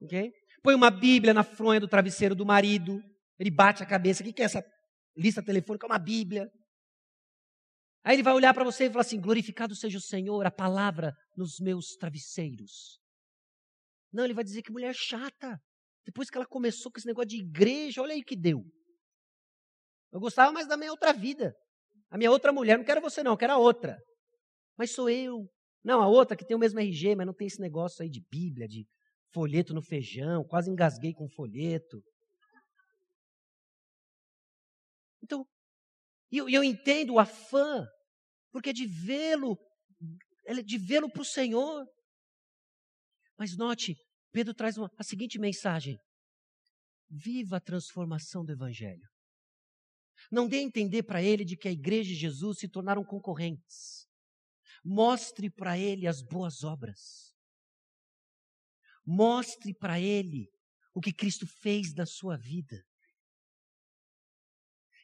okay? 0.00 0.30
põe 0.62 0.74
uma 0.74 0.90
Bíblia 0.90 1.32
na 1.32 1.42
fronha 1.42 1.80
do 1.80 1.88
travesseiro 1.88 2.34
do 2.34 2.44
marido, 2.44 3.00
ele 3.38 3.50
bate 3.50 3.82
a 3.82 3.86
cabeça, 3.86 4.22
o 4.22 4.32
que 4.32 4.42
é 4.42 4.44
essa 4.44 4.62
lista 5.16 5.42
telefônica, 5.42 5.86
uma 5.86 5.98
Bíblia. 5.98 6.50
Aí 8.04 8.16
ele 8.16 8.22
vai 8.22 8.34
olhar 8.34 8.52
para 8.52 8.64
você 8.64 8.84
e 8.84 8.90
falar 8.90 9.02
assim: 9.02 9.20
glorificado 9.20 9.74
seja 9.74 9.98
o 9.98 10.02
Senhor, 10.02 10.46
a 10.46 10.50
palavra 10.50 11.14
nos 11.36 11.58
meus 11.58 11.96
travesseiros. 11.96 12.98
Não, 14.12 14.24
ele 14.24 14.34
vai 14.34 14.44
dizer 14.44 14.62
que 14.62 14.72
mulher 14.72 14.94
chata. 14.94 15.60
Depois 16.08 16.30
que 16.30 16.38
ela 16.38 16.46
começou 16.46 16.90
com 16.90 16.98
esse 16.98 17.06
negócio 17.06 17.28
de 17.28 17.36
igreja, 17.36 18.00
olha 18.00 18.14
aí 18.14 18.24
que 18.24 18.34
deu. 18.34 18.64
Eu 20.10 20.18
gostava 20.18 20.50
mais 20.50 20.66
da 20.66 20.74
minha 20.74 20.90
outra 20.90 21.12
vida. 21.12 21.54
A 22.08 22.16
minha 22.16 22.30
outra 22.30 22.50
mulher, 22.50 22.78
não 22.78 22.84
quero 22.84 23.02
você 23.02 23.22
não, 23.22 23.36
quero 23.36 23.52
a 23.52 23.58
outra. 23.58 23.94
Mas 24.74 24.92
sou 24.92 25.10
eu. 25.10 25.46
Não, 25.84 26.00
a 26.00 26.08
outra 26.08 26.34
que 26.34 26.46
tem 26.46 26.56
o 26.56 26.58
mesmo 26.58 26.80
RG, 26.80 27.14
mas 27.14 27.26
não 27.26 27.34
tem 27.34 27.46
esse 27.46 27.60
negócio 27.60 28.02
aí 28.02 28.08
de 28.08 28.22
Bíblia, 28.30 28.66
de 28.66 28.86
folheto 29.34 29.74
no 29.74 29.82
feijão, 29.82 30.42
quase 30.48 30.70
engasguei 30.70 31.12
com 31.12 31.28
folheto. 31.28 32.02
Então, 35.22 35.46
e 36.32 36.38
eu, 36.38 36.48
eu 36.48 36.64
entendo 36.64 37.12
o 37.12 37.18
afã, 37.18 37.86
porque 38.50 38.70
é 38.70 38.72
de 38.72 38.86
vê-lo, 38.86 39.58
é 40.46 40.54
de 40.62 40.78
vê-lo 40.78 41.12
para 41.12 41.20
o 41.20 41.26
Senhor. 41.26 41.86
Mas 43.38 43.58
note, 43.58 43.94
Pedro 44.32 44.54
traz 44.54 44.76
uma, 44.76 44.90
a 44.96 45.02
seguinte 45.02 45.38
mensagem: 45.38 45.98
viva 47.08 47.56
a 47.56 47.60
transformação 47.60 48.44
do 48.44 48.52
Evangelho. 48.52 49.08
Não 50.30 50.48
dê 50.48 50.58
a 50.58 50.62
entender 50.62 51.04
para 51.04 51.22
ele 51.22 51.44
de 51.44 51.56
que 51.56 51.68
a 51.68 51.72
igreja 51.72 52.10
de 52.10 52.16
Jesus 52.16 52.58
se 52.58 52.68
tornaram 52.68 53.04
concorrentes. 53.04 54.06
Mostre 54.84 55.50
para 55.50 55.78
ele 55.78 56.06
as 56.06 56.22
boas 56.22 56.64
obras. 56.64 57.34
Mostre 59.04 59.74
para 59.74 60.00
ele 60.00 60.50
o 60.94 61.00
que 61.00 61.12
Cristo 61.12 61.46
fez 61.46 61.94
na 61.94 62.04
sua 62.04 62.36
vida. 62.36 62.84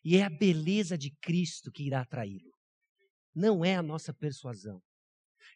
E 0.04 0.16
é 0.16 0.22
a 0.22 0.30
beleza 0.30 0.98
de 0.98 1.10
Cristo 1.22 1.72
que 1.72 1.84
irá 1.84 2.02
atraí-lo. 2.02 2.52
Não 3.34 3.64
é 3.64 3.76
a 3.76 3.82
nossa 3.82 4.12
persuasão. 4.12 4.82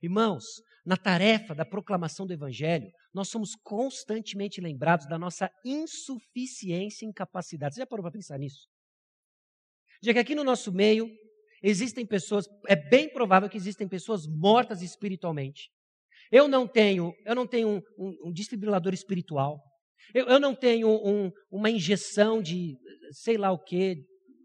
Irmãos, 0.03 0.45
na 0.85 0.97
tarefa 0.97 1.55
da 1.55 1.65
proclamação 1.65 2.27
do 2.27 2.33
Evangelho, 2.33 2.91
nós 3.19 3.29
somos 3.29 3.55
constantemente 3.57 4.61
lembrados 4.61 5.07
da 5.07 5.19
nossa 5.19 5.51
insuficiência 5.65 7.05
e 7.05 7.09
incapacidade. 7.09 7.75
Você 7.75 7.81
já 7.81 7.87
parou 7.87 8.03
para 8.03 8.13
pensar 8.13 8.39
nisso? 8.39 8.69
Já 10.03 10.13
que 10.13 10.19
aqui 10.21 10.35
no 10.35 10.45
nosso 10.45 10.73
meio 10.73 11.11
existem 11.63 12.07
pessoas, 12.07 12.47
é 12.69 12.77
bem 12.77 13.13
provável 13.13 13.49
que 13.49 13.57
existem 13.57 13.89
pessoas 13.89 14.27
mortas 14.27 14.83
espiritualmente. 14.83 15.69
Eu 16.31 16.47
não 16.47 16.69
tenho, 16.69 17.13
eu 17.27 17.35
não 17.35 17.47
tenho 17.47 17.69
um, 17.69 17.81
um, 17.99 18.29
um 18.29 18.33
desfibrilador 18.33 18.95
espiritual. 18.95 19.61
Eu, 20.15 20.27
eu 20.27 20.39
não 20.39 20.55
tenho 20.55 20.89
um, 20.89 21.31
uma 21.51 21.69
injeção 21.69 22.41
de 22.41 22.79
sei 23.11 23.37
lá 23.37 23.51
o 23.51 23.59
que, 23.59 23.97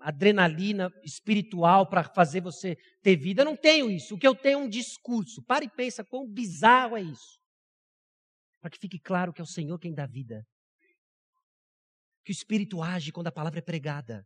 adrenalina 0.01 0.89
espiritual 1.03 1.87
para 1.87 2.03
fazer 2.03 2.41
você 2.41 2.75
ter 3.03 3.15
vida. 3.15 3.41
Eu 3.41 3.45
não 3.45 3.55
tenho 3.55 3.89
isso. 3.89 4.15
O 4.15 4.17
que 4.17 4.27
eu 4.27 4.35
tenho 4.35 4.59
é 4.59 4.63
um 4.63 4.69
discurso. 4.69 5.43
Para 5.43 5.63
e 5.63 5.69
pensa 5.69 6.03
quão 6.03 6.27
bizarro 6.27 6.97
é 6.97 7.01
isso. 7.01 7.42
Para 8.63 8.69
que 8.69 8.79
fique 8.79 8.97
claro 8.97 9.33
que 9.33 9.41
é 9.41 9.43
o 9.43 9.45
Senhor 9.45 9.77
quem 9.77 9.93
dá 9.93 10.05
vida. 10.05 10.47
Que 12.23 12.31
o 12.31 12.37
Espírito 12.37 12.81
age 12.81 13.11
quando 13.11 13.27
a 13.27 13.31
palavra 13.31 13.59
é 13.59 13.61
pregada. 13.61 14.25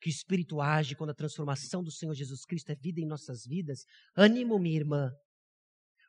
Que 0.00 0.08
o 0.08 0.12
Espírito 0.12 0.60
age 0.60 0.94
quando 0.94 1.10
a 1.10 1.14
transformação 1.14 1.82
do 1.82 1.90
Senhor 1.90 2.14
Jesus 2.14 2.44
Cristo 2.44 2.70
é 2.70 2.76
vida 2.76 3.00
em 3.00 3.06
nossas 3.08 3.44
vidas. 3.44 3.80
Ânimo, 4.16 4.56
minha 4.56 4.76
irmã. 4.76 5.10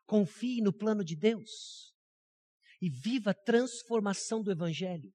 Confie 0.05 0.61
no 0.61 0.71
plano 0.71 1.03
de 1.03 1.15
Deus. 1.15 1.95
E 2.79 2.91
viva 2.91 3.31
a 3.31 3.33
transformação 3.33 4.43
do 4.43 4.51
Evangelho. 4.51 5.11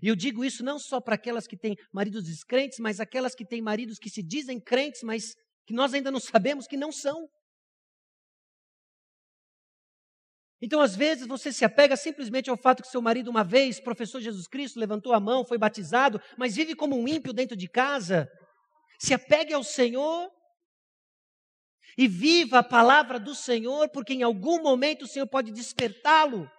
E 0.00 0.06
eu 0.06 0.14
digo 0.14 0.44
isso 0.44 0.62
não 0.62 0.78
só 0.78 1.00
para 1.00 1.16
aquelas 1.16 1.48
que 1.48 1.56
têm 1.56 1.76
maridos 1.92 2.22
descrentes, 2.22 2.78
mas 2.78 3.00
aquelas 3.00 3.34
que 3.34 3.44
têm 3.44 3.60
maridos 3.60 3.98
que 3.98 4.08
se 4.08 4.22
dizem 4.22 4.60
crentes, 4.60 5.02
mas 5.02 5.34
que 5.66 5.74
nós 5.74 5.92
ainda 5.92 6.12
não 6.12 6.20
sabemos 6.20 6.68
que 6.68 6.76
não 6.76 6.92
são. 6.92 7.28
Então, 10.62 10.80
às 10.80 10.94
vezes, 10.94 11.26
você 11.26 11.52
se 11.52 11.64
apega 11.64 11.96
simplesmente 11.96 12.50
ao 12.50 12.56
fato 12.56 12.82
que 12.82 12.88
seu 12.88 13.00
marido, 13.00 13.30
uma 13.30 13.42
vez, 13.42 13.80
professor 13.80 14.20
Jesus 14.20 14.46
Cristo, 14.46 14.78
levantou 14.78 15.14
a 15.14 15.20
mão, 15.20 15.44
foi 15.44 15.56
batizado, 15.56 16.20
mas 16.36 16.56
vive 16.56 16.74
como 16.74 16.98
um 16.98 17.08
ímpio 17.08 17.32
dentro 17.32 17.56
de 17.56 17.68
casa. 17.68 18.28
Se 18.98 19.14
apegue 19.14 19.54
ao 19.54 19.64
Senhor 19.64 20.30
e 21.96 22.06
viva 22.06 22.58
a 22.58 22.62
palavra 22.62 23.18
do 23.18 23.34
Senhor, 23.34 23.88
porque 23.90 24.12
em 24.12 24.22
algum 24.22 24.62
momento 24.62 25.02
o 25.02 25.08
Senhor 25.08 25.26
pode 25.26 25.50
despertá-lo. 25.50 26.50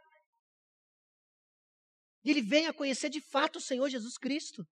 E 2.23 2.31
ele 2.31 2.41
venha 2.41 2.73
conhecer 2.73 3.09
de 3.09 3.21
fato 3.21 3.57
o 3.57 3.61
Senhor 3.61 3.87
Jesus 3.89 4.17
Cristo. 4.17 4.65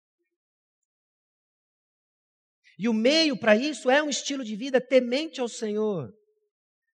E 2.78 2.88
o 2.88 2.94
meio 2.94 3.38
para 3.38 3.56
isso 3.56 3.90
é 3.90 4.02
um 4.02 4.08
estilo 4.08 4.44
de 4.44 4.54
vida 4.54 4.80
temente 4.80 5.40
ao 5.40 5.48
Senhor, 5.48 6.12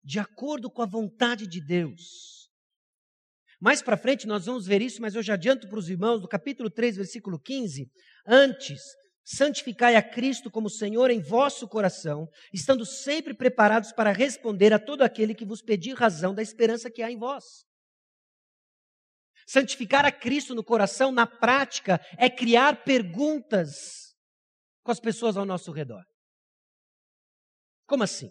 de 0.03 0.19
acordo 0.19 0.69
com 0.69 0.81
a 0.81 0.85
vontade 0.85 1.47
de 1.47 1.63
Deus. 1.65 2.49
Mais 3.59 3.81
para 3.81 3.95
frente 3.95 4.27
nós 4.27 4.45
vamos 4.45 4.65
ver 4.65 4.81
isso, 4.81 5.01
mas 5.01 5.15
eu 5.15 5.23
já 5.23 5.35
adianto 5.35 5.69
para 5.69 5.79
os 5.79 5.89
irmãos, 5.89 6.21
no 6.21 6.27
capítulo 6.27 6.69
3, 6.69 6.97
versículo 6.97 7.39
15: 7.39 7.89
Antes, 8.27 8.81
santificai 9.23 9.95
a 9.95 10.03
Cristo 10.03 10.51
como 10.51 10.69
Senhor 10.69 11.09
em 11.09 11.21
vosso 11.21 11.67
coração, 11.67 12.27
estando 12.53 12.85
sempre 12.85 13.33
preparados 13.33 13.93
para 13.93 14.11
responder 14.11 14.73
a 14.73 14.79
todo 14.79 15.01
aquele 15.01 15.33
que 15.33 15.45
vos 15.45 15.61
pedir 15.61 15.93
razão 15.93 16.35
da 16.35 16.41
esperança 16.41 16.91
que 16.91 17.01
há 17.01 17.09
em 17.09 17.17
vós. 17.17 17.45
Santificar 19.47 20.05
a 20.05 20.11
Cristo 20.11 20.53
no 20.53 20.63
coração, 20.63 21.11
na 21.11 21.25
prática, 21.25 21.99
é 22.17 22.29
criar 22.29 22.83
perguntas 22.83 24.13
com 24.83 24.91
as 24.91 24.99
pessoas 24.99 25.37
ao 25.37 25.45
nosso 25.45 25.71
redor. 25.71 26.03
Como 27.85 28.03
assim? 28.03 28.29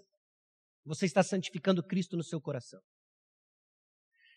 Você 0.84 1.06
está 1.06 1.22
santificando 1.22 1.82
Cristo 1.82 2.16
no 2.16 2.24
seu 2.24 2.40
coração. 2.40 2.80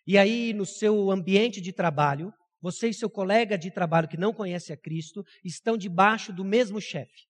E 0.08 0.18
aí, 0.18 0.54
no 0.54 0.66
seu 0.66 1.10
ambiente 1.10 1.60
de 1.60 1.74
trabalho, 1.74 2.32
você 2.62 2.90
e 2.90 2.94
seu 2.94 3.10
colega 3.10 3.58
de 3.58 3.72
trabalho 3.72 4.08
que 4.08 4.18
não 4.18 4.34
conhece 4.34 4.72
a 4.72 4.78
Cristo 4.78 5.24
estão 5.44 5.78
debaixo 5.78 6.32
do 6.32 6.44
mesmo 6.44 6.80
chefe, 6.80 7.26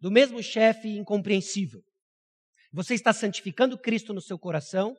do 0.00 0.10
mesmo 0.10 0.42
chefe 0.42 0.96
incompreensível. 0.96 1.82
Você 2.72 2.94
está 2.94 3.12
santificando 3.12 3.78
Cristo 3.78 4.12
no 4.12 4.20
seu 4.20 4.38
coração 4.38 4.94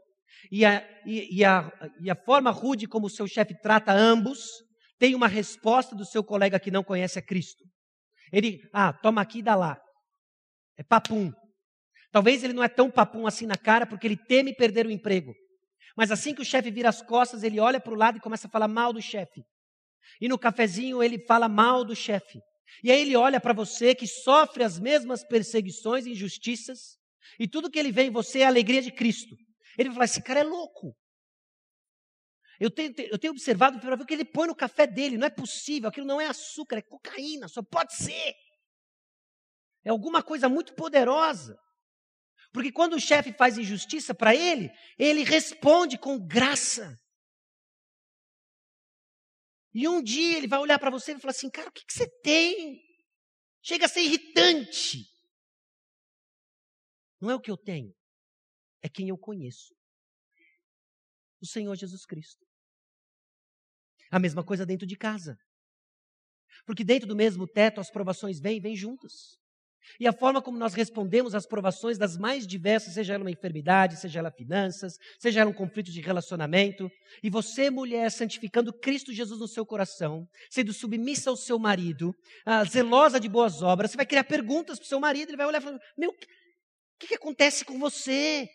e 0.51 0.63
a, 0.63 0.81
e, 1.05 1.39
e, 1.39 1.43
a, 1.43 1.71
e 2.01 2.09
a 2.09 2.15
forma 2.15 2.51
rude 2.51 2.87
como 2.87 3.07
o 3.07 3.09
seu 3.09 3.27
chefe 3.27 3.53
trata 3.59 3.91
ambos 3.91 4.39
tem 4.97 5.13
uma 5.13 5.27
resposta 5.27 5.95
do 5.95 6.05
seu 6.05 6.23
colega 6.23 6.59
que 6.59 6.71
não 6.71 6.83
conhece 6.83 7.19
a 7.19 7.21
Cristo. 7.21 7.63
Ele, 8.31 8.61
ah, 8.73 8.93
toma 8.93 9.21
aqui 9.21 9.39
e 9.39 9.43
dá 9.43 9.55
lá. 9.55 9.77
É 10.77 10.83
papum. 10.83 11.31
Talvez 12.15 12.45
ele 12.45 12.53
não 12.53 12.63
é 12.63 12.69
tão 12.69 12.89
papum 12.89 13.27
assim 13.27 13.45
na 13.45 13.57
cara 13.57 13.85
porque 13.85 14.07
ele 14.07 14.15
teme 14.15 14.55
perder 14.55 14.87
o 14.87 14.89
emprego. 14.89 15.35
Mas 15.97 16.11
assim 16.11 16.33
que 16.33 16.41
o 16.41 16.45
chefe 16.45 16.71
vira 16.71 16.87
as 16.87 17.01
costas, 17.01 17.43
ele 17.43 17.59
olha 17.59 17.77
para 17.77 17.91
o 17.91 17.97
lado 17.97 18.17
e 18.17 18.21
começa 18.21 18.47
a 18.47 18.49
falar 18.49 18.69
mal 18.69 18.93
do 18.93 19.01
chefe. 19.01 19.43
E 20.21 20.29
no 20.29 20.39
cafezinho 20.39 21.03
ele 21.03 21.19
fala 21.25 21.49
mal 21.49 21.83
do 21.83 21.93
chefe. 21.93 22.39
E 22.81 22.89
aí 22.89 23.01
ele 23.01 23.17
olha 23.17 23.41
para 23.41 23.51
você 23.51 23.93
que 23.93 24.07
sofre 24.07 24.63
as 24.63 24.79
mesmas 24.79 25.25
perseguições 25.25 26.07
injustiças, 26.07 26.95
e 27.37 27.49
tudo 27.49 27.69
que 27.69 27.77
ele 27.77 27.91
vê 27.91 28.03
em 28.03 28.11
você 28.11 28.39
é 28.39 28.45
a 28.45 28.47
alegria 28.47 28.81
de 28.81 28.93
Cristo. 28.93 29.35
Ele 29.77 29.89
vai 29.89 29.95
falar: 29.95 30.05
esse 30.05 30.23
cara 30.23 30.39
é 30.39 30.43
louco. 30.43 30.95
Eu 32.61 32.71
tenho, 32.71 32.93
eu 32.97 33.19
tenho 33.19 33.33
observado 33.33 33.77
para 33.77 33.97
ver 33.97 34.03
o 34.03 34.05
que 34.05 34.13
ele 34.13 34.23
põe 34.23 34.47
no 34.47 34.55
café 34.55 34.87
dele. 34.87 35.17
Não 35.17 35.27
é 35.27 35.29
possível, 35.29 35.89
aquilo 35.89 36.07
não 36.07 36.21
é 36.21 36.27
açúcar, 36.27 36.77
é 36.77 36.81
cocaína, 36.81 37.49
só 37.49 37.61
pode 37.61 37.93
ser. 37.93 38.33
É 39.83 39.89
alguma 39.89 40.23
coisa 40.23 40.47
muito 40.47 40.73
poderosa. 40.75 41.59
Porque 42.55 42.71
quando 42.71 42.93
o 42.93 43.01
chefe 43.01 43.33
faz 43.33 43.57
injustiça 43.57 44.15
para 44.15 44.33
ele, 44.33 44.71
ele 44.97 45.25
responde 45.25 45.97
com 45.97 46.17
graça. 46.17 46.97
E 49.73 49.85
um 49.89 50.01
dia 50.01 50.37
ele 50.37 50.47
vai 50.47 50.59
olhar 50.59 50.79
para 50.79 50.89
você 50.89 51.11
e 51.11 51.19
falar 51.19 51.31
assim: 51.31 51.49
cara, 51.49 51.67
o 51.67 51.71
que, 51.73 51.83
que 51.85 51.91
você 51.91 52.07
tem? 52.21 52.81
Chega 53.61 53.87
a 53.87 53.89
ser 53.89 54.03
irritante. 54.03 55.05
Não 57.19 57.29
é 57.29 57.35
o 57.35 57.41
que 57.41 57.51
eu 57.51 57.57
tenho, 57.57 57.93
é 58.81 58.87
quem 58.87 59.09
eu 59.09 59.17
conheço. 59.17 59.75
O 61.41 61.45
Senhor 61.45 61.75
Jesus 61.75 62.05
Cristo. 62.05 62.45
A 64.09 64.17
mesma 64.17 64.45
coisa 64.45 64.65
dentro 64.65 64.87
de 64.87 64.95
casa. 64.95 65.37
Porque 66.65 66.85
dentro 66.85 67.05
do 67.05 67.17
mesmo 67.17 67.45
teto 67.45 67.81
as 67.81 67.91
provações 67.91 68.39
vêm 68.39 68.59
e 68.59 68.61
vêm 68.61 68.77
juntas. 68.77 69.37
E 69.99 70.07
a 70.07 70.13
forma 70.13 70.41
como 70.41 70.57
nós 70.57 70.73
respondemos 70.73 71.33
às 71.35 71.45
provações 71.45 71.97
das 71.97 72.17
mais 72.17 72.45
diversas, 72.45 72.93
seja 72.93 73.13
ela 73.13 73.23
uma 73.23 73.31
enfermidade, 73.31 73.99
seja 73.99 74.19
ela 74.19 74.31
finanças, 74.31 74.97
seja 75.19 75.41
ela 75.41 75.49
um 75.49 75.53
conflito 75.53 75.91
de 75.91 76.01
relacionamento, 76.01 76.89
e 77.23 77.29
você, 77.29 77.69
mulher, 77.69 78.11
santificando 78.11 78.73
Cristo 78.73 79.13
Jesus 79.13 79.39
no 79.39 79.47
seu 79.47 79.65
coração, 79.65 80.27
sendo 80.49 80.73
submissa 80.73 81.29
ao 81.29 81.37
seu 81.37 81.57
marido, 81.57 82.13
ah, 82.45 82.63
zelosa 82.63 83.19
de 83.19 83.29
boas 83.29 83.61
obras, 83.61 83.91
você 83.91 83.97
vai 83.97 84.05
criar 84.05 84.23
perguntas 84.23 84.77
para 84.77 84.85
o 84.85 84.89
seu 84.89 84.99
marido, 84.99 85.29
ele 85.29 85.37
vai 85.37 85.47
olhar 85.47 85.59
e 85.59 85.63
falar: 85.63 85.79
Meu, 85.97 86.09
o 86.09 86.97
que, 86.99 87.07
que 87.07 87.15
acontece 87.15 87.65
com 87.65 87.79
você? 87.79 88.49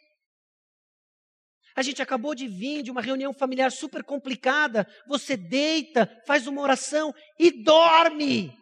A 1.75 1.83
gente 1.83 2.03
acabou 2.03 2.35
de 2.35 2.49
vir 2.49 2.83
de 2.83 2.91
uma 2.91 3.01
reunião 3.01 3.33
familiar 3.33 3.71
super 3.71 4.03
complicada. 4.03 4.87
Você 5.07 5.37
deita, 5.37 6.07
faz 6.27 6.47
uma 6.47 6.61
oração 6.61 7.15
e 7.39 7.63
dorme. 7.63 8.53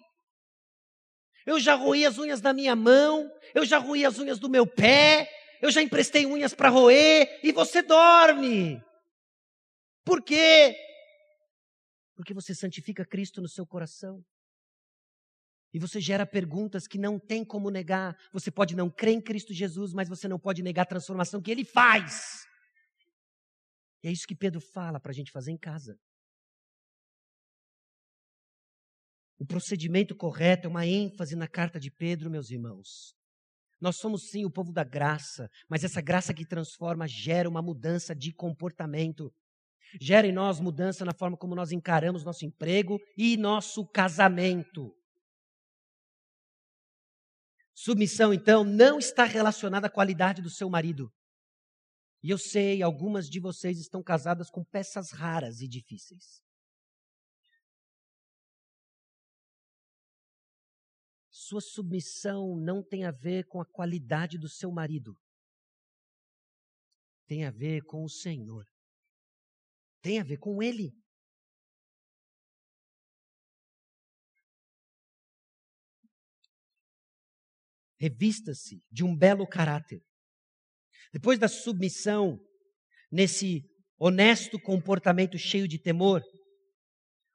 Eu 1.49 1.59
já 1.59 1.75
roí 1.75 2.05
as 2.05 2.19
unhas 2.19 2.43
da 2.43 2.53
minha 2.53 2.77
mão, 2.77 3.33
eu 3.55 3.65
já 3.65 3.79
roí 3.79 4.05
as 4.05 4.19
unhas 4.19 4.39
do 4.39 4.51
meu 4.51 4.67
pé, 4.67 5.27
eu 5.63 5.71
já 5.71 5.81
emprestei 5.81 6.27
unhas 6.27 6.53
para 6.53 6.69
roer 6.69 7.41
e 7.43 7.53
você 7.53 7.81
dorme. 7.81 8.85
Por 10.05 10.23
quê? 10.23 10.77
Porque 12.15 12.35
você 12.35 12.55
santifica 12.55 13.03
Cristo 13.03 13.41
no 13.41 13.49
seu 13.49 13.67
coração. 13.67 14.23
E 15.73 15.79
você 15.79 16.03
gera 16.03 16.27
perguntas 16.27 16.87
que 16.87 16.99
não 16.99 17.19
tem 17.19 17.43
como 17.43 17.71
negar. 17.71 18.15
Você 18.31 18.51
pode 18.51 18.77
não 18.77 18.91
crer 18.91 19.15
em 19.15 19.21
Cristo 19.23 19.55
Jesus, 19.55 19.95
mas 19.95 20.07
você 20.07 20.29
não 20.29 20.39
pode 20.39 20.63
negar 20.63 20.83
a 20.83 20.93
transformação 20.93 21.41
que 21.41 21.51
Ele 21.51 21.65
faz. 21.65 22.47
E 24.03 24.09
é 24.09 24.13
isso 24.13 24.27
que 24.27 24.37
Pedro 24.37 24.61
fala 24.61 25.01
para 25.01 25.13
a 25.13 25.15
gente 25.15 25.33
fazer 25.33 25.51
em 25.51 25.57
casa. 25.57 25.99
O 29.39 29.47
procedimento 29.47 30.17
correto 30.17 30.67
é 30.67 30.71
uma 30.71 30.87
ênfase 30.87 31.37
na 31.37 31.47
carta 31.47 31.79
de 31.79 31.91
Pedro, 31.91 32.29
meus 32.29 32.51
irmãos. 32.51 33.15
Nós 33.81 33.97
somos 33.97 34.31
sim 34.31 34.45
o 34.45 34.51
povo 34.51 34.73
da 34.73 34.83
graça, 34.83 35.49
mas 35.69 35.85
essa 35.85 36.01
graça 36.01 36.35
que 36.35 36.45
transforma 36.45 37.07
gera 37.07 37.49
uma 37.49 37.63
mudança 37.63 38.15
de 38.15 38.33
comportamento. 38.33 39.33
Gera 40.01 40.27
em 40.27 40.33
nós 40.33 40.59
mudança 40.59 41.05
na 41.05 41.15
forma 41.15 41.37
como 41.37 41.55
nós 41.55 41.71
encaramos 41.71 42.25
nosso 42.25 42.45
emprego 42.45 42.99
e 43.17 43.37
nosso 43.37 43.87
casamento. 43.87 44.93
Submissão, 47.73 48.35
então, 48.35 48.65
não 48.65 48.99
está 48.99 49.23
relacionada 49.23 49.87
à 49.87 49.91
qualidade 49.91 50.43
do 50.43 50.51
seu 50.51 50.69
marido. 50.69 51.13
E 52.21 52.31
eu 52.31 52.37
sei, 52.37 52.83
algumas 52.83 53.31
de 53.31 53.39
vocês 53.39 53.79
estão 53.79 54.03
casadas 54.03 54.51
com 54.51 54.65
peças 54.65 55.13
raras 55.13 55.61
e 55.61 55.69
difíceis. 55.69 56.43
Sua 61.49 61.63
submissão 61.63 62.55
não 62.57 62.83
tem 62.83 63.07
a 63.07 63.11
ver 63.11 63.47
com 63.47 63.59
a 63.59 63.65
qualidade 63.65 64.37
do 64.37 64.51
seu 64.51 64.71
marido. 64.71 65.17
Tem 67.27 67.47
a 67.47 67.51
ver 67.51 67.83
com 67.85 68.05
o 68.05 68.09
Senhor. 68.09 68.67
Tem 70.03 70.21
a 70.21 70.23
ver 70.25 70.37
com 70.37 70.63
Ele. 70.63 70.93
revista-se 78.01 78.81
de 78.93 79.03
um 79.03 79.17
belo 79.17 79.45
caráter. 79.45 80.01
Depois 81.13 81.37
da 81.37 81.49
submissão, 81.49 82.39
nesse 83.11 83.69
honesto 83.99 84.57
comportamento 84.61 85.37
cheio 85.37 85.67
de 85.67 85.81
temor, 85.81 86.23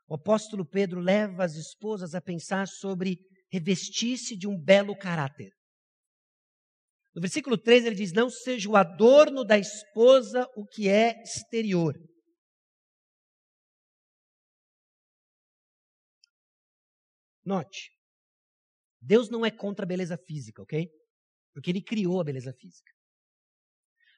o 0.08 0.16
apóstolo 0.16 0.66
Pedro 0.66 1.02
leva 1.02 1.44
as 1.44 1.56
esposas 1.56 2.16
a 2.16 2.22
pensar 2.22 2.66
sobre 2.66 3.20
revestir-se 3.54 4.36
de 4.36 4.48
um 4.48 4.60
belo 4.60 4.98
caráter. 4.98 5.52
No 7.14 7.22
versículo 7.22 7.56
3 7.56 7.86
ele 7.86 7.96
diz: 7.96 8.12
Não 8.12 8.28
seja 8.28 8.68
o 8.68 8.76
adorno 8.76 9.46
da 9.46 9.60
esposa 9.60 10.50
o 10.56 10.66
que 10.66 10.90
é 10.90 11.22
exterior. 11.22 11.94
Note, 17.46 17.92
Deus 19.00 19.30
não 19.30 19.46
é 19.46 19.52
contra 19.52 19.86
a 19.86 19.88
beleza 19.88 20.18
física, 20.18 20.64
ok? 20.64 20.90
Porque 21.54 21.70
ele 21.70 21.84
criou 21.84 22.20
a 22.20 22.24
beleza 22.24 22.52
física. 22.54 22.92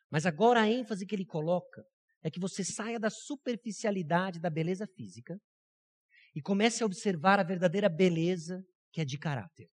Mas 0.10 0.26
agora 0.26 0.62
a 0.62 0.70
ênfase 0.70 1.06
que 1.06 1.14
ele 1.14 1.26
coloca 1.26 1.84
é 2.24 2.32
que 2.32 2.40
você 2.40 2.64
saia 2.64 3.00
da 3.00 3.10
superficialidade 3.10 4.40
da 4.40 4.50
beleza 4.50 4.88
física 4.96 5.38
e 6.34 6.42
comece 6.42 6.84
a 6.84 6.86
observar 6.86 7.40
a 7.40 7.44
verdadeira 7.44 7.90
beleza 7.90 8.64
que 8.96 9.02
é 9.02 9.06
de 9.06 9.18
caráter. 9.18 9.68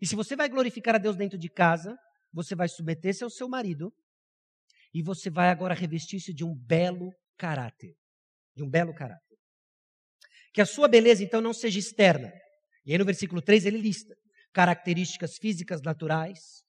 E 0.00 0.06
se 0.06 0.16
você 0.16 0.34
vai 0.34 0.48
glorificar 0.48 0.94
a 0.94 0.98
Deus 0.98 1.16
dentro 1.16 1.36
de 1.36 1.50
casa, 1.50 1.94
você 2.32 2.54
vai 2.54 2.66
submeter-se 2.66 3.22
ao 3.22 3.28
seu 3.28 3.46
marido 3.46 3.92
e 4.94 5.02
você 5.02 5.28
vai 5.28 5.50
agora 5.50 5.74
revestir-se 5.74 6.32
de 6.32 6.42
um 6.42 6.54
belo 6.54 7.12
caráter. 7.36 7.94
De 8.56 8.62
um 8.62 8.70
belo 8.70 8.94
caráter. 8.94 9.36
Que 10.54 10.62
a 10.62 10.66
sua 10.66 10.88
beleza, 10.88 11.22
então, 11.22 11.42
não 11.42 11.52
seja 11.52 11.78
externa. 11.78 12.32
E 12.86 12.92
aí 12.92 12.96
no 12.98 13.04
versículo 13.04 13.42
3 13.42 13.66
ele 13.66 13.76
lista 13.76 14.14
características 14.50 15.36
físicas 15.36 15.82
naturais, 15.82 16.62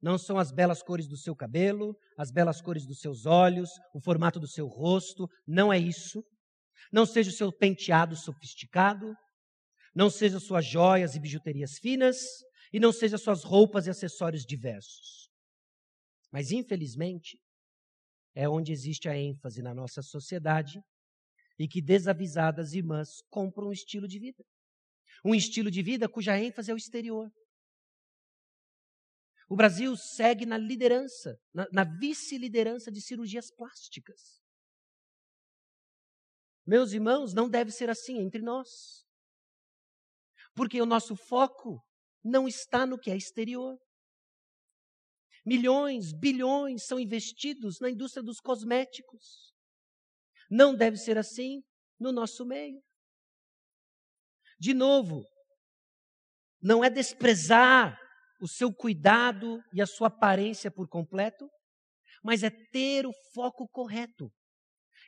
não 0.00 0.16
são 0.16 0.38
as 0.38 0.52
belas 0.52 0.82
cores 0.82 1.06
do 1.08 1.18
seu 1.18 1.36
cabelo, 1.36 1.94
as 2.16 2.30
belas 2.30 2.62
cores 2.62 2.86
dos 2.86 3.00
seus 3.00 3.26
olhos, 3.26 3.68
o 3.92 4.00
formato 4.00 4.40
do 4.40 4.46
seu 4.46 4.68
rosto, 4.68 5.28
não 5.46 5.70
é 5.72 5.78
isso. 5.78 6.24
Não 6.90 7.04
seja 7.04 7.30
o 7.30 7.34
seu 7.34 7.52
penteado 7.52 8.16
sofisticado, 8.16 9.14
não 9.94 10.08
seja 10.08 10.40
suas 10.40 10.64
joias 10.64 11.14
e 11.14 11.20
bijuterias 11.20 11.78
finas, 11.78 12.16
e 12.72 12.80
não 12.80 12.92
seja 12.92 13.18
suas 13.18 13.44
roupas 13.44 13.86
e 13.86 13.90
acessórios 13.90 14.44
diversos. 14.44 15.28
Mas, 16.30 16.50
infelizmente, 16.50 17.38
é 18.34 18.48
onde 18.48 18.72
existe 18.72 19.08
a 19.08 19.16
ênfase 19.16 19.60
na 19.60 19.74
nossa 19.74 20.00
sociedade 20.02 20.80
e 21.58 21.68
que 21.68 21.82
desavisadas 21.82 22.72
irmãs 22.72 23.20
compram 23.28 23.68
um 23.68 23.72
estilo 23.72 24.08
de 24.08 24.18
vida. 24.18 24.42
Um 25.24 25.34
estilo 25.34 25.70
de 25.70 25.82
vida 25.82 26.08
cuja 26.08 26.38
ênfase 26.38 26.70
é 26.70 26.74
o 26.74 26.78
exterior. 26.78 27.30
O 29.48 29.54
Brasil 29.54 29.94
segue 29.96 30.46
na 30.46 30.56
liderança, 30.56 31.38
na, 31.52 31.68
na 31.70 31.84
vice-liderança 31.84 32.90
de 32.90 33.02
cirurgias 33.02 33.50
plásticas. 33.50 34.40
Meus 36.66 36.92
irmãos, 36.92 37.34
não 37.34 37.50
deve 37.50 37.70
ser 37.70 37.90
assim 37.90 38.18
entre 38.18 38.40
nós. 38.40 39.04
Porque 40.54 40.80
o 40.80 40.86
nosso 40.86 41.16
foco 41.16 41.82
não 42.22 42.46
está 42.46 42.86
no 42.86 42.98
que 42.98 43.10
é 43.10 43.16
exterior. 43.16 43.78
Milhões, 45.44 46.12
bilhões 46.12 46.84
são 46.86 47.00
investidos 47.00 47.80
na 47.80 47.90
indústria 47.90 48.22
dos 48.22 48.38
cosméticos. 48.38 49.52
Não 50.50 50.74
deve 50.74 50.96
ser 50.96 51.18
assim 51.18 51.62
no 51.98 52.12
nosso 52.12 52.44
meio. 52.44 52.80
De 54.58 54.72
novo, 54.72 55.26
não 56.60 56.84
é 56.84 56.88
desprezar 56.88 57.98
o 58.40 58.46
seu 58.46 58.72
cuidado 58.72 59.60
e 59.72 59.82
a 59.82 59.86
sua 59.86 60.08
aparência 60.08 60.70
por 60.70 60.88
completo, 60.88 61.48
mas 62.22 62.42
é 62.44 62.50
ter 62.50 63.06
o 63.06 63.12
foco 63.34 63.68
correto. 63.68 64.32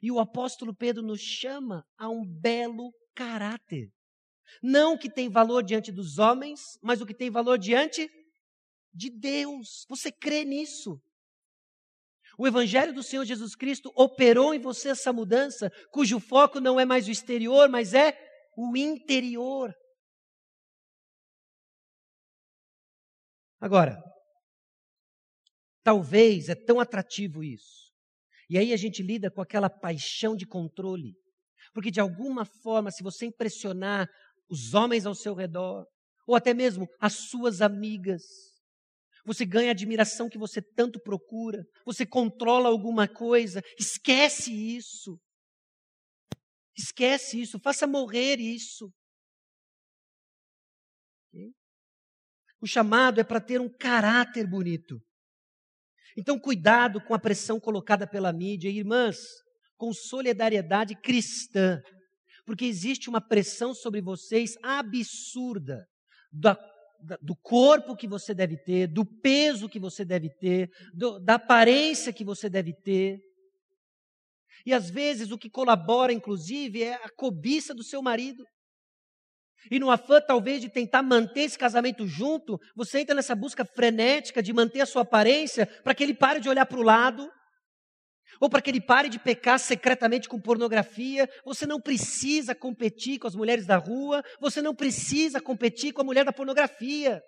E 0.02 0.10
o 0.10 0.18
apóstolo 0.18 0.74
Pedro 0.74 1.02
nos 1.02 1.20
chama 1.20 1.86
a 1.96 2.08
um 2.08 2.24
belo 2.24 2.92
caráter. 3.14 3.92
Não 4.62 4.94
o 4.94 4.98
que 4.98 5.10
tem 5.10 5.28
valor 5.28 5.62
diante 5.62 5.90
dos 5.92 6.18
homens, 6.18 6.78
mas 6.82 7.00
o 7.00 7.06
que 7.06 7.14
tem 7.14 7.30
valor 7.30 7.58
diante 7.58 8.08
de 8.92 9.10
Deus. 9.10 9.84
Você 9.88 10.12
crê 10.12 10.44
nisso? 10.44 11.00
O 12.38 12.46
Evangelho 12.46 12.92
do 12.92 13.02
Senhor 13.02 13.24
Jesus 13.24 13.54
Cristo 13.54 13.92
operou 13.94 14.54
em 14.54 14.58
você 14.58 14.88
essa 14.90 15.12
mudança, 15.12 15.70
cujo 15.90 16.18
foco 16.18 16.60
não 16.60 16.78
é 16.80 16.84
mais 16.84 17.06
o 17.06 17.10
exterior, 17.10 17.68
mas 17.68 17.94
é 17.94 18.18
o 18.56 18.76
interior. 18.76 19.72
Agora, 23.60 24.02
talvez 25.82 26.48
é 26.48 26.54
tão 26.54 26.80
atrativo 26.80 27.42
isso. 27.42 27.92
E 28.50 28.58
aí 28.58 28.72
a 28.72 28.76
gente 28.76 29.02
lida 29.02 29.30
com 29.30 29.40
aquela 29.40 29.70
paixão 29.70 30.36
de 30.36 30.46
controle. 30.46 31.14
Porque 31.72 31.90
de 31.90 32.00
alguma 32.00 32.44
forma, 32.44 32.90
se 32.90 33.02
você 33.02 33.26
impressionar 33.26 34.08
os 34.48 34.74
homens 34.74 35.06
ao 35.06 35.14
seu 35.14 35.34
redor, 35.34 35.86
ou 36.26 36.34
até 36.34 36.54
mesmo 36.54 36.86
as 37.00 37.14
suas 37.28 37.60
amigas. 37.60 38.22
Você 39.26 39.46
ganha 39.46 39.70
a 39.70 39.72
admiração 39.72 40.28
que 40.28 40.38
você 40.38 40.60
tanto 40.60 41.00
procura, 41.00 41.64
você 41.84 42.04
controla 42.04 42.68
alguma 42.68 43.08
coisa, 43.08 43.62
esquece 43.78 44.52
isso. 44.52 45.18
Esquece 46.76 47.40
isso, 47.40 47.58
faça 47.60 47.86
morrer 47.86 48.38
isso. 48.38 48.92
O 52.60 52.66
chamado 52.66 53.20
é 53.20 53.24
para 53.24 53.40
ter 53.40 53.60
um 53.60 53.68
caráter 53.68 54.48
bonito. 54.48 54.98
Então, 56.16 56.38
cuidado 56.38 56.98
com 57.04 57.12
a 57.12 57.18
pressão 57.18 57.60
colocada 57.60 58.08
pela 58.08 58.32
mídia. 58.32 58.70
Irmãs, 58.70 59.18
com 59.76 59.92
solidariedade 59.92 60.94
cristã, 61.00 61.78
porque 62.44 62.64
existe 62.64 63.08
uma 63.08 63.20
pressão 63.20 63.74
sobre 63.74 64.00
vocês 64.00 64.56
absurda 64.62 65.86
da, 66.30 66.54
da, 67.00 67.18
do 67.22 67.34
corpo 67.36 67.96
que 67.96 68.06
você 68.06 68.34
deve 68.34 68.56
ter, 68.56 68.86
do 68.86 69.04
peso 69.04 69.68
que 69.68 69.78
você 69.78 70.04
deve 70.04 70.28
ter, 70.30 70.70
do, 70.92 71.18
da 71.20 71.34
aparência 71.34 72.12
que 72.12 72.24
você 72.24 72.48
deve 72.48 72.72
ter. 72.72 73.20
E 74.66 74.72
às 74.72 74.90
vezes 74.90 75.30
o 75.30 75.38
que 75.38 75.50
colabora, 75.50 76.12
inclusive, 76.12 76.82
é 76.82 76.94
a 76.94 77.10
cobiça 77.10 77.74
do 77.74 77.82
seu 77.82 78.02
marido. 78.02 78.44
E 79.70 79.78
no 79.78 79.90
afã, 79.90 80.20
talvez, 80.20 80.60
de 80.60 80.68
tentar 80.68 81.02
manter 81.02 81.42
esse 81.42 81.58
casamento 81.58 82.06
junto, 82.06 82.58
você 82.76 83.00
entra 83.00 83.14
nessa 83.14 83.34
busca 83.34 83.64
frenética 83.64 84.42
de 84.42 84.52
manter 84.52 84.82
a 84.82 84.86
sua 84.86 85.02
aparência 85.02 85.66
para 85.82 85.94
que 85.94 86.02
ele 86.02 86.14
pare 86.14 86.40
de 86.40 86.48
olhar 86.48 86.66
para 86.66 86.78
o 86.78 86.82
lado 86.82 87.30
ou 88.40 88.48
para 88.48 88.60
que 88.60 88.70
ele 88.70 88.80
pare 88.80 89.08
de 89.08 89.18
pecar 89.18 89.58
secretamente 89.58 90.28
com 90.28 90.40
pornografia. 90.40 91.28
Você 91.44 91.66
não 91.66 91.80
precisa 91.80 92.54
competir 92.54 93.18
com 93.18 93.26
as 93.26 93.34
mulheres 93.34 93.66
da 93.66 93.76
rua, 93.76 94.22
você 94.40 94.60
não 94.60 94.74
precisa 94.74 95.40
competir 95.40 95.92
com 95.92 96.00
a 96.02 96.04
mulher 96.04 96.24
da 96.24 96.32
pornografia. 96.32 97.22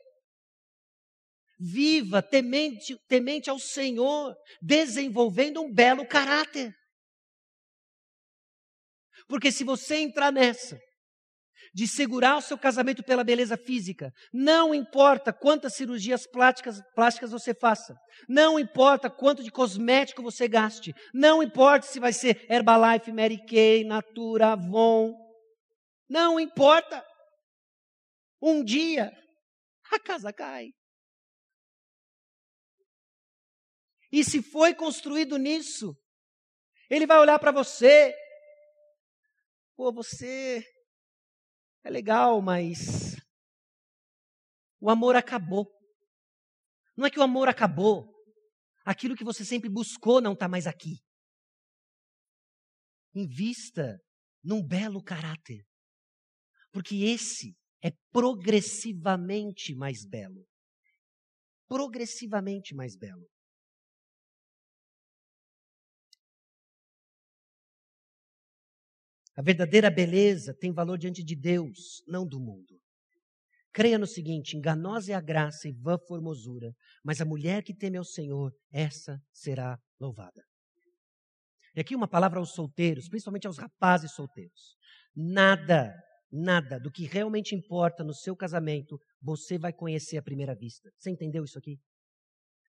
Viva 1.58 2.22
temente, 2.22 2.96
temente 3.08 3.48
ao 3.48 3.58
Senhor, 3.58 4.34
desenvolvendo 4.60 5.62
um 5.62 5.72
belo 5.72 6.06
caráter. 6.06 6.74
Porque 9.26 9.50
se 9.50 9.64
você 9.64 9.96
entrar 9.96 10.30
nessa, 10.30 10.78
de 11.76 11.86
segurar 11.86 12.38
o 12.38 12.40
seu 12.40 12.56
casamento 12.56 13.02
pela 13.02 13.22
beleza 13.22 13.54
física. 13.54 14.10
Não 14.32 14.74
importa 14.74 15.30
quantas 15.30 15.74
cirurgias 15.74 16.26
plásticas, 16.26 16.80
plásticas 16.94 17.30
você 17.30 17.52
faça. 17.52 17.94
Não 18.26 18.58
importa 18.58 19.10
quanto 19.10 19.44
de 19.44 19.50
cosmético 19.50 20.22
você 20.22 20.48
gaste. 20.48 20.94
Não 21.12 21.42
importa 21.42 21.86
se 21.86 22.00
vai 22.00 22.14
ser 22.14 22.50
Herbalife, 22.50 23.12
Mary 23.12 23.44
Kay, 23.44 23.84
Natura, 23.84 24.52
Avon. 24.52 25.14
Não 26.08 26.40
importa. 26.40 27.06
Um 28.40 28.64
dia 28.64 29.12
a 29.92 30.00
casa 30.00 30.32
cai. 30.32 30.70
E 34.10 34.24
se 34.24 34.42
foi 34.42 34.74
construído 34.74 35.36
nisso, 35.36 35.94
ele 36.88 37.06
vai 37.06 37.18
olhar 37.18 37.38
para 37.38 37.52
você. 37.52 38.14
Pô, 39.76 39.92
você 39.92 40.64
é 41.86 41.90
legal, 41.90 42.42
mas 42.42 43.14
o 44.80 44.90
amor 44.90 45.14
acabou. 45.14 45.70
Não 46.96 47.06
é 47.06 47.10
que 47.10 47.18
o 47.20 47.22
amor 47.22 47.48
acabou. 47.48 48.12
Aquilo 48.84 49.14
que 49.14 49.22
você 49.22 49.44
sempre 49.44 49.70
buscou 49.70 50.20
não 50.20 50.32
está 50.32 50.48
mais 50.48 50.66
aqui. 50.66 50.98
Invista 53.14 54.00
num 54.42 54.66
belo 54.66 55.00
caráter. 55.02 55.64
Porque 56.72 57.04
esse 57.04 57.56
é 57.80 57.92
progressivamente 58.10 59.72
mais 59.76 60.04
belo. 60.04 60.44
Progressivamente 61.68 62.74
mais 62.74 62.96
belo. 62.96 63.28
A 69.36 69.42
verdadeira 69.42 69.90
beleza 69.90 70.54
tem 70.58 70.72
valor 70.72 70.96
diante 70.96 71.22
de 71.22 71.36
Deus, 71.36 72.02
não 72.08 72.26
do 72.26 72.40
mundo. 72.40 72.80
Creia 73.70 73.98
no 73.98 74.06
seguinte: 74.06 74.56
enganosa 74.56 75.12
é 75.12 75.14
a 75.14 75.20
graça 75.20 75.68
e 75.68 75.72
vã 75.72 75.98
formosura, 76.08 76.72
mas 77.04 77.20
a 77.20 77.26
mulher 77.26 77.62
que 77.62 77.74
teme 77.74 77.98
ao 77.98 78.04
Senhor, 78.04 78.50
essa 78.72 79.20
será 79.30 79.78
louvada. 80.00 80.42
E 81.74 81.80
aqui 81.80 81.94
uma 81.94 82.08
palavra 82.08 82.38
aos 82.38 82.54
solteiros, 82.54 83.06
principalmente 83.06 83.46
aos 83.46 83.58
rapazes 83.58 84.12
solteiros. 84.12 84.74
Nada, 85.14 85.94
nada 86.32 86.80
do 86.80 86.90
que 86.90 87.04
realmente 87.04 87.54
importa 87.54 88.02
no 88.02 88.14
seu 88.14 88.34
casamento 88.34 88.98
você 89.20 89.58
vai 89.58 89.74
conhecer 89.74 90.16
à 90.16 90.22
primeira 90.22 90.54
vista. 90.54 90.90
Você 90.96 91.10
entendeu 91.10 91.44
isso 91.44 91.58
aqui? 91.58 91.78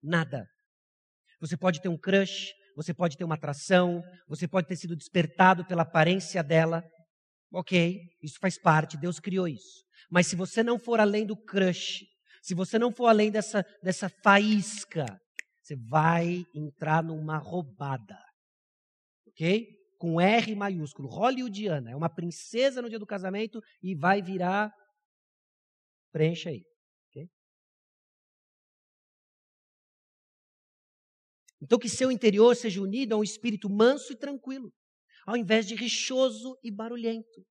Nada. 0.03 0.45
Você 1.41 1.57
pode 1.57 1.81
ter 1.81 1.89
um 1.89 1.97
crush, 1.97 2.53
você 2.77 2.95
pode 2.95 3.17
ter 3.17 3.25
uma 3.25 3.35
atração, 3.35 4.03
você 4.29 4.47
pode 4.47 4.69
ter 4.69 4.77
sido 4.77 4.95
despertado 4.95 5.65
pela 5.65 5.83
aparência 5.83 6.43
dela. 6.43 6.85
Ok, 7.53 7.99
isso 8.23 8.39
faz 8.41 8.57
parte, 8.61 8.97
Deus 8.97 9.19
criou 9.19 9.49
isso. 9.49 9.83
Mas 10.11 10.29
se 10.29 10.37
você 10.37 10.63
não 10.63 10.79
for 10.79 11.01
além 11.01 11.27
do 11.27 11.37
crush, 11.37 12.05
se 12.43 12.55
você 12.55 12.79
não 12.79 12.93
for 12.93 13.07
além 13.09 13.31
dessa, 13.31 13.65
dessa 13.83 14.09
faísca, 14.23 15.07
você 15.61 15.75
vai 15.89 16.45
entrar 16.55 17.03
numa 17.03 17.39
roubada 17.39 18.17
ok? 19.37 19.69
Com 19.99 20.21
R 20.21 20.55
maiúsculo, 20.55 21.09
hollywoodiana, 21.09 21.91
é 21.91 21.97
uma 21.97 22.09
princesa 22.09 22.81
no 22.81 22.89
dia 22.89 22.99
do 22.99 23.07
casamento 23.07 23.61
e 23.83 23.95
vai 23.95 24.23
virar. 24.23 24.73
Preencha 26.11 26.51
aí. 26.51 26.63
Então, 31.63 31.79
que 31.79 31.89
seu 31.89 32.11
interior 32.11 32.55
seja 32.55 32.83
unido 32.83 33.15
a 33.15 33.19
um 33.19 33.25
espírito 33.25 33.69
manso 33.69 34.13
e 34.13 34.17
tranquilo, 34.17 34.73
ao 35.27 35.37
invés 35.37 35.67
de 35.67 35.75
rixoso 35.75 36.57
e 36.63 36.71
barulhento. 36.71 37.45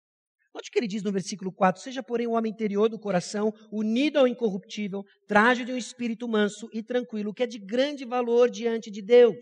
Note 0.55 0.71
que 0.71 0.79
ele 0.79 0.87
diz 0.87 1.03
no 1.03 1.11
versículo 1.11 1.51
4: 1.51 1.81
Seja, 1.81 2.01
porém, 2.01 2.27
o 2.27 2.31
homem 2.31 2.49
interior 2.49 2.87
do 2.87 2.97
coração 2.97 3.51
unido 3.69 4.17
ao 4.17 4.25
incorruptível, 4.25 5.03
traje 5.27 5.65
de 5.65 5.73
um 5.73 5.77
espírito 5.77 6.29
manso 6.29 6.69
e 6.71 6.81
tranquilo, 6.81 7.33
que 7.33 7.43
é 7.43 7.47
de 7.47 7.59
grande 7.59 8.05
valor 8.05 8.49
diante 8.49 8.89
de 8.89 9.01
Deus. 9.01 9.35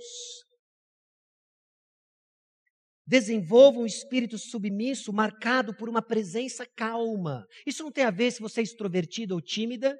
Desenvolva 3.05 3.79
um 3.79 3.85
espírito 3.85 4.39
submisso 4.39 5.13
marcado 5.13 5.75
por 5.75 5.87
uma 5.87 6.01
presença 6.01 6.65
calma. 6.65 7.45
Isso 7.67 7.83
não 7.83 7.91
tem 7.91 8.05
a 8.05 8.11
ver 8.11 8.31
se 8.31 8.41
você 8.41 8.61
é 8.61 8.63
extrovertida 8.63 9.35
ou 9.35 9.41
tímida. 9.41 9.95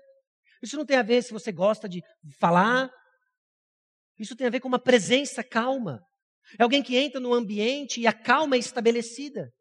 Isso 0.64 0.78
não 0.78 0.86
tem 0.86 0.98
a 0.98 1.04
ver 1.04 1.22
se 1.22 1.32
você 1.32 1.52
gosta 1.52 1.88
de 1.88 2.02
falar. 2.40 2.90
Isso 4.20 4.36
tem 4.36 4.48
a 4.48 4.50
ver 4.50 4.60
com 4.60 4.68
uma 4.68 4.80
presença 4.80 5.44
calma. 5.44 6.00
É 6.60 6.64
alguém 6.64 6.84
que 6.84 6.96
entra 6.96 7.20
no 7.20 7.34
ambiente 7.34 8.00
e 8.00 8.08
a 8.08 8.14
calma 8.14 8.56
é 8.56 8.60
estabelecida. 8.60 9.52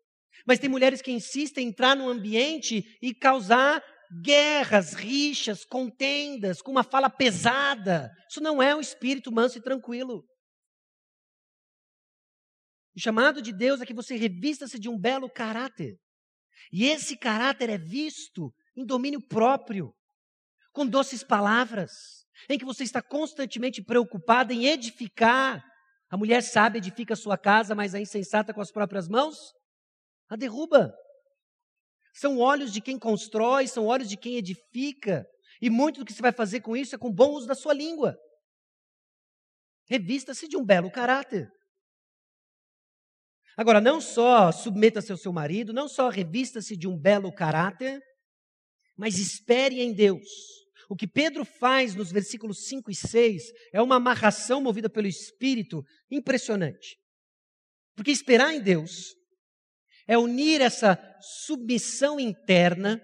Mas 0.47 0.59
tem 0.59 0.69
mulheres 0.69 1.01
que 1.01 1.11
insistem 1.11 1.67
em 1.67 1.69
entrar 1.71 1.97
no 1.97 2.09
ambiente 2.09 2.85
e 3.01 3.15
causar 3.15 3.83
guerras, 4.21 4.93
rixas, 4.93 5.65
contendas, 5.65 6.61
com 6.61 6.71
uma 6.71 6.83
fala 6.83 7.09
pesada. 7.09 8.11
Isso 8.29 8.41
não 8.41 8.63
é 8.63 8.75
um 8.75 8.81
espírito 8.81 9.33
manso 9.33 9.59
e 9.59 9.63
tranquilo. 9.63 10.25
O 12.95 13.01
chamado 13.01 13.41
de 13.41 13.53
Deus 13.53 13.81
é 13.81 13.87
que 13.87 13.95
você 13.95 14.17
revista-se 14.17 14.79
de 14.79 14.89
um 14.89 14.99
belo 14.99 15.31
caráter. 15.31 15.97
E 16.71 16.85
esse 16.85 17.17
caráter 17.17 17.71
é 17.71 17.79
visto 17.79 18.53
em 18.77 18.85
domínio 18.85 19.21
próprio, 19.27 19.95
com 20.73 20.87
doces 20.87 21.23
palavras, 21.23 21.91
em 22.49 22.59
que 22.59 22.65
você 22.65 22.85
está 22.85 23.03
constantemente 23.03 23.83
preocupada 23.83 24.53
em 24.53 24.67
edificar. 24.67 25.65
A 26.11 26.17
mulher 26.17 26.43
sábia 26.43 26.79
edifica 26.79 27.15
a 27.15 27.17
sua 27.17 27.39
casa, 27.39 27.75
mas 27.75 27.95
a 27.95 28.01
insensata 28.01 28.53
com 28.53 28.61
as 28.61 28.71
próprias 28.71 29.09
mãos 29.09 29.53
a 30.29 30.37
derruba. 30.37 30.95
São 32.15 32.39
olhos 32.39 32.73
de 32.73 32.81
quem 32.81 32.99
constrói, 32.99 33.67
são 33.67 33.87
olhos 33.87 34.09
de 34.09 34.17
quem 34.17 34.37
edifica. 34.37 35.27
E 35.61 35.71
muito 35.71 36.01
do 36.01 36.07
que 36.07 36.13
você 36.13 36.23
vai 36.23 36.33
fazer 36.33 36.61
com 36.61 36.77
isso 36.77 36.95
é 36.95 36.99
com 36.99 37.13
bom 37.13 37.33
uso 37.33 37.47
da 37.47 37.55
sua 37.55 37.75
língua. 37.75 38.17
Revista-se 39.89 40.49
de 40.49 40.57
um 40.57 40.65
belo 40.65 40.91
caráter. 40.91 41.51
Agora, 43.57 43.81
não 43.81 44.01
só 44.01 44.51
submeta-se 44.51 45.13
ao 45.13 45.19
seu 45.19 45.33
marido, 45.33 45.73
não 45.73 45.87
só 45.87 46.09
revista-se 46.09 46.77
de 46.77 46.89
um 46.89 46.99
belo 46.99 47.33
caráter, 47.33 48.01
mas 48.97 49.19
espere 49.19 49.81
em 49.81 49.93
Deus. 49.93 50.62
O 50.93 50.95
que 50.95 51.09
Pedro 51.09 51.43
faz 51.43 51.95
nos 51.95 52.13
versículos 52.13 52.67
5 52.67 52.91
e 52.91 52.95
6 52.95 53.45
é 53.73 53.81
uma 53.81 53.97
amarração 53.97 54.61
movida 54.61 54.91
pelo 54.91 55.07
Espírito 55.07 55.83
impressionante. 56.11 56.99
Porque 57.97 58.11
esperar 58.11 58.53
em 58.53 58.61
Deus 58.61 59.15
é 60.07 60.19
unir 60.19 60.61
essa 60.61 60.99
submissão 61.47 62.21
interna 62.21 63.01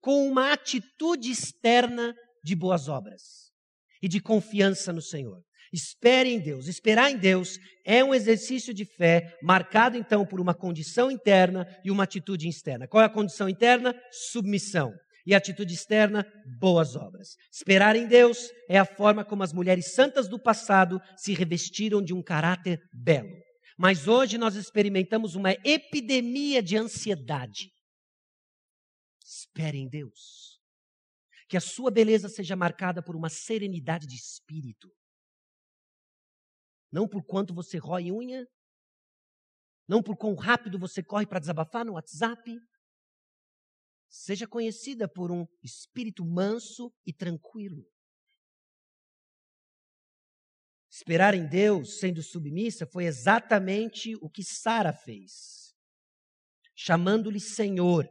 com 0.00 0.26
uma 0.26 0.50
atitude 0.50 1.30
externa 1.30 2.14
de 2.42 2.56
boas 2.56 2.88
obras 2.88 3.52
e 4.00 4.08
de 4.08 4.18
confiança 4.18 4.90
no 4.90 5.02
Senhor. 5.02 5.42
Espere 5.74 6.30
em 6.30 6.40
Deus. 6.40 6.68
Esperar 6.68 7.10
em 7.10 7.18
Deus 7.18 7.58
é 7.84 8.02
um 8.02 8.14
exercício 8.14 8.72
de 8.72 8.86
fé 8.86 9.36
marcado 9.42 9.98
então 9.98 10.24
por 10.24 10.40
uma 10.40 10.54
condição 10.54 11.10
interna 11.10 11.66
e 11.84 11.90
uma 11.90 12.04
atitude 12.04 12.48
externa. 12.48 12.88
Qual 12.88 13.02
é 13.02 13.04
a 13.04 13.12
condição 13.12 13.46
interna? 13.46 13.94
Submissão. 14.10 14.90
E 15.26 15.34
atitude 15.34 15.72
externa, 15.72 16.26
boas 16.58 16.96
obras. 16.96 17.36
Esperar 17.52 17.96
em 17.96 18.06
Deus 18.06 18.50
é 18.68 18.78
a 18.78 18.84
forma 18.84 19.24
como 19.24 19.42
as 19.42 19.52
mulheres 19.52 19.94
santas 19.94 20.28
do 20.28 20.38
passado 20.38 21.00
se 21.16 21.32
revestiram 21.32 22.02
de 22.02 22.12
um 22.12 22.22
caráter 22.22 22.78
belo. 22.92 23.34
Mas 23.78 24.06
hoje 24.06 24.36
nós 24.36 24.54
experimentamos 24.54 25.34
uma 25.34 25.52
epidemia 25.64 26.62
de 26.62 26.76
ansiedade. 26.76 27.70
Espere 29.24 29.78
em 29.78 29.88
Deus. 29.88 30.60
Que 31.48 31.56
a 31.56 31.60
sua 31.60 31.90
beleza 31.90 32.28
seja 32.28 32.54
marcada 32.54 33.02
por 33.02 33.16
uma 33.16 33.28
serenidade 33.28 34.06
de 34.06 34.14
espírito 34.14 34.88
não 36.94 37.08
por 37.08 37.24
quanto 37.24 37.52
você 37.52 37.76
rói 37.76 38.12
unha, 38.12 38.46
não 39.88 40.00
por 40.00 40.16
quão 40.16 40.36
rápido 40.36 40.78
você 40.78 41.02
corre 41.02 41.26
para 41.26 41.40
desabafar 41.40 41.84
no 41.84 41.94
WhatsApp. 41.94 42.56
Seja 44.16 44.46
conhecida 44.46 45.08
por 45.08 45.32
um 45.32 45.44
espírito 45.60 46.24
manso 46.24 46.94
e 47.04 47.12
tranquilo. 47.12 47.84
Esperar 50.88 51.34
em 51.34 51.48
Deus, 51.48 51.98
sendo 51.98 52.22
submissa, 52.22 52.86
foi 52.86 53.06
exatamente 53.06 54.14
o 54.22 54.30
que 54.30 54.44
Sara 54.44 54.92
fez, 54.92 55.74
chamando-lhe 56.76 57.40
Senhor. 57.40 58.08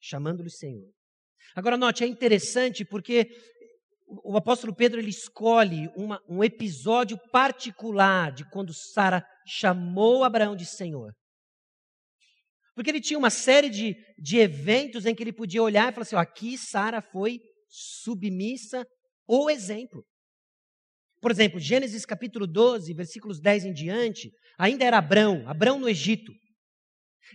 Chamando-lhe 0.00 0.50
Senhor. 0.50 0.90
Agora, 1.54 1.76
note, 1.76 2.02
é 2.02 2.06
interessante 2.06 2.82
porque 2.82 3.28
o 4.24 4.38
apóstolo 4.38 4.74
Pedro 4.74 4.98
ele 4.98 5.10
escolhe 5.10 5.86
uma, 5.94 6.18
um 6.26 6.42
episódio 6.42 7.18
particular 7.30 8.32
de 8.32 8.48
quando 8.48 8.72
Sara 8.72 9.22
chamou 9.46 10.24
Abraão 10.24 10.56
de 10.56 10.64
Senhor. 10.64 11.12
Porque 12.74 12.90
ele 12.90 13.00
tinha 13.00 13.18
uma 13.18 13.30
série 13.30 13.68
de, 13.68 13.96
de 14.18 14.38
eventos 14.38 15.04
em 15.04 15.14
que 15.14 15.22
ele 15.22 15.32
podia 15.32 15.62
olhar 15.62 15.90
e 15.90 15.94
falar 15.94 16.02
assim: 16.02 16.16
ó, 16.16 16.20
aqui 16.20 16.56
Sara 16.56 17.02
foi 17.02 17.40
submissa 17.68 18.86
ou 19.26 19.50
exemplo. 19.50 20.04
Por 21.20 21.30
exemplo, 21.30 21.60
Gênesis 21.60 22.04
capítulo 22.04 22.46
12, 22.46 22.92
versículos 22.94 23.40
10 23.40 23.66
em 23.66 23.72
diante, 23.72 24.32
ainda 24.58 24.84
era 24.84 24.98
Abraão, 24.98 25.48
Abraão 25.48 25.78
no 25.78 25.88
Egito. 25.88 26.32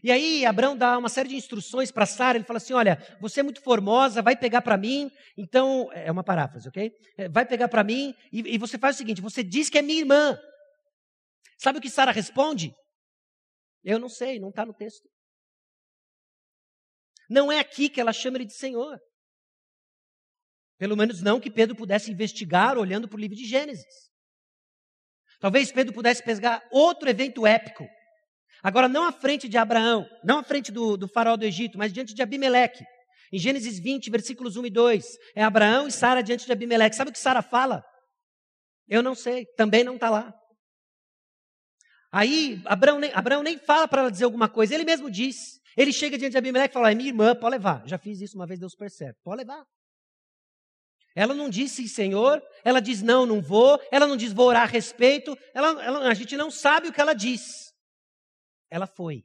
E 0.03 0.11
aí 0.11 0.45
Abraão 0.45 0.77
dá 0.77 0.97
uma 0.97 1.09
série 1.09 1.29
de 1.29 1.35
instruções 1.35 1.91
para 1.91 2.05
Sara, 2.05 2.37
ele 2.37 2.45
fala 2.45 2.57
assim: 2.57 2.73
"Olha, 2.73 2.97
você 3.21 3.39
é 3.39 3.43
muito 3.43 3.61
formosa, 3.61 4.21
vai 4.21 4.35
pegar 4.35 4.61
para 4.61 4.77
mim". 4.77 5.09
Então, 5.37 5.89
é 5.93 6.11
uma 6.11 6.23
paráfrase, 6.23 6.67
OK? 6.67 6.91
É, 7.17 7.29
vai 7.29 7.45
pegar 7.45 7.67
para 7.67 7.83
mim 7.83 8.13
e, 8.31 8.55
e, 8.55 8.57
você 8.57 8.77
faz 8.77 8.95
o 8.95 8.97
seguinte, 8.97 9.21
você 9.21 9.43
diz 9.43 9.69
que 9.69 9.77
é 9.77 9.81
minha 9.81 9.99
irmã. 9.99 10.37
Sabe 11.59 11.79
o 11.79 11.81
que 11.81 11.89
Sara 11.89 12.11
responde? 12.11 12.73
Eu 13.83 13.97
não 13.97 14.09
sei, 14.09 14.39
não 14.39 14.49
está 14.49 14.65
no 14.65 14.73
texto. 14.73 15.07
Não 17.29 17.51
é 17.51 17.59
aqui 17.59 17.89
que 17.89 17.99
ela 17.99 18.13
chama 18.13 18.37
ele 18.37 18.45
de 18.45 18.53
Senhor. 18.53 18.99
Pelo 20.77 20.95
menos 20.95 21.21
não 21.21 21.39
que 21.39 21.51
Pedro 21.51 21.75
pudesse 21.75 22.11
investigar 22.11 22.77
olhando 22.77 23.07
para 23.07 23.17
o 23.17 23.19
livro 23.19 23.35
de 23.35 23.45
Gênesis. 23.45 24.11
Talvez 25.39 25.71
Pedro 25.71 25.93
pudesse 25.93 26.23
pegar 26.23 26.67
outro 26.71 27.09
evento 27.09 27.45
épico 27.45 27.87
Agora, 28.63 28.87
não 28.87 29.03
à 29.03 29.11
frente 29.11 29.47
de 29.47 29.57
Abraão, 29.57 30.07
não 30.23 30.39
à 30.39 30.43
frente 30.43 30.71
do, 30.71 30.97
do 30.97 31.07
faraó 31.07 31.37
do 31.37 31.45
Egito, 31.45 31.77
mas 31.77 31.93
diante 31.93 32.13
de 32.13 32.21
Abimeleque. 32.21 32.83
Em 33.31 33.37
Gênesis 33.37 33.79
20, 33.79 34.09
versículos 34.09 34.55
1 34.55 34.65
e 34.65 34.69
2, 34.69 35.05
é 35.35 35.43
Abraão 35.43 35.87
e 35.87 35.91
Sara 35.91 36.23
diante 36.23 36.45
de 36.45 36.51
Abimeleque. 36.51 36.95
Sabe 36.95 37.09
o 37.09 37.13
que 37.13 37.19
Sara 37.19 37.41
fala? 37.41 37.83
Eu 38.87 39.03
não 39.03 39.13
sei, 39.13 39.45
também 39.57 39.83
não 39.83 39.95
está 39.95 40.09
lá. 40.09 40.33
Aí, 42.11 42.61
Abraão 42.65 42.99
nem, 42.99 43.11
Abraão 43.13 43.43
nem 43.43 43.57
fala 43.57 43.87
para 43.87 44.01
ela 44.03 44.11
dizer 44.11 44.23
alguma 44.23 44.49
coisa, 44.49 44.73
ele 44.73 44.85
mesmo 44.85 45.11
diz. 45.11 45.59
Ele 45.77 45.93
chega 45.93 46.17
diante 46.17 46.31
de 46.31 46.37
Abimeleque 46.39 46.71
e 46.71 46.73
fala: 46.73 46.91
é 46.91 46.95
minha 46.95 47.09
irmã, 47.09 47.35
pode 47.35 47.55
levar. 47.55 47.87
Já 47.87 47.99
fiz 47.99 48.19
isso 48.19 48.35
uma 48.35 48.47
vez, 48.47 48.59
Deus 48.59 48.75
percebe. 48.75 49.15
Pode 49.23 49.37
levar. 49.37 49.63
Ela 51.15 51.33
não 51.33 51.49
disse 51.49 51.87
Senhor, 51.87 52.41
ela 52.63 52.79
diz 52.79 53.01
não, 53.01 53.25
não 53.25 53.41
vou, 53.41 53.79
ela 53.91 54.05
não 54.05 54.17
diz 54.17 54.33
vou 54.33 54.47
orar 54.47 54.63
a 54.63 54.65
respeito, 54.65 55.35
ela, 55.53 55.83
ela, 55.83 56.09
a 56.09 56.13
gente 56.13 56.37
não 56.37 56.51
sabe 56.51 56.87
o 56.87 56.93
que 56.93 57.01
ela 57.01 57.13
diz. 57.13 57.73
Ela 58.69 58.85
foi. 58.85 59.23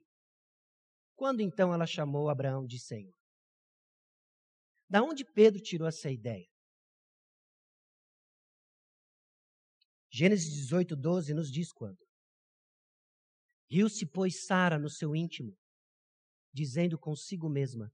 Quando 1.14 1.40
então 1.40 1.72
ela 1.72 1.86
chamou 1.86 2.30
Abraão 2.30 2.66
de 2.66 2.78
Senhor? 2.78 3.14
Da 4.88 5.03
onde 5.03 5.24
Pedro 5.24 5.61
tirou 5.61 5.86
essa 5.86 6.11
ideia? 6.11 6.46
Gênesis 10.11 10.50
18, 10.50 10.96
12 10.96 11.34
nos 11.34 11.50
diz 11.50 11.72
quando. 11.72 11.98
Riu-se, 13.70 14.07
pois, 14.07 14.44
Sara 14.44 14.78
no 14.78 14.88
seu 14.88 15.14
íntimo, 15.16 15.57
dizendo 16.53 16.98
consigo 16.98 17.48
mesma: 17.48 17.90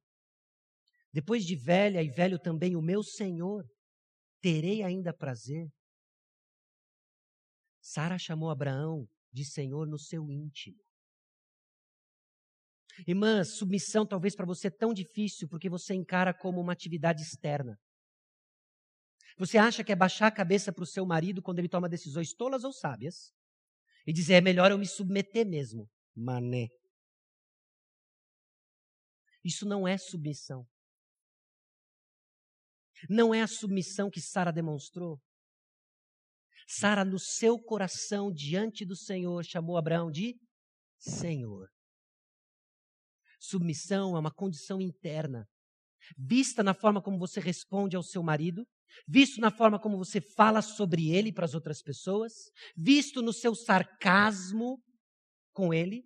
Depois 1.12 1.44
de 1.44 1.56
velha 1.56 2.02
e 2.02 2.08
velho 2.08 2.38
também 2.38 2.76
o 2.76 2.82
meu 2.82 3.02
Senhor, 3.02 3.64
terei 4.40 4.82
ainda 4.82 5.12
prazer? 5.12 5.68
Sara 7.80 8.18
chamou 8.18 8.50
Abraão 8.50 9.08
de 9.32 9.44
Senhor 9.44 9.86
no 9.86 9.98
seu 9.98 10.30
íntimo. 10.30 10.78
Irmã, 13.06 13.44
submissão 13.44 14.04
talvez 14.04 14.34
para 14.34 14.46
você 14.46 14.66
é 14.66 14.70
tão 14.70 14.92
difícil 14.92 15.48
porque 15.48 15.70
você 15.70 15.94
encara 15.94 16.34
como 16.34 16.60
uma 16.60 16.72
atividade 16.72 17.22
externa. 17.22 17.78
Você 19.38 19.56
acha 19.56 19.84
que 19.84 19.92
é 19.92 19.96
baixar 19.96 20.26
a 20.26 20.32
cabeça 20.32 20.72
para 20.72 20.82
o 20.82 20.86
seu 20.86 21.06
marido 21.06 21.40
quando 21.40 21.60
ele 21.60 21.68
toma 21.68 21.88
decisões 21.88 22.34
tolas 22.34 22.64
ou 22.64 22.72
sábias 22.72 23.32
e 24.04 24.12
dizer 24.12 24.34
é 24.34 24.40
melhor 24.40 24.72
eu 24.72 24.78
me 24.78 24.86
submeter 24.86 25.46
mesmo? 25.46 25.88
Mané. 26.14 26.68
Isso 29.48 29.66
não 29.66 29.88
é 29.88 29.96
submissão. 29.96 30.68
Não 33.08 33.32
é 33.32 33.40
a 33.40 33.46
submissão 33.46 34.10
que 34.10 34.20
Sara 34.20 34.52
demonstrou. 34.52 35.18
Sara, 36.66 37.02
no 37.02 37.18
seu 37.18 37.58
coração, 37.58 38.30
diante 38.30 38.84
do 38.84 38.94
Senhor, 38.94 39.42
chamou 39.42 39.78
Abraão 39.78 40.10
de 40.10 40.38
Senhor. 40.98 41.66
Submissão 43.40 44.14
é 44.14 44.20
uma 44.20 44.30
condição 44.30 44.82
interna, 44.82 45.48
vista 46.18 46.62
na 46.62 46.74
forma 46.74 47.00
como 47.00 47.18
você 47.18 47.40
responde 47.40 47.96
ao 47.96 48.02
seu 48.02 48.22
marido, 48.22 48.66
visto 49.06 49.40
na 49.40 49.50
forma 49.50 49.80
como 49.80 49.96
você 49.96 50.20
fala 50.20 50.60
sobre 50.60 51.08
ele 51.08 51.32
para 51.32 51.46
as 51.46 51.54
outras 51.54 51.80
pessoas, 51.80 52.34
visto 52.76 53.22
no 53.22 53.32
seu 53.32 53.54
sarcasmo 53.54 54.78
com 55.54 55.72
ele, 55.72 56.04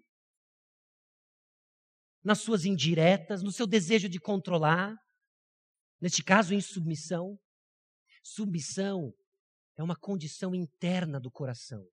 nas 2.25 2.41
suas 2.41 2.65
indiretas, 2.65 3.43
no 3.43 3.51
seu 3.51 3.67
desejo 3.67 4.09
de 4.09 4.21
controlar, 4.21 4.95
neste 6.01 6.23
caso, 6.23 6.55
em 6.55 6.61
submissão. 6.61 7.39
Submissão 8.23 9.13
é 9.77 9.83
uma 9.83 9.97
condição 9.97 10.55
interna 10.55 11.19
do 11.19 11.31
coração. 11.31 11.85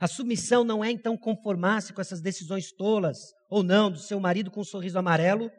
A 0.00 0.08
submissão 0.08 0.64
não 0.64 0.84
é 0.84 0.90
então 0.90 1.16
conformar-se 1.16 1.92
com 1.92 2.00
essas 2.00 2.20
decisões 2.20 2.72
tolas 2.72 3.18
ou 3.48 3.62
não 3.62 3.90
do 3.90 3.98
seu 3.98 4.18
marido 4.18 4.50
com 4.50 4.60
um 4.60 4.64
sorriso 4.64 4.98
amarelo. 4.98 5.50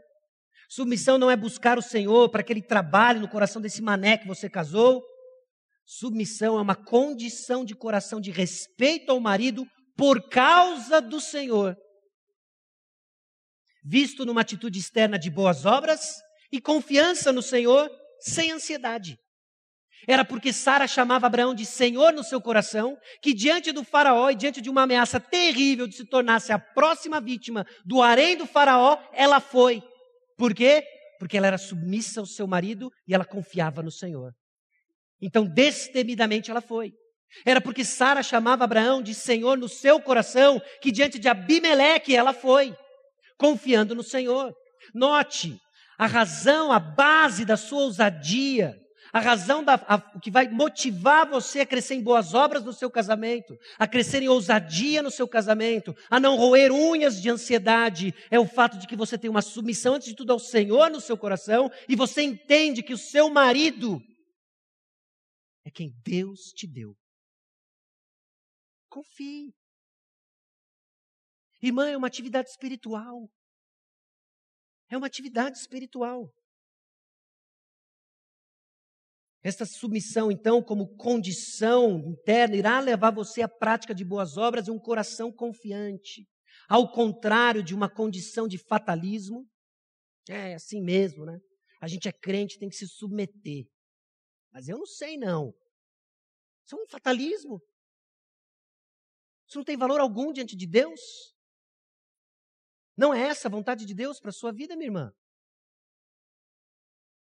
Submissão 0.69 1.17
não 1.17 1.31
é 1.31 1.35
buscar 1.35 1.77
o 1.77 1.81
Senhor 1.81 2.29
para 2.29 2.43
que 2.43 2.51
ele 2.51 2.61
trabalhe 2.61 3.19
no 3.19 3.29
coração 3.29 3.61
desse 3.61 3.81
mané 3.81 4.17
que 4.17 4.27
você 4.27 4.49
casou. 4.49 5.03
Submissão 5.85 6.57
é 6.57 6.61
uma 6.61 6.75
condição 6.75 7.63
de 7.63 7.75
coração 7.75 8.19
de 8.19 8.31
respeito 8.31 9.11
ao 9.11 9.19
marido 9.19 9.65
por 9.95 10.27
causa 10.29 10.99
do 10.99 11.21
Senhor. 11.21 11.77
Visto 13.87 14.25
numa 14.25 14.41
atitude 14.41 14.79
externa 14.79 15.19
de 15.19 15.29
boas 15.29 15.63
obras 15.63 16.15
e 16.51 16.59
confiança 16.59 17.31
no 17.31 17.43
Senhor 17.43 17.87
sem 18.19 18.51
ansiedade. 18.51 19.15
Era 20.07 20.25
porque 20.25 20.51
Sara 20.51 20.87
chamava 20.87 21.27
Abraão 21.27 21.53
de 21.53 21.65
Senhor 21.65 22.11
no 22.11 22.23
seu 22.23 22.41
coração, 22.41 22.97
que 23.21 23.33
diante 23.33 23.71
do 23.71 23.83
Faraó 23.83 24.29
e 24.29 24.35
diante 24.35 24.61
de 24.61 24.69
uma 24.69 24.83
ameaça 24.83 25.19
terrível 25.19 25.87
de 25.87 25.95
se 25.95 26.05
tornasse 26.05 26.51
a 26.51 26.59
próxima 26.59 27.21
vítima 27.21 27.65
do 27.85 28.01
harém 28.01 28.35
do 28.35 28.45
Faraó, 28.45 28.97
ela 29.13 29.39
foi. 29.39 29.81
Por 30.37 30.53
quê? 30.53 30.83
Porque 31.19 31.37
ela 31.37 31.47
era 31.47 31.57
submissa 31.57 32.19
ao 32.19 32.25
seu 32.25 32.45
marido 32.45 32.91
e 33.07 33.13
ela 33.13 33.25
confiava 33.25 33.81
no 33.81 33.91
Senhor. 33.91 34.33
Então, 35.21 35.45
destemidamente, 35.45 36.51
ela 36.51 36.61
foi. 36.61 36.91
Era 37.45 37.59
porque 37.59 37.83
Sara 37.83 38.21
chamava 38.21 38.63
Abraão 38.63 39.01
de 39.01 39.13
Senhor 39.13 39.57
no 39.57 39.67
seu 39.67 39.99
coração, 39.99 40.61
que 40.81 40.91
diante 40.91 41.17
de 41.17 41.27
Abimeleque 41.27 42.15
ela 42.15 42.33
foi, 42.33 42.75
confiando 43.37 43.95
no 43.95 44.03
Senhor. 44.03 44.53
Note, 44.93 45.59
a 45.97 46.07
razão, 46.07 46.71
a 46.71 46.79
base 46.79 47.45
da 47.45 47.57
sua 47.57 47.83
ousadia, 47.83 48.75
a 49.13 49.19
razão 49.19 49.63
da, 49.63 49.75
a, 49.75 50.19
que 50.19 50.29
vai 50.29 50.49
motivar 50.49 51.25
você 51.25 51.61
a 51.61 51.65
crescer 51.65 51.95
em 51.95 52.03
boas 52.03 52.33
obras 52.33 52.63
no 52.63 52.73
seu 52.73 52.91
casamento, 52.91 53.57
a 53.79 53.87
crescer 53.87 54.21
em 54.21 54.27
ousadia 54.27 55.01
no 55.01 55.09
seu 55.09 55.27
casamento, 55.27 55.95
a 56.09 56.19
não 56.19 56.35
roer 56.35 56.71
unhas 56.71 57.21
de 57.21 57.29
ansiedade, 57.29 58.13
é 58.29 58.37
o 58.37 58.45
fato 58.45 58.77
de 58.77 58.85
que 58.85 58.95
você 58.95 59.17
tem 59.17 59.29
uma 59.29 59.41
submissão 59.41 59.95
antes 59.95 60.09
de 60.09 60.15
tudo 60.15 60.33
ao 60.33 60.39
Senhor 60.39 60.89
no 60.89 60.99
seu 60.99 61.17
coração 61.17 61.71
e 61.87 61.95
você 61.95 62.23
entende 62.23 62.83
que 62.83 62.93
o 62.93 62.97
seu 62.97 63.29
marido 63.29 64.01
é 65.65 65.71
quem 65.71 65.93
Deus 66.03 66.51
te 66.53 66.67
deu. 66.67 66.95
Confie. 68.89 69.53
Irmã, 71.67 71.89
é 71.89 71.97
uma 71.97 72.07
atividade 72.07 72.49
espiritual. 72.49 73.29
É 74.89 74.97
uma 74.97 75.07
atividade 75.07 75.57
espiritual. 75.57 76.31
Esta 79.43 79.65
submissão, 79.65 80.31
então, 80.31 80.63
como 80.63 80.95
condição 80.95 81.99
interna, 81.99 82.55
irá 82.55 82.79
levar 82.79 83.11
você 83.11 83.43
à 83.43 83.47
prática 83.47 83.93
de 83.93 84.03
boas 84.03 84.37
obras 84.37 84.67
e 84.67 84.71
um 84.71 84.79
coração 84.79 85.31
confiante. 85.31 86.27
Ao 86.67 86.91
contrário 86.91 87.63
de 87.63 87.75
uma 87.75 87.87
condição 87.87 88.47
de 88.47 88.57
fatalismo, 88.57 89.47
é 90.27 90.55
assim 90.55 90.81
mesmo, 90.81 91.25
né? 91.25 91.39
A 91.79 91.87
gente 91.87 92.07
é 92.07 92.11
crente, 92.11 92.57
tem 92.57 92.69
que 92.69 92.75
se 92.75 92.87
submeter. 92.87 93.67
Mas 94.51 94.67
eu 94.67 94.79
não 94.79 94.85
sei, 94.87 95.17
não. 95.17 95.53
Isso 96.65 96.75
é 96.75 96.79
um 96.79 96.87
fatalismo. 96.87 97.61
Isso 99.47 99.59
não 99.59 99.63
tem 99.63 99.77
valor 99.77 99.99
algum 99.99 100.33
diante 100.33 100.55
de 100.55 100.65
Deus. 100.65 101.34
Não 102.97 103.13
é 103.13 103.27
essa 103.27 103.47
a 103.47 103.51
vontade 103.51 103.85
de 103.85 103.93
Deus 103.93 104.19
para 104.19 104.29
a 104.29 104.33
sua 104.33 104.51
vida, 104.51 104.75
minha 104.75 104.87
irmã. 104.87 105.11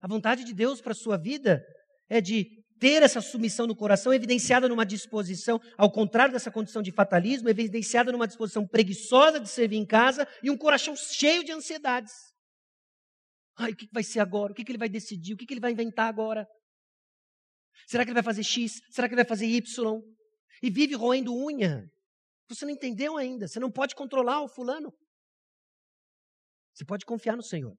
A 0.01 0.09
vontade 0.09 0.45
de 0.45 0.53
Deus 0.53 0.81
para 0.81 0.93
a 0.93 0.97
sua 0.97 1.17
vida 1.17 1.65
é 2.09 2.21
de 2.21 2.63
ter 2.81 3.01
essa 3.01 3.21
submissão 3.21 3.65
no 3.65 3.77
coração 3.77 4.13
evidenciada 4.13 4.69
numa 4.69 4.85
disposição, 4.85 5.61
ao 5.79 5.91
contrário 5.93 6.33
dessa 6.33 6.51
condição 6.51 6.83
de 6.83 6.91
fatalismo, 6.91 7.49
evidenciada 7.49 8.11
numa 8.11 8.27
disposição 8.27 8.67
preguiçosa 8.67 9.39
de 9.39 9.49
servir 9.49 9.77
em 9.77 9.87
casa 9.87 10.27
e 10.43 10.51
um 10.51 10.59
coração 10.59 10.97
cheio 10.97 11.45
de 11.45 11.53
ansiedades. 11.53 12.13
Ai, 13.57 13.71
o 13.71 13.77
que 13.77 13.89
vai 13.93 14.03
ser 14.03 14.19
agora? 14.19 14.53
O 14.53 14.55
que 14.55 14.69
ele 14.69 14.79
vai 14.79 14.89
decidir? 14.89 15.35
O 15.35 15.37
que 15.37 15.47
ele 15.49 15.61
vai 15.61 15.71
inventar 15.71 16.09
agora? 16.09 16.45
Será 17.87 18.05
que 18.05 18.11
ele 18.11 18.15
vai 18.15 18.23
fazer 18.23 18.43
X? 18.43 18.81
Será 18.91 19.07
que 19.07 19.15
ele 19.15 19.23
vai 19.23 19.29
fazer 19.29 19.47
Y? 19.47 20.03
E 20.61 20.71
vive 20.71 20.95
roendo 20.95 21.33
unha. 21.33 21.89
Você 22.49 22.65
não 22.65 22.73
entendeu 22.73 23.17
ainda. 23.17 23.47
Você 23.47 23.61
não 23.61 23.71
pode 23.71 23.95
controlar 23.95 24.43
o 24.43 24.49
fulano. 24.49 24.93
Você 26.75 26.85
pode 26.85 27.05
confiar 27.05 27.37
no 27.37 27.43
Senhor. 27.43 27.77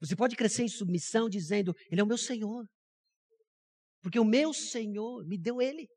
Você 0.00 0.16
pode 0.16 0.36
crescer 0.36 0.62
em 0.62 0.68
submissão 0.68 1.28
dizendo: 1.28 1.74
Ele 1.90 2.00
é 2.00 2.04
o 2.04 2.06
meu 2.06 2.18
Senhor. 2.18 2.66
Porque 4.02 4.18
o 4.18 4.24
meu 4.24 4.52
Senhor 4.52 5.24
me 5.26 5.38
deu 5.38 5.60
ele. 5.60 5.88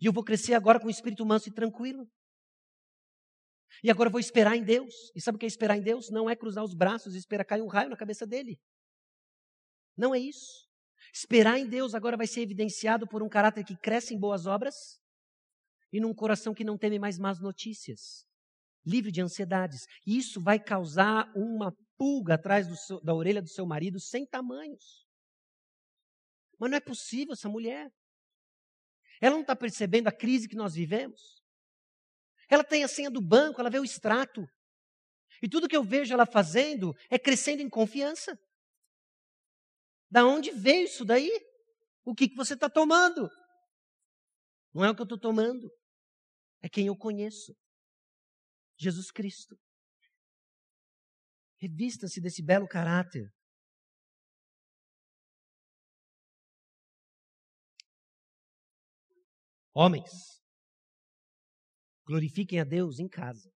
E 0.00 0.06
eu 0.06 0.12
vou 0.12 0.24
crescer 0.24 0.54
agora 0.54 0.78
com 0.78 0.86
o 0.86 0.90
espírito 0.90 1.24
manso 1.24 1.48
e 1.48 1.52
tranquilo. 1.52 2.06
E 3.82 3.90
agora 3.90 4.08
eu 4.08 4.12
vou 4.12 4.20
esperar 4.20 4.56
em 4.56 4.62
Deus. 4.62 4.94
E 5.14 5.20
sabe 5.20 5.36
o 5.36 5.38
que 5.38 5.46
é 5.46 5.48
esperar 5.48 5.76
em 5.76 5.82
Deus? 5.82 6.10
Não 6.10 6.28
é 6.28 6.36
cruzar 6.36 6.64
os 6.64 6.74
braços 6.74 7.14
e 7.14 7.18
esperar 7.18 7.44
cair 7.44 7.62
um 7.62 7.68
raio 7.68 7.90
na 7.90 7.96
cabeça 7.96 8.26
dele. 8.26 8.60
Não 9.96 10.14
é 10.14 10.18
isso. 10.18 10.68
Esperar 11.12 11.58
em 11.58 11.66
Deus 11.66 11.94
agora 11.94 12.16
vai 12.16 12.26
ser 12.26 12.42
evidenciado 12.42 13.06
por 13.06 13.22
um 13.22 13.28
caráter 13.28 13.64
que 13.64 13.76
cresce 13.76 14.14
em 14.14 14.18
boas 14.18 14.46
obras 14.46 15.00
e 15.92 16.00
num 16.00 16.14
coração 16.14 16.54
que 16.54 16.64
não 16.64 16.76
teme 16.76 16.98
mais 16.98 17.18
más 17.18 17.40
notícias, 17.40 18.26
livre 18.88 19.12
de 19.12 19.20
ansiedades. 19.20 19.86
E 20.06 20.16
isso 20.16 20.40
vai 20.40 20.58
causar 20.58 21.30
uma 21.36 21.76
pulga 21.96 22.34
atrás 22.34 22.66
seu, 22.86 23.00
da 23.02 23.14
orelha 23.14 23.42
do 23.42 23.48
seu 23.48 23.66
marido 23.66 24.00
sem 24.00 24.26
tamanhos. 24.26 25.06
Mas 26.58 26.70
não 26.70 26.76
é 26.76 26.80
possível 26.80 27.34
essa 27.34 27.48
mulher. 27.48 27.90
Ela 29.20 29.34
não 29.34 29.42
está 29.42 29.54
percebendo 29.54 30.08
a 30.08 30.12
crise 30.12 30.48
que 30.48 30.56
nós 30.56 30.74
vivemos. 30.74 31.42
Ela 32.48 32.64
tem 32.64 32.82
a 32.82 32.88
senha 32.88 33.10
do 33.10 33.20
banco, 33.20 33.60
ela 33.60 33.70
vê 33.70 33.78
o 33.78 33.84
extrato. 33.84 34.48
E 35.42 35.48
tudo 35.48 35.68
que 35.68 35.76
eu 35.76 35.84
vejo 35.84 36.12
ela 36.12 36.26
fazendo 36.26 36.94
é 37.10 37.18
crescendo 37.18 37.62
em 37.62 37.68
confiança. 37.68 38.38
Da 40.10 40.24
onde 40.24 40.50
veio 40.50 40.84
isso 40.84 41.04
daí? 41.04 41.30
O 42.04 42.14
que, 42.14 42.28
que 42.28 42.36
você 42.36 42.54
está 42.54 42.70
tomando? 42.70 43.28
Não 44.72 44.84
é 44.84 44.90
o 44.90 44.94
que 44.94 45.02
eu 45.02 45.04
estou 45.04 45.18
tomando. 45.18 45.70
É 46.62 46.68
quem 46.68 46.86
eu 46.86 46.96
conheço. 46.96 47.54
Jesus 48.78 49.10
Cristo. 49.10 49.58
Revista-se 51.60 52.20
desse 52.20 52.42
belo 52.42 52.68
caráter. 52.68 53.28
Homens, 59.74 60.40
glorifiquem 62.04 62.60
a 62.60 62.64
Deus 62.64 62.98
em 62.98 63.08
casa. 63.08 63.48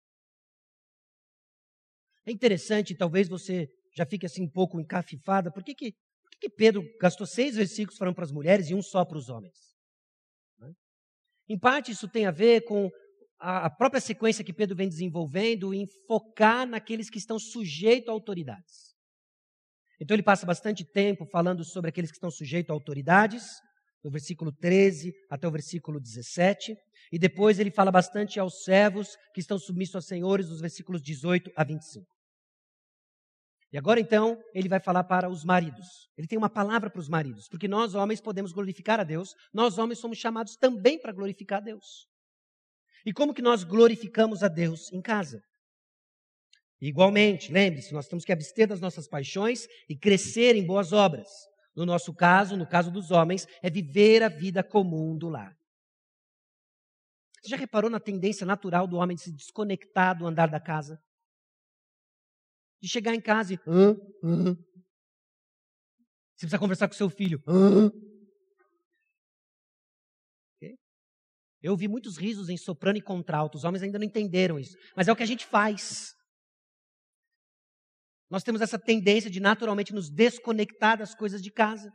É 2.27 2.33
interessante, 2.33 2.95
talvez 2.95 3.29
você 3.29 3.69
já 3.95 4.05
fique 4.05 4.27
assim 4.27 4.43
um 4.43 4.51
pouco 4.51 4.81
encafifada, 4.81 5.51
por 5.51 5.65
que, 5.65 5.75
que, 5.75 5.93
por 6.23 6.31
que, 6.31 6.39
que 6.41 6.51
Pedro 6.51 6.83
gastou 7.01 7.27
seis 7.27 7.57
versículos 7.57 7.99
falando 7.99 8.15
para 8.15 8.25
as 8.25 8.33
mulheres 8.33 8.69
e 8.69 8.75
um 8.75 8.83
só 8.83 9.05
para 9.05 9.17
os 9.17 9.29
homens? 9.29 9.57
Né? 10.59 10.73
Em 11.49 11.59
parte, 11.59 11.93
isso 11.93 12.09
tem 12.09 12.27
a 12.27 12.31
ver 12.31 12.65
com 12.65 12.91
a 13.41 13.71
própria 13.71 14.01
sequência 14.01 14.45
que 14.45 14.53
Pedro 14.53 14.77
vem 14.77 14.89
desenvolvendo 14.89 15.73
em 15.73 15.87
focar 16.07 16.67
naqueles 16.67 17.09
que 17.09 17.19
estão 17.19 17.39
sujeitos 17.39 18.11
a 18.11 18.13
autoridades. 18.13 18.95
Então 19.99 20.15
ele 20.15 20.23
passa 20.23 20.47
bastante 20.47 20.85
tempo 20.85 21.25
falando 21.27 21.65
sobre 21.65 21.89
aqueles 21.89 22.11
que 22.11 22.17
estão 22.17 22.31
sujeitos 22.31 22.71
a 22.71 22.75
autoridades, 22.75 23.45
do 24.03 24.11
versículo 24.11 24.53
13 24.53 25.13
até 25.31 25.49
o 25.49 25.51
versículo 25.51 26.01
17, 26.01 26.77
e 27.13 27.19
depois 27.19 27.59
ele 27.59 27.71
fala 27.71 27.91
bastante 27.91 28.39
aos 28.39 28.63
servos 28.63 29.17
que 29.35 29.41
estão 29.41 29.59
submissos 29.59 29.97
aos 29.97 30.07
senhores, 30.07 30.49
dos 30.49 30.61
versículos 30.61 31.03
18 31.03 31.51
a 31.57 31.65
25. 31.65 32.07
E 33.73 33.79
agora 33.79 34.01
então, 34.01 34.39
ele 34.53 34.69
vai 34.69 34.81
falar 34.81 35.05
para 35.05 35.31
os 35.31 35.45
maridos. 35.45 36.09
Ele 36.17 36.27
tem 36.27 36.37
uma 36.37 36.51
palavra 36.51 36.91
para 36.91 36.99
os 36.99 37.09
maridos, 37.09 37.49
porque 37.49 37.69
nós 37.69 37.95
homens 37.95 38.21
podemos 38.21 38.53
glorificar 38.53 38.99
a 38.99 39.05
Deus, 39.05 39.35
nós 39.53 39.79
homens 39.79 39.99
somos 39.99 40.19
chamados 40.19 40.57
também 40.57 40.99
para 41.01 41.13
glorificar 41.13 41.59
a 41.59 41.65
Deus. 41.65 42.10
E 43.05 43.13
como 43.13 43.35
que 43.35 43.43
nós 43.43 43.65
glorificamos 43.65 44.43
a 44.43 44.49
Deus 44.49 44.93
em 44.93 45.01
casa? 45.01 45.43
Igualmente, 46.81 47.53
lembre-se, 47.53 47.93
nós 47.93 48.09
temos 48.09 48.25
que 48.25 48.33
abster 48.33 48.67
das 48.67 48.81
nossas 48.81 49.07
paixões 49.07 49.67
e 49.89 49.97
crescer 49.97 50.57
em 50.57 50.67
boas 50.67 50.93
obras. 50.93 51.29
No 51.77 51.85
nosso 51.85 52.15
caso, 52.15 52.57
no 52.57 52.67
caso 52.67 52.91
dos 52.91 53.11
homens, 53.11 53.47
é 53.63 53.69
viver 53.69 54.23
a 54.23 54.29
vida 54.29 54.63
comum 54.65 55.17
do 55.17 55.29
lar. 55.29 55.55
Você 57.43 57.51
já 57.51 57.57
reparou 57.57 57.91
na 57.91 58.01
tendência 58.01 58.47
natural 58.47 58.87
do 58.87 58.97
homem 58.97 59.17
de 59.17 59.23
se 59.23 59.33
desconectar 59.33 60.17
do 60.17 60.27
andar 60.27 60.49
da 60.49 60.61
casa? 60.61 60.99
De 62.83 62.89
chegar 62.89 63.15
em 63.15 63.21
casa 63.21 63.55
e. 63.55 63.59
Hã? 63.67 63.97
Hã? 64.23 64.57
Você 66.35 66.47
precisa 66.47 66.59
conversar 66.59 66.89
com 66.89 66.95
seu 66.95 67.11
filho. 67.11 67.43
Hã? 67.47 67.91
Eu 71.63 71.73
ouvi 71.73 71.89
muitos 71.89 72.17
risos 72.17 72.49
em 72.49 72.57
soprano 72.57 72.99
e 72.99 73.03
contralto. 73.03 73.57
Os 73.57 73.65
homens 73.65 73.83
ainda 73.83 73.99
não 73.99 74.07
entenderam 74.07 74.59
isso. 74.59 74.77
Mas 74.97 75.09
é 75.09 75.13
o 75.13 75.17
que 75.17 75.23
a 75.23 75.27
gente 75.27 75.45
faz. 75.45 76.15
Nós 78.31 78.43
temos 78.43 78.61
essa 78.61 78.79
tendência 78.79 79.31
de 79.31 79.41
naturalmente 79.41 79.93
nos 79.93 80.09
desconectar 80.09 80.99
das 80.99 81.15
coisas 81.15 81.43
de 81.43 81.51
casa. 81.51 81.91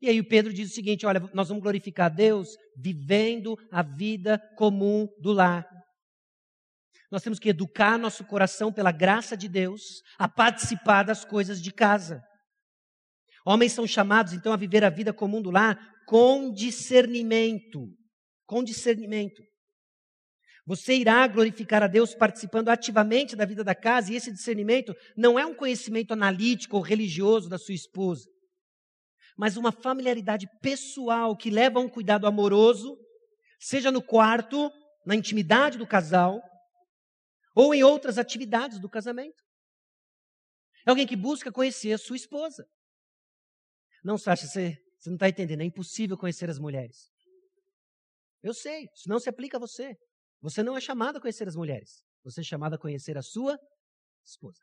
E 0.00 0.08
aí 0.08 0.20
o 0.20 0.28
Pedro 0.28 0.52
diz 0.52 0.70
o 0.70 0.74
seguinte: 0.74 1.06
olha, 1.06 1.20
nós 1.32 1.48
vamos 1.48 1.62
glorificar 1.62 2.06
a 2.06 2.14
Deus 2.14 2.48
vivendo 2.76 3.56
a 3.70 3.82
vida 3.82 4.38
comum 4.56 5.08
do 5.20 5.32
lar. 5.32 5.66
Nós 7.10 7.22
temos 7.22 7.38
que 7.38 7.48
educar 7.48 7.96
nosso 7.96 8.24
coração 8.24 8.72
pela 8.72 8.90
graça 8.90 9.36
de 9.36 9.48
Deus 9.48 10.02
a 10.18 10.28
participar 10.28 11.04
das 11.04 11.24
coisas 11.24 11.62
de 11.62 11.72
casa. 11.72 12.20
Homens 13.46 13.72
são 13.72 13.86
chamados 13.86 14.32
então 14.32 14.52
a 14.52 14.56
viver 14.56 14.82
a 14.82 14.90
vida 14.90 15.12
comum 15.12 15.40
do 15.40 15.52
lar 15.52 15.78
com 16.04 16.50
discernimento. 16.52 17.86
Com 18.44 18.64
discernimento. 18.64 19.40
Você 20.66 20.96
irá 20.96 21.24
glorificar 21.28 21.80
a 21.80 21.86
Deus 21.86 22.12
participando 22.12 22.70
ativamente 22.70 23.36
da 23.36 23.44
vida 23.44 23.62
da 23.62 23.72
casa, 23.72 24.12
e 24.12 24.16
esse 24.16 24.32
discernimento 24.32 24.92
não 25.16 25.38
é 25.38 25.46
um 25.46 25.54
conhecimento 25.54 26.12
analítico 26.12 26.76
ou 26.76 26.82
religioso 26.82 27.48
da 27.48 27.56
sua 27.56 27.74
esposa, 27.74 28.28
mas 29.36 29.56
uma 29.56 29.70
familiaridade 29.70 30.48
pessoal 30.60 31.36
que 31.36 31.48
leva 31.48 31.78
a 31.78 31.82
um 31.82 31.88
cuidado 31.88 32.26
amoroso, 32.26 32.98
seja 33.60 33.92
no 33.92 34.02
quarto, 34.02 34.68
na 35.06 35.14
intimidade 35.14 35.78
do 35.78 35.86
casal, 35.86 36.42
ou 37.54 37.72
em 37.72 37.84
outras 37.84 38.18
atividades 38.18 38.80
do 38.80 38.90
casamento. 38.90 39.40
É 40.84 40.90
alguém 40.90 41.06
que 41.06 41.14
busca 41.14 41.52
conhecer 41.52 41.92
a 41.92 41.98
sua 41.98 42.16
esposa. 42.16 42.66
Não, 44.06 44.16
Sasha, 44.16 44.46
você, 44.46 44.78
você 45.00 45.10
não 45.10 45.16
está 45.16 45.28
entendendo. 45.28 45.62
É 45.62 45.64
impossível 45.64 46.16
conhecer 46.16 46.48
as 46.48 46.60
mulheres. 46.60 47.10
Eu 48.40 48.54
sei, 48.54 48.84
isso 48.94 49.08
não 49.08 49.18
se 49.18 49.28
aplica 49.28 49.56
a 49.56 49.60
você. 49.60 49.96
Você 50.40 50.62
não 50.62 50.76
é 50.76 50.80
chamado 50.80 51.18
a 51.18 51.20
conhecer 51.20 51.48
as 51.48 51.56
mulheres. 51.56 52.04
Você 52.22 52.40
é 52.40 52.44
chamado 52.44 52.76
a 52.76 52.78
conhecer 52.78 53.18
a 53.18 53.22
sua 53.22 53.58
esposa. 54.24 54.60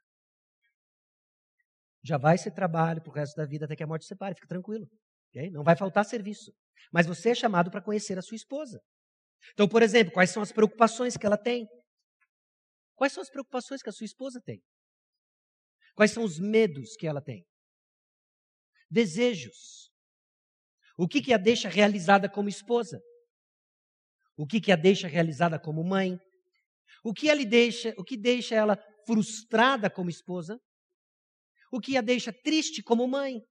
Já 2.02 2.18
vai 2.18 2.38
ser 2.38 2.52
trabalho 2.52 3.02
para 3.02 3.12
o 3.12 3.14
resto 3.14 3.36
da 3.36 3.46
vida 3.46 3.66
até 3.66 3.76
que 3.76 3.84
a 3.84 3.88
morte 3.88 4.06
separe, 4.06 4.34
fica 4.34 4.48
tranquilo. 4.48 4.88
Okay? 5.28 5.50
Não 5.50 5.62
vai 5.62 5.76
faltar 5.76 6.06
serviço. 6.06 6.54
Mas 6.90 7.06
você 7.06 7.32
é 7.32 7.36
chamado 7.36 7.70
para 7.70 7.82
conhecer 7.82 8.18
a 8.18 8.22
sua 8.22 8.38
esposa. 8.38 8.80
Então, 9.52 9.68
por 9.68 9.82
exemplo, 9.82 10.14
quais 10.14 10.30
são 10.30 10.42
as 10.42 10.54
preocupações 10.54 11.18
que 11.18 11.26
ela 11.26 11.38
tem? 11.38 11.68
Quais 12.96 13.12
são 13.12 13.22
as 13.22 13.30
preocupações 13.30 13.82
que 13.82 13.90
a 13.90 13.94
sua 13.94 14.06
esposa 14.06 14.40
tem? 14.46 14.62
Quais 15.96 16.12
são 16.12 16.24
os 16.24 16.40
medos 16.40 16.96
que 16.96 17.06
ela 17.06 17.22
tem? 17.22 17.46
Desejos. 18.94 19.92
O 20.96 21.08
que, 21.08 21.20
que 21.20 21.34
a 21.34 21.38
deixa 21.38 21.68
realizada 21.68 22.30
como 22.30 22.48
esposa? 22.48 23.02
O 24.38 24.46
que, 24.46 24.62
que 24.62 24.72
a 24.72 24.76
deixa 24.76 25.08
realizada 25.08 25.60
como 25.60 25.84
mãe? 25.84 26.20
O 27.04 27.12
que, 27.12 27.28
ela 27.28 27.44
deixa, 27.44 27.92
o 27.98 28.04
que 28.04 28.16
deixa 28.16 28.54
ela 28.54 28.78
frustrada 29.08 29.90
como 29.90 30.12
esposa? 30.12 30.60
O 31.72 31.80
que 31.80 31.98
a 31.98 32.02
deixa 32.02 32.32
triste 32.32 32.84
como 32.84 33.08
mãe? 33.08 33.42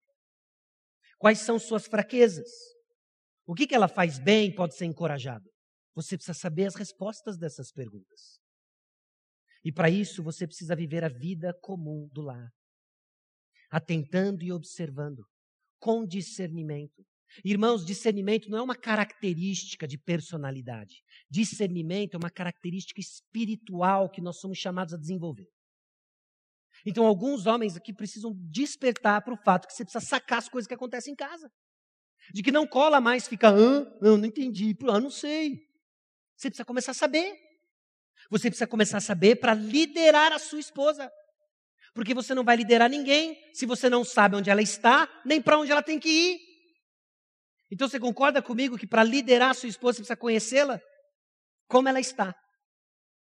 Quais 1.18 1.40
são 1.40 1.58
suas 1.58 1.86
fraquezas? 1.86 2.48
O 3.44 3.52
que, 3.52 3.66
que 3.66 3.74
ela 3.74 3.88
faz 3.88 4.20
bem 4.20 4.54
pode 4.54 4.76
ser 4.76 4.84
encorajado? 4.84 5.50
Você 5.96 6.16
precisa 6.16 6.38
saber 6.38 6.66
as 6.66 6.76
respostas 6.76 7.36
dessas 7.36 7.72
perguntas. 7.72 8.38
E 9.64 9.72
para 9.72 9.90
isso 9.90 10.22
você 10.22 10.46
precisa 10.46 10.76
viver 10.76 11.02
a 11.02 11.08
vida 11.08 11.52
comum 11.60 12.08
do 12.12 12.22
lar, 12.22 12.48
atentando 13.70 14.44
e 14.44 14.52
observando, 14.52 15.24
com 15.82 16.06
discernimento. 16.06 17.04
Irmãos, 17.44 17.84
discernimento 17.84 18.48
não 18.48 18.58
é 18.58 18.62
uma 18.62 18.76
característica 18.76 19.88
de 19.88 19.98
personalidade. 19.98 21.02
Discernimento 21.28 22.14
é 22.14 22.18
uma 22.18 22.30
característica 22.30 23.00
espiritual 23.00 24.08
que 24.08 24.20
nós 24.20 24.38
somos 24.38 24.58
chamados 24.58 24.94
a 24.94 24.96
desenvolver. 24.96 25.48
Então, 26.86 27.04
alguns 27.04 27.46
homens 27.46 27.76
aqui 27.76 27.92
precisam 27.92 28.32
despertar 28.48 29.24
para 29.24 29.34
o 29.34 29.42
fato 29.42 29.66
que 29.66 29.74
você 29.74 29.84
precisa 29.84 30.04
sacar 30.04 30.38
as 30.38 30.48
coisas 30.48 30.68
que 30.68 30.74
acontecem 30.74 31.14
em 31.14 31.16
casa. 31.16 31.50
De 32.32 32.42
que 32.42 32.52
não 32.52 32.66
cola 32.66 33.00
mais, 33.00 33.26
fica, 33.26 33.48
ah, 33.48 33.98
não, 34.00 34.16
não 34.16 34.24
entendi, 34.24 34.76
ah, 34.88 35.00
não 35.00 35.10
sei. 35.10 35.66
Você 36.36 36.48
precisa 36.48 36.64
começar 36.64 36.92
a 36.92 36.94
saber. 36.94 37.34
Você 38.30 38.48
precisa 38.48 38.68
começar 38.68 38.98
a 38.98 39.00
saber 39.00 39.36
para 39.36 39.52
liderar 39.52 40.32
a 40.32 40.38
sua 40.38 40.60
esposa. 40.60 41.10
Porque 41.94 42.14
você 42.14 42.34
não 42.34 42.44
vai 42.44 42.56
liderar 42.56 42.88
ninguém 42.88 43.36
se 43.54 43.66
você 43.66 43.88
não 43.88 44.04
sabe 44.04 44.36
onde 44.36 44.48
ela 44.48 44.62
está, 44.62 45.08
nem 45.24 45.42
para 45.42 45.58
onde 45.58 45.70
ela 45.70 45.82
tem 45.82 45.98
que 46.00 46.08
ir. 46.08 46.40
Então 47.70 47.88
você 47.88 47.98
concorda 47.98 48.42
comigo 48.42 48.78
que 48.78 48.86
para 48.86 49.04
liderar 49.04 49.50
a 49.50 49.54
sua 49.54 49.68
esposa 49.68 49.96
você 49.96 50.02
precisa 50.02 50.16
conhecê-la? 50.16 50.80
Como 51.68 51.88
ela 51.88 52.00
está? 52.00 52.34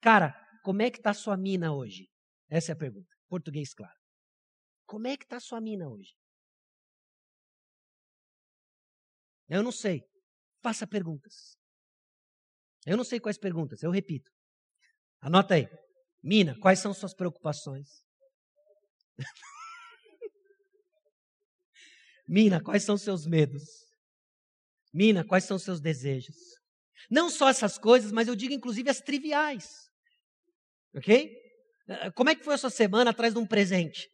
Cara, 0.00 0.34
como 0.62 0.82
é 0.82 0.90
que 0.90 0.98
está 0.98 1.12
sua 1.12 1.36
mina 1.36 1.72
hoje? 1.72 2.08
Essa 2.48 2.72
é 2.72 2.74
a 2.74 2.76
pergunta. 2.76 3.08
Português 3.28 3.74
claro. 3.74 3.96
Como 4.86 5.06
é 5.06 5.16
que 5.16 5.24
está 5.24 5.38
sua 5.38 5.60
mina 5.60 5.88
hoje? 5.88 6.14
Eu 9.48 9.62
não 9.62 9.72
sei. 9.72 10.02
Faça 10.62 10.86
perguntas. 10.86 11.56
Eu 12.86 12.96
não 12.96 13.04
sei 13.04 13.20
quais 13.20 13.38
perguntas, 13.38 13.82
eu 13.82 13.90
repito. 13.90 14.30
Anota 15.20 15.54
aí. 15.54 15.68
Mina, 16.22 16.58
quais 16.58 16.80
são 16.80 16.94
suas 16.94 17.14
preocupações? 17.14 18.07
Mina, 22.28 22.62
quais 22.62 22.84
são 22.84 22.96
seus 22.96 23.26
medos? 23.26 23.62
Mina, 24.92 25.24
quais 25.24 25.44
são 25.44 25.58
seus 25.58 25.80
desejos? 25.80 26.36
Não 27.10 27.30
só 27.30 27.48
essas 27.48 27.78
coisas, 27.78 28.12
mas 28.12 28.28
eu 28.28 28.36
digo 28.36 28.52
inclusive 28.52 28.90
as 28.90 29.00
triviais. 29.00 29.88
Ok? 30.94 31.32
Eh, 31.88 32.10
como 32.12 32.30
é 32.30 32.34
que 32.34 32.44
foi 32.44 32.54
a 32.54 32.58
sua 32.58 32.70
semana 32.70 33.10
atrás 33.10 33.32
de 33.32 33.38
um 33.38 33.46
presente? 33.46 34.08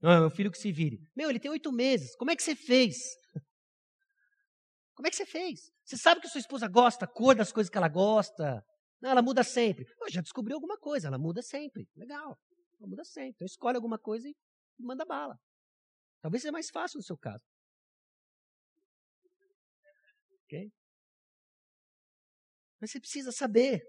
Não, 0.00 0.20
meu 0.20 0.30
filho 0.30 0.50
que 0.50 0.58
se 0.58 0.70
vire. 0.70 0.98
Meu, 1.16 1.28
ele 1.30 1.40
tem 1.40 1.50
oito 1.50 1.72
meses. 1.72 2.14
Como 2.16 2.30
é 2.30 2.36
que 2.36 2.42
você 2.42 2.54
fez? 2.54 2.96
Como 4.94 5.06
é 5.06 5.10
que 5.10 5.16
você 5.16 5.26
fez? 5.26 5.60
Você 5.84 5.96
sabe 5.96 6.20
que 6.20 6.28
sua 6.28 6.40
esposa 6.40 6.68
gosta, 6.68 7.04
a 7.04 7.08
cor 7.08 7.34
das 7.34 7.52
coisas 7.52 7.70
que 7.70 7.78
ela 7.78 7.88
gosta, 7.88 8.62
não, 9.00 9.10
ela 9.10 9.22
muda 9.22 9.42
sempre. 9.42 9.84
Eu 10.00 10.10
já 10.10 10.20
descobriu 10.20 10.56
alguma 10.56 10.76
coisa, 10.76 11.08
ela 11.08 11.18
muda 11.18 11.40
sempre. 11.40 11.88
Legal. 11.96 12.36
Muda 12.80 13.04
sempre. 13.04 13.32
Então 13.36 13.46
escolhe 13.46 13.76
alguma 13.76 13.98
coisa 13.98 14.28
e 14.28 14.36
manda 14.78 15.04
bala. 15.04 15.38
Talvez 16.20 16.42
seja 16.42 16.52
mais 16.52 16.70
fácil 16.70 16.98
no 16.98 17.02
seu 17.02 17.16
caso. 17.16 17.44
Ok? 20.44 20.72
Mas 22.80 22.90
você 22.90 23.00
precisa 23.00 23.32
saber. 23.32 23.82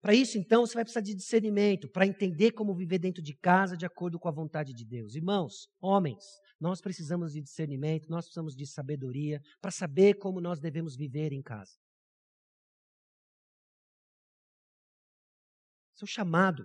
Para 0.00 0.14
isso, 0.14 0.38
então, 0.38 0.64
você 0.64 0.72
vai 0.72 0.84
precisar 0.84 1.02
de 1.02 1.14
discernimento, 1.14 1.86
para 1.90 2.06
entender 2.06 2.52
como 2.52 2.74
viver 2.74 2.98
dentro 2.98 3.22
de 3.22 3.36
casa 3.36 3.76
de 3.76 3.84
acordo 3.84 4.18
com 4.18 4.28
a 4.28 4.32
vontade 4.32 4.72
de 4.72 4.82
Deus. 4.82 5.14
Irmãos, 5.14 5.68
homens, 5.78 6.24
nós 6.58 6.80
precisamos 6.80 7.34
de 7.34 7.42
discernimento, 7.42 8.08
nós 8.08 8.24
precisamos 8.24 8.56
de 8.56 8.66
sabedoria 8.66 9.42
para 9.60 9.70
saber 9.70 10.14
como 10.14 10.40
nós 10.40 10.58
devemos 10.58 10.96
viver 10.96 11.32
em 11.32 11.42
casa. 11.42 11.76
Seu 15.94 16.06
chamado. 16.06 16.64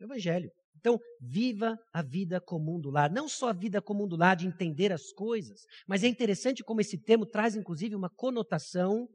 O 0.00 0.04
Evangelho. 0.04 0.50
Então, 0.76 0.98
viva 1.20 1.76
a 1.92 2.02
vida 2.02 2.40
comum 2.40 2.80
do 2.80 2.90
lar. 2.90 3.10
Não 3.10 3.28
só 3.28 3.48
a 3.48 3.52
vida 3.52 3.82
comum 3.82 4.06
do 4.06 4.16
lar 4.16 4.36
de 4.36 4.46
entender 4.46 4.92
as 4.92 5.12
coisas, 5.12 5.62
mas 5.88 6.04
é 6.04 6.06
interessante 6.06 6.62
como 6.62 6.80
esse 6.80 6.96
termo 7.02 7.26
traz, 7.26 7.56
inclusive, 7.56 7.96
uma 7.96 8.08
conotação 8.08 9.08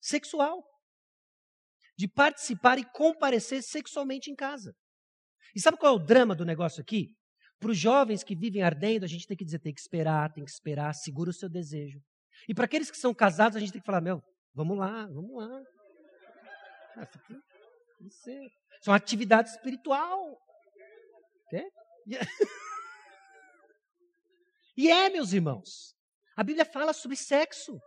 sexual. 0.00 0.64
De 1.96 2.08
participar 2.08 2.78
e 2.78 2.84
comparecer 2.84 3.62
sexualmente 3.62 4.30
em 4.30 4.34
casa. 4.34 4.72
E 5.54 5.60
sabe 5.60 5.78
qual 5.78 5.92
é 5.92 5.96
o 5.96 6.04
drama 6.04 6.34
do 6.34 6.44
negócio 6.44 6.80
aqui? 6.80 7.08
Para 7.58 7.70
os 7.70 7.78
jovens 7.78 8.22
que 8.22 8.36
vivem 8.36 8.62
ardendo, 8.62 9.04
a 9.04 9.08
gente 9.08 9.26
tem 9.26 9.36
que 9.36 9.44
dizer, 9.44 9.58
tem 9.58 9.74
que 9.74 9.80
esperar, 9.80 10.32
tem 10.32 10.44
que 10.44 10.50
esperar, 10.50 10.94
segura 10.94 11.30
o 11.30 11.32
seu 11.32 11.48
desejo. 11.48 12.00
E 12.48 12.54
para 12.54 12.66
aqueles 12.66 12.90
que 12.90 12.96
são 12.96 13.12
casados, 13.12 13.56
a 13.56 13.60
gente 13.60 13.72
tem 13.72 13.80
que 13.80 13.86
falar, 13.86 14.00
meu, 14.00 14.22
vamos 14.54 14.78
lá, 14.78 15.06
vamos 15.06 15.36
lá. 15.36 15.62
Isso 18.00 18.30
é 18.30 18.90
uma 18.90 18.96
atividade 18.96 19.50
espiritual. 19.50 20.38
E 24.76 24.88
é, 24.88 25.10
meus 25.10 25.32
irmãos, 25.32 25.96
a 26.36 26.44
Bíblia 26.44 26.64
fala 26.64 26.92
sobre 26.92 27.16
sexo. 27.16 27.80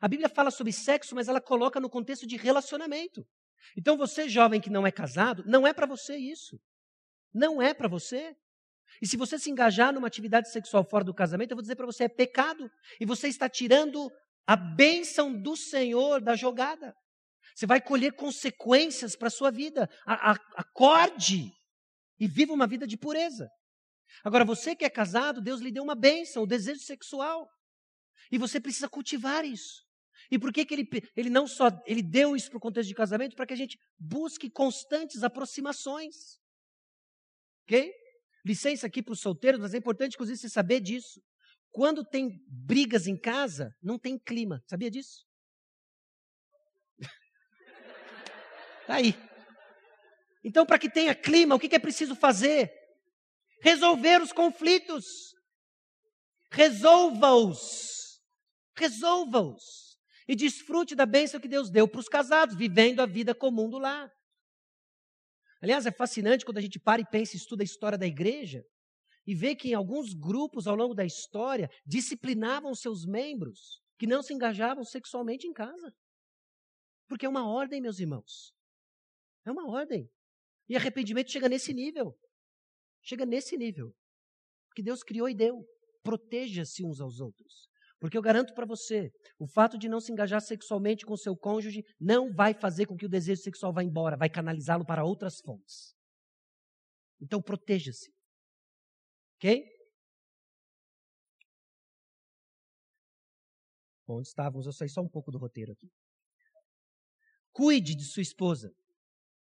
A 0.00 0.08
Bíblia 0.08 0.28
fala 0.28 0.50
sobre 0.50 0.72
sexo, 0.72 1.14
mas 1.14 1.28
ela 1.28 1.40
coloca 1.40 1.78
no 1.78 1.88
contexto 1.88 2.26
de 2.26 2.36
relacionamento. 2.36 3.24
Então, 3.76 3.96
você, 3.96 4.28
jovem 4.28 4.60
que 4.60 4.68
não 4.68 4.84
é 4.84 4.90
casado, 4.90 5.44
não 5.46 5.64
é 5.64 5.72
para 5.72 5.86
você 5.86 6.16
isso. 6.16 6.60
Não 7.32 7.62
é 7.62 7.72
para 7.72 7.86
você. 7.86 8.36
E 9.00 9.06
se 9.06 9.16
você 9.16 9.38
se 9.38 9.50
engajar 9.50 9.92
numa 9.92 10.08
atividade 10.08 10.50
sexual 10.50 10.84
fora 10.84 11.04
do 11.04 11.14
casamento, 11.14 11.52
eu 11.52 11.56
vou 11.56 11.62
dizer 11.62 11.76
para 11.76 11.86
você, 11.86 12.04
é 12.04 12.08
pecado. 12.08 12.68
E 13.00 13.06
você 13.06 13.28
está 13.28 13.48
tirando 13.48 14.10
a 14.46 14.56
bênção 14.56 15.32
do 15.32 15.56
Senhor 15.56 16.20
da 16.20 16.34
jogada. 16.34 16.92
Você 17.56 17.64
vai 17.64 17.80
colher 17.80 18.12
consequências 18.12 19.16
para 19.16 19.28
a 19.28 19.30
sua 19.30 19.50
vida. 19.50 19.88
A, 20.04 20.32
a, 20.32 20.36
acorde 20.56 21.50
e 22.20 22.28
viva 22.28 22.52
uma 22.52 22.66
vida 22.66 22.86
de 22.86 22.98
pureza. 22.98 23.48
Agora, 24.22 24.44
você 24.44 24.76
que 24.76 24.84
é 24.84 24.90
casado, 24.90 25.40
Deus 25.40 25.62
lhe 25.62 25.72
deu 25.72 25.82
uma 25.82 25.94
bênção, 25.94 26.42
o 26.42 26.46
desejo 26.46 26.80
sexual. 26.80 27.48
E 28.30 28.36
você 28.36 28.60
precisa 28.60 28.90
cultivar 28.90 29.42
isso. 29.46 29.82
E 30.30 30.38
por 30.38 30.52
que, 30.52 30.66
que 30.66 30.74
ele, 30.74 30.88
ele 31.16 31.30
não 31.30 31.46
só 31.46 31.70
ele 31.86 32.02
deu 32.02 32.36
isso 32.36 32.50
para 32.50 32.58
o 32.58 32.60
contexto 32.60 32.88
de 32.88 32.94
casamento? 32.94 33.34
Para 33.34 33.46
que 33.46 33.54
a 33.54 33.56
gente 33.56 33.78
busque 33.98 34.50
constantes 34.50 35.22
aproximações. 35.22 36.14
Ok? 37.64 37.90
Licença 38.44 38.86
aqui 38.86 39.02
para 39.02 39.12
os 39.12 39.20
solteiros, 39.20 39.60
mas 39.60 39.72
é 39.72 39.78
importante, 39.78 40.12
inclusive, 40.14 40.38
você 40.38 40.50
saber 40.50 40.80
disso. 40.80 41.22
Quando 41.70 42.04
tem 42.04 42.38
brigas 42.48 43.06
em 43.06 43.18
casa, 43.18 43.70
não 43.82 43.98
tem 43.98 44.18
clima. 44.18 44.62
Sabia 44.68 44.90
disso? 44.90 45.25
Tá 48.86 48.96
aí. 48.96 49.14
Então, 50.44 50.64
para 50.64 50.78
que 50.78 50.88
tenha 50.88 51.14
clima, 51.14 51.54
o 51.54 51.58
que 51.58 51.74
é 51.74 51.78
preciso 51.78 52.14
fazer? 52.14 52.72
Resolver 53.60 54.22
os 54.22 54.32
conflitos. 54.32 55.04
Resolva-os. 56.50 58.20
Resolva-os. 58.76 59.98
E 60.28 60.36
desfrute 60.36 60.94
da 60.94 61.06
bênção 61.06 61.40
que 61.40 61.48
Deus 61.48 61.70
deu 61.70 61.88
para 61.88 62.00
os 62.00 62.08
casados, 62.08 62.56
vivendo 62.56 63.00
a 63.00 63.06
vida 63.06 63.34
comum 63.34 63.68
do 63.68 63.78
lar. 63.78 64.10
Aliás, 65.60 65.86
é 65.86 65.90
fascinante 65.90 66.44
quando 66.44 66.58
a 66.58 66.60
gente 66.60 66.78
para 66.78 67.00
e 67.00 67.06
pensa 67.10 67.34
e 67.34 67.38
estuda 67.38 67.62
a 67.62 67.64
história 67.64 67.98
da 67.98 68.06
igreja 68.06 68.64
e 69.26 69.34
vê 69.34 69.56
que 69.56 69.70
em 69.70 69.74
alguns 69.74 70.14
grupos 70.14 70.66
ao 70.66 70.76
longo 70.76 70.94
da 70.94 71.04
história 71.04 71.68
disciplinavam 71.84 72.74
seus 72.74 73.04
membros 73.04 73.82
que 73.98 74.06
não 74.06 74.22
se 74.22 74.32
engajavam 74.32 74.84
sexualmente 74.84 75.46
em 75.46 75.52
casa. 75.52 75.92
Porque 77.08 77.26
é 77.26 77.28
uma 77.28 77.48
ordem, 77.48 77.80
meus 77.80 77.98
irmãos. 77.98 78.55
É 79.46 79.50
uma 79.50 79.70
ordem. 79.70 80.10
E 80.68 80.76
arrependimento 80.76 81.30
chega 81.30 81.48
nesse 81.48 81.72
nível. 81.72 82.18
Chega 83.00 83.24
nesse 83.24 83.56
nível. 83.56 83.94
Que 84.74 84.82
Deus 84.82 85.02
criou 85.02 85.28
e 85.28 85.34
deu. 85.34 85.64
Proteja-se 86.02 86.84
uns 86.84 87.00
aos 87.00 87.20
outros. 87.20 87.68
Porque 87.98 88.18
eu 88.18 88.22
garanto 88.22 88.52
para 88.52 88.66
você, 88.66 89.10
o 89.38 89.46
fato 89.46 89.78
de 89.78 89.88
não 89.88 90.00
se 90.00 90.12
engajar 90.12 90.40
sexualmente 90.40 91.06
com 91.06 91.16
seu 91.16 91.36
cônjuge 91.36 91.82
não 91.98 92.32
vai 92.32 92.52
fazer 92.52 92.86
com 92.86 92.96
que 92.96 93.06
o 93.06 93.08
desejo 93.08 93.40
sexual 93.40 93.72
vá 93.72 93.82
embora, 93.82 94.16
vai 94.16 94.28
canalizá-lo 94.28 94.84
para 94.84 95.04
outras 95.04 95.40
fontes. 95.40 95.94
Então 97.20 97.40
proteja-se. 97.40 98.12
Ok? 99.36 99.64
Bom, 104.06 104.18
onde 104.18 104.28
estávamos? 104.28 104.66
Eu 104.66 104.72
saí 104.72 104.88
só 104.88 105.00
um 105.00 105.08
pouco 105.08 105.30
do 105.30 105.38
roteiro 105.38 105.72
aqui. 105.72 105.90
Cuide 107.52 107.94
de 107.94 108.04
sua 108.04 108.22
esposa. 108.22 108.70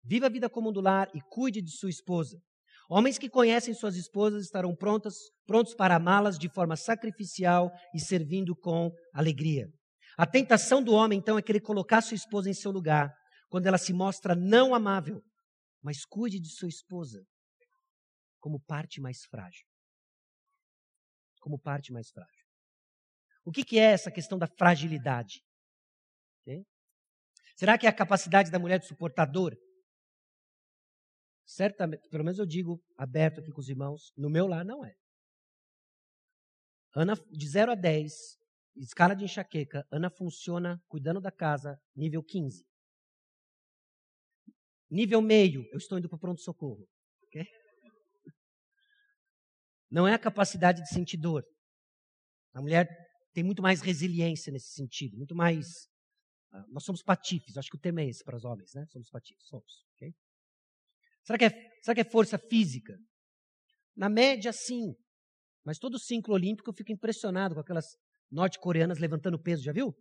Viva 0.04 0.26
a 0.26 0.30
vida 0.30 0.50
comum 0.50 0.72
do 0.72 0.80
lar 0.80 1.08
e 1.14 1.20
cuide 1.30 1.62
de 1.62 1.70
sua 1.70 1.90
esposa. 1.90 2.40
Homens 2.88 3.18
que 3.18 3.28
conhecem 3.28 3.72
suas 3.72 3.96
esposas 3.96 4.44
estarão 4.44 4.74
prontos, 4.74 5.14
prontos 5.46 5.74
para 5.74 5.96
amá-las 5.96 6.38
de 6.38 6.48
forma 6.48 6.76
sacrificial 6.76 7.70
e 7.94 8.00
servindo 8.00 8.54
com 8.56 8.90
alegria. 9.14 9.66
A 10.18 10.26
tentação 10.26 10.82
do 10.82 10.92
homem, 10.92 11.18
então, 11.18 11.38
é 11.38 11.42
querer 11.42 11.60
colocar 11.60 12.02
sua 12.02 12.16
esposa 12.16 12.50
em 12.50 12.54
seu 12.54 12.70
lugar, 12.70 13.10
quando 13.48 13.66
ela 13.66 13.78
se 13.78 13.92
mostra 13.92 14.34
não 14.34 14.74
amável. 14.74 15.22
Mas 15.82 16.04
cuide 16.04 16.38
de 16.38 16.48
sua 16.48 16.68
esposa 16.68 17.24
como 18.40 18.60
parte 18.60 19.00
mais 19.00 19.24
frágil. 19.24 19.66
Como 21.40 21.58
parte 21.58 21.92
mais 21.92 22.10
frágil. 22.10 22.44
O 23.44 23.50
que, 23.50 23.64
que 23.64 23.78
é 23.78 23.92
essa 23.92 24.10
questão 24.10 24.38
da 24.38 24.46
fragilidade? 24.46 25.42
Okay? 26.42 26.62
Será 27.56 27.78
que 27.78 27.86
é 27.86 27.88
a 27.88 27.94
capacidade 27.94 28.50
da 28.50 28.58
mulher 28.58 28.78
de 28.78 28.86
suportar 28.86 29.26
dor? 29.26 29.56
Certamente, 31.52 32.08
pelo 32.08 32.24
menos 32.24 32.38
eu 32.38 32.46
digo 32.46 32.82
aberto 32.96 33.40
aqui 33.40 33.52
com 33.52 33.60
os 33.60 33.68
irmãos, 33.68 34.10
no 34.16 34.30
meu 34.30 34.46
lar 34.46 34.64
não 34.64 34.82
é. 34.82 34.96
Ana, 36.96 37.14
de 37.30 37.46
0 37.46 37.72
a 37.72 37.74
10, 37.74 38.38
escala 38.76 39.14
de 39.14 39.24
enxaqueca, 39.24 39.86
Ana 39.90 40.08
funciona 40.08 40.82
cuidando 40.88 41.20
da 41.20 41.30
casa, 41.30 41.78
nível 41.94 42.22
15. 42.22 42.66
Nível 44.90 45.20
meio, 45.20 45.68
eu 45.72 45.76
estou 45.76 45.98
indo 45.98 46.08
para 46.08 46.16
o 46.16 46.20
pronto-socorro. 46.20 46.88
Okay? 47.26 47.46
Não 49.90 50.08
é 50.08 50.14
a 50.14 50.18
capacidade 50.18 50.80
de 50.80 50.88
sentir 50.88 51.18
dor. 51.18 51.44
A 52.54 52.62
mulher 52.62 52.88
tem 53.34 53.44
muito 53.44 53.60
mais 53.60 53.82
resiliência 53.82 54.50
nesse 54.50 54.72
sentido, 54.72 55.18
muito 55.18 55.34
mais. 55.34 55.66
Uh, 56.50 56.72
nós 56.72 56.82
somos 56.82 57.02
patifes, 57.02 57.58
acho 57.58 57.68
que 57.68 57.76
o 57.76 57.80
tema 57.80 58.00
é 58.00 58.08
esse 58.08 58.24
para 58.24 58.36
os 58.36 58.44
homens, 58.46 58.72
né? 58.72 58.86
Somos 58.86 59.10
patifes, 59.10 59.46
somos. 59.46 59.91
Será 61.24 61.38
que, 61.38 61.44
é, 61.44 61.50
será 61.82 61.94
que 61.94 62.00
é 62.00 62.10
força 62.10 62.38
física? 62.38 62.98
Na 63.96 64.08
média, 64.08 64.52
sim. 64.52 64.94
Mas 65.64 65.78
todo 65.78 65.98
ciclo 65.98 66.34
olímpico 66.34 66.70
eu 66.70 66.74
fico 66.74 66.92
impressionado 66.92 67.54
com 67.54 67.60
aquelas 67.60 67.86
norte-coreanas 68.30 68.98
levantando 68.98 69.40
peso, 69.40 69.62
já 69.62 69.72
viu? 69.72 69.88
Eu 69.88 69.94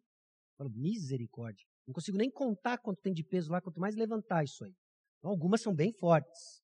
falo, 0.58 0.70
misericórdia. 0.72 1.66
Não 1.88 1.94
consigo 1.94 2.18
nem 2.18 2.32
contar 2.32 2.78
quanto 2.78 3.02
tem 3.02 3.14
de 3.14 3.24
peso 3.24 3.52
lá, 3.52 3.62
quanto 3.62 3.80
mais 3.80 3.96
levantar 3.96 4.44
isso 4.44 4.64
aí. 4.64 4.74
Então, 5.20 5.32
algumas 5.32 5.62
são 5.62 5.76
bem 5.76 5.94
fortes. 5.94 6.62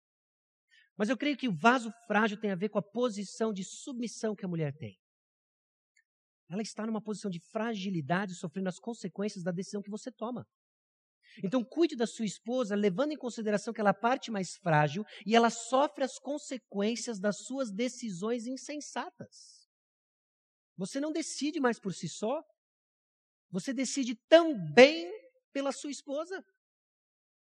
Mas 0.97 1.09
eu 1.09 1.17
creio 1.17 1.37
que 1.37 1.47
o 1.47 1.55
vaso 1.55 1.91
frágil 2.07 2.39
tem 2.39 2.49
a 2.49 2.55
ver 2.55 2.69
com 2.69 2.79
a 2.79 2.81
posição 2.81 3.53
de 3.53 3.63
submissão 3.63 4.35
que 4.35 4.45
a 4.45 4.47
mulher 4.47 4.73
tem. 4.75 4.97
Ela 6.49 6.61
está 6.61 6.85
numa 6.85 7.01
posição 7.01 7.29
de 7.29 7.39
fragilidade, 7.51 8.33
sofrendo 8.33 8.69
as 8.69 8.79
consequências 8.79 9.43
da 9.43 9.51
decisão 9.51 9.81
que 9.81 9.91
você 9.91 10.11
toma. 10.11 10.47
Então, 11.43 11.63
cuide 11.63 11.95
da 11.95 12.07
sua 12.07 12.25
esposa, 12.25 12.75
levando 12.75 13.11
em 13.11 13.17
consideração 13.17 13.73
que 13.73 13.79
ela 13.79 13.89
é 13.89 13.91
a 13.91 13.93
parte 13.93 14.31
mais 14.31 14.55
frágil 14.55 15.05
e 15.25 15.35
ela 15.35 15.49
sofre 15.49 16.03
as 16.03 16.17
consequências 16.17 17.19
das 17.19 17.37
suas 17.39 17.71
decisões 17.71 18.47
insensatas. 18.47 19.67
Você 20.75 20.99
não 20.99 21.11
decide 21.11 21.59
mais 21.59 21.79
por 21.79 21.93
si 21.93 22.07
só, 22.07 22.43
você 23.49 23.73
decide 23.73 24.15
também 24.27 25.11
pela 25.51 25.71
sua 25.71 25.89
esposa, 25.89 26.43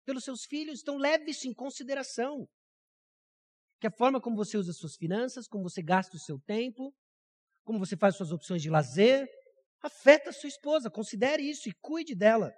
pelos 0.05 0.23
seus 0.23 0.45
filhos. 0.45 0.81
Então, 0.81 0.97
leve 0.97 1.31
isso 1.31 1.47
em 1.47 1.53
consideração. 1.53 2.47
Que 3.79 3.88
a 3.88 3.91
forma 3.91 4.19
como 4.19 4.36
você 4.36 4.57
usa 4.57 4.73
suas 4.73 4.95
finanças, 4.95 5.47
como 5.47 5.63
você 5.63 5.81
gasta 5.81 6.15
o 6.15 6.19
seu 6.19 6.39
tempo, 6.39 6.93
como 7.63 7.79
você 7.79 7.95
faz 7.95 8.15
suas 8.15 8.31
opções 8.31 8.61
de 8.61 8.69
lazer, 8.69 9.27
afeta 9.81 10.29
a 10.29 10.34
sua 10.34 10.49
esposa. 10.49 10.89
Considere 10.89 11.43
isso 11.43 11.69
e 11.69 11.73
cuide 11.81 12.15
dela. 12.15 12.53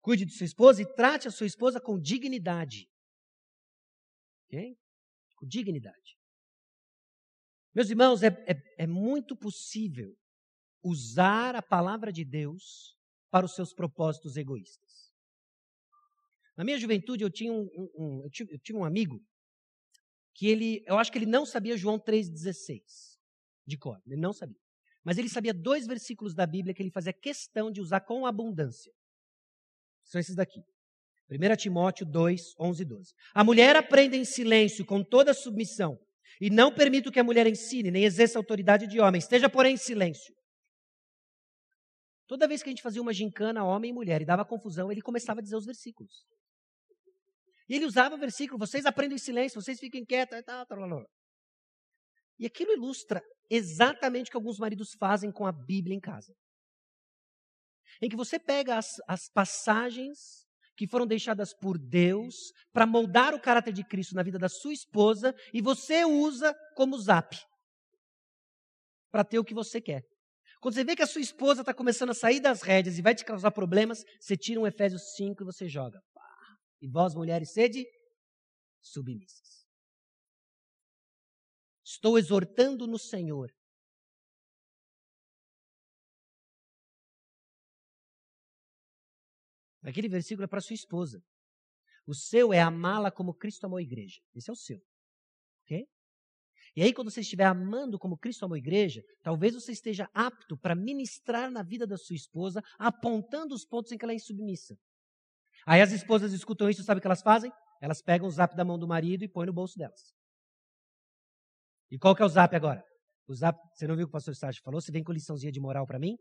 Cuide 0.00 0.24
de 0.24 0.32
sua 0.32 0.46
esposa 0.46 0.82
e 0.82 0.94
trate 0.94 1.28
a 1.28 1.30
sua 1.30 1.46
esposa 1.46 1.80
com 1.80 1.98
dignidade. 1.98 2.88
Ok? 4.46 4.76
Com 5.36 5.46
dignidade. 5.46 6.18
Meus 7.74 7.88
irmãos, 7.88 8.22
é, 8.22 8.28
é, 8.46 8.84
é 8.84 8.86
muito 8.86 9.36
possível 9.36 10.16
usar 10.82 11.54
a 11.54 11.62
palavra 11.62 12.12
de 12.12 12.24
Deus 12.24 12.96
para 13.30 13.46
os 13.46 13.54
seus 13.54 13.72
propósitos 13.72 14.36
egoístas. 14.36 15.12
Na 16.56 16.64
minha 16.64 16.78
juventude, 16.78 17.22
eu 17.22 17.30
tinha 17.30 17.52
um, 17.52 17.68
um, 17.96 18.22
eu 18.24 18.30
tinha, 18.30 18.48
eu 18.50 18.58
tinha 18.58 18.76
um 18.76 18.84
amigo 18.84 19.22
que 20.34 20.46
ele, 20.46 20.82
eu 20.86 20.98
acho 20.98 21.12
que 21.12 21.18
ele 21.18 21.26
não 21.26 21.46
sabia 21.46 21.76
João 21.76 21.98
3,16 21.98 22.82
de 23.66 23.78
cor, 23.78 24.00
ele 24.06 24.16
não 24.16 24.32
sabia. 24.32 24.58
Mas 25.04 25.16
ele 25.16 25.28
sabia 25.28 25.54
dois 25.54 25.86
versículos 25.86 26.34
da 26.34 26.46
Bíblia 26.46 26.74
que 26.74 26.82
ele 26.82 26.90
fazia 26.90 27.12
questão 27.12 27.70
de 27.70 27.80
usar 27.80 28.00
com 28.00 28.26
abundância. 28.26 28.92
São 30.10 30.20
esses 30.20 30.34
daqui. 30.34 30.60
1 31.30 31.56
Timóteo 31.56 32.04
2, 32.04 32.54
11 32.58 32.82
e 32.82 32.84
12. 32.84 33.12
A 33.32 33.44
mulher 33.44 33.76
aprenda 33.76 34.16
em 34.16 34.24
silêncio, 34.24 34.84
com 34.84 35.04
toda 35.04 35.32
submissão, 35.32 35.96
e 36.40 36.50
não 36.50 36.74
permito 36.74 37.12
que 37.12 37.20
a 37.20 37.24
mulher 37.24 37.46
ensine, 37.46 37.90
nem 37.90 38.04
exerça 38.04 38.36
autoridade 38.36 38.88
de 38.88 39.00
homem. 39.00 39.20
Esteja, 39.20 39.48
porém, 39.48 39.74
em 39.74 39.76
silêncio. 39.76 40.34
Toda 42.26 42.48
vez 42.48 42.62
que 42.62 42.68
a 42.68 42.72
gente 42.72 42.82
fazia 42.82 43.00
uma 43.00 43.12
gincana, 43.12 43.64
homem 43.64 43.90
e 43.90 43.94
mulher, 43.94 44.20
e 44.20 44.24
dava 44.24 44.44
confusão, 44.44 44.90
ele 44.90 45.00
começava 45.00 45.38
a 45.38 45.42
dizer 45.42 45.56
os 45.56 45.66
versículos. 45.66 46.24
E 47.68 47.76
ele 47.76 47.86
usava 47.86 48.16
o 48.16 48.18
versículo, 48.18 48.58
vocês 48.58 48.84
aprendem 48.84 49.14
em 49.14 49.18
silêncio, 49.18 49.60
vocês 49.60 49.78
fiquem 49.78 50.04
quietos, 50.04 50.36
e 50.36 50.42
tal, 50.42 50.66
tal, 50.66 50.88
tal. 50.88 51.04
E 52.36 52.46
aquilo 52.46 52.72
ilustra 52.72 53.22
exatamente 53.48 54.28
o 54.28 54.30
que 54.32 54.36
alguns 54.36 54.58
maridos 54.58 54.94
fazem 54.98 55.30
com 55.30 55.46
a 55.46 55.52
Bíblia 55.52 55.94
em 55.94 56.00
casa. 56.00 56.34
Em 58.00 58.08
que 58.08 58.16
você 58.16 58.38
pega 58.38 58.78
as, 58.78 59.00
as 59.06 59.28
passagens 59.28 60.46
que 60.76 60.86
foram 60.86 61.06
deixadas 61.06 61.52
por 61.52 61.76
Deus 61.76 62.34
para 62.72 62.86
moldar 62.86 63.34
o 63.34 63.40
caráter 63.40 63.72
de 63.72 63.84
Cristo 63.84 64.14
na 64.14 64.22
vida 64.22 64.38
da 64.38 64.48
sua 64.48 64.72
esposa 64.72 65.34
e 65.52 65.60
você 65.60 66.04
usa 66.04 66.54
como 66.74 66.98
zap 66.98 67.38
para 69.10 69.24
ter 69.24 69.38
o 69.38 69.44
que 69.44 69.52
você 69.52 69.80
quer. 69.80 70.02
Quando 70.60 70.74
você 70.74 70.84
vê 70.84 70.96
que 70.96 71.02
a 71.02 71.06
sua 71.06 71.20
esposa 71.20 71.60
está 71.62 71.74
começando 71.74 72.10
a 72.10 72.14
sair 72.14 72.40
das 72.40 72.62
rédeas 72.62 72.98
e 72.98 73.02
vai 73.02 73.14
te 73.14 73.24
causar 73.24 73.50
problemas, 73.50 74.04
você 74.18 74.36
tira 74.36 74.60
um 74.60 74.66
Efésios 74.66 75.14
5 75.16 75.42
e 75.42 75.44
você 75.44 75.68
joga. 75.68 76.00
E 76.80 76.88
vós, 76.88 77.14
mulheres, 77.14 77.52
sede 77.52 77.84
submissas. 78.80 79.66
Estou 81.84 82.18
exortando 82.18 82.86
no 82.86 82.98
Senhor. 82.98 83.50
Aquele 89.82 90.08
versículo 90.08 90.44
é 90.44 90.48
para 90.48 90.60
sua 90.60 90.74
esposa. 90.74 91.22
O 92.06 92.14
seu 92.14 92.52
é 92.52 92.60
amá-la 92.60 93.10
como 93.10 93.34
Cristo 93.34 93.64
amou 93.64 93.78
a 93.78 93.82
igreja. 93.82 94.20
Esse 94.34 94.50
é 94.50 94.52
o 94.52 94.56
seu. 94.56 94.80
Ok? 95.64 95.86
E 96.76 96.82
aí, 96.82 96.92
quando 96.92 97.10
você 97.10 97.20
estiver 97.20 97.44
amando 97.44 97.98
como 97.98 98.18
Cristo 98.18 98.44
amou 98.44 98.54
a 98.54 98.58
igreja, 98.58 99.02
talvez 99.22 99.54
você 99.54 99.72
esteja 99.72 100.08
apto 100.14 100.56
para 100.56 100.74
ministrar 100.74 101.50
na 101.50 101.62
vida 101.62 101.86
da 101.86 101.96
sua 101.96 102.14
esposa, 102.14 102.62
apontando 102.78 103.54
os 103.54 103.64
pontos 103.64 103.90
em 103.90 103.98
que 103.98 104.04
ela 104.04 104.12
é 104.12 104.16
insubmissa. 104.16 104.76
Aí 105.66 105.80
as 105.80 105.92
esposas 105.92 106.32
escutam 106.32 106.70
isso, 106.70 106.82
sabe 106.82 106.98
o 106.98 107.00
que 107.00 107.06
elas 107.06 107.22
fazem? 107.22 107.52
Elas 107.80 108.00
pegam 108.02 108.28
o 108.28 108.30
zap 108.30 108.54
da 108.54 108.64
mão 108.64 108.78
do 108.78 108.86
marido 108.86 109.24
e 109.24 109.28
põem 109.28 109.46
no 109.46 109.52
bolso 109.52 109.76
delas. 109.78 110.14
E 111.90 111.98
qual 111.98 112.14
que 112.14 112.22
é 112.22 112.24
o 112.24 112.28
zap 112.28 112.54
agora? 112.54 112.84
O 113.26 113.34
zap, 113.34 113.58
você 113.74 113.86
não 113.86 113.96
viu 113.96 114.04
o 114.04 114.08
que 114.08 114.10
o 114.10 114.12
pastor 114.12 114.34
Sérgio 114.36 114.62
falou? 114.62 114.80
Você 114.80 114.92
vem 114.92 115.02
com 115.02 115.12
liçãozinha 115.12 115.52
de 115.52 115.60
moral 115.60 115.86
para 115.86 115.98
mim? 115.98 116.16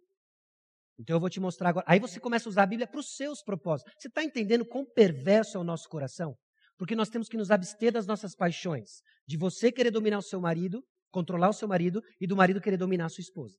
Então 1.00 1.16
eu 1.16 1.20
vou 1.20 1.30
te 1.30 1.40
mostrar 1.40 1.70
agora. 1.70 1.86
Aí 1.88 1.98
você 1.98 2.20
começa 2.20 2.50
a 2.50 2.52
usar 2.52 2.64
a 2.64 2.68
Bíblia 2.68 2.86
para 2.86 3.00
os 3.00 3.16
seus 3.16 3.42
propósitos. 3.42 3.94
Você 3.98 4.10
está 4.10 4.22
entendendo 4.22 4.66
quão 4.66 4.86
perverso 4.86 5.58
é 5.58 5.60
o 5.60 5.64
nosso 5.64 5.88
coração? 5.88 6.36
Porque 6.78 6.96
nós 6.96 7.10
temos 7.10 7.30
que 7.30 7.38
nos 7.38 7.50
abster 7.50 7.94
das 7.94 8.06
nossas 8.06 8.36
paixões. 8.36 9.02
De 9.26 9.38
você 9.38 9.72
querer 9.72 9.92
dominar 9.92 10.18
o 10.18 10.22
seu 10.22 10.42
marido, 10.42 10.84
controlar 11.10 11.50
o 11.50 11.54
seu 11.54 11.70
marido, 11.70 12.02
e 12.20 12.28
do 12.28 12.36
marido 12.36 12.60
querer 12.60 12.76
dominar 12.76 13.06
a 13.06 13.10
sua 13.10 13.22
esposa. 13.22 13.56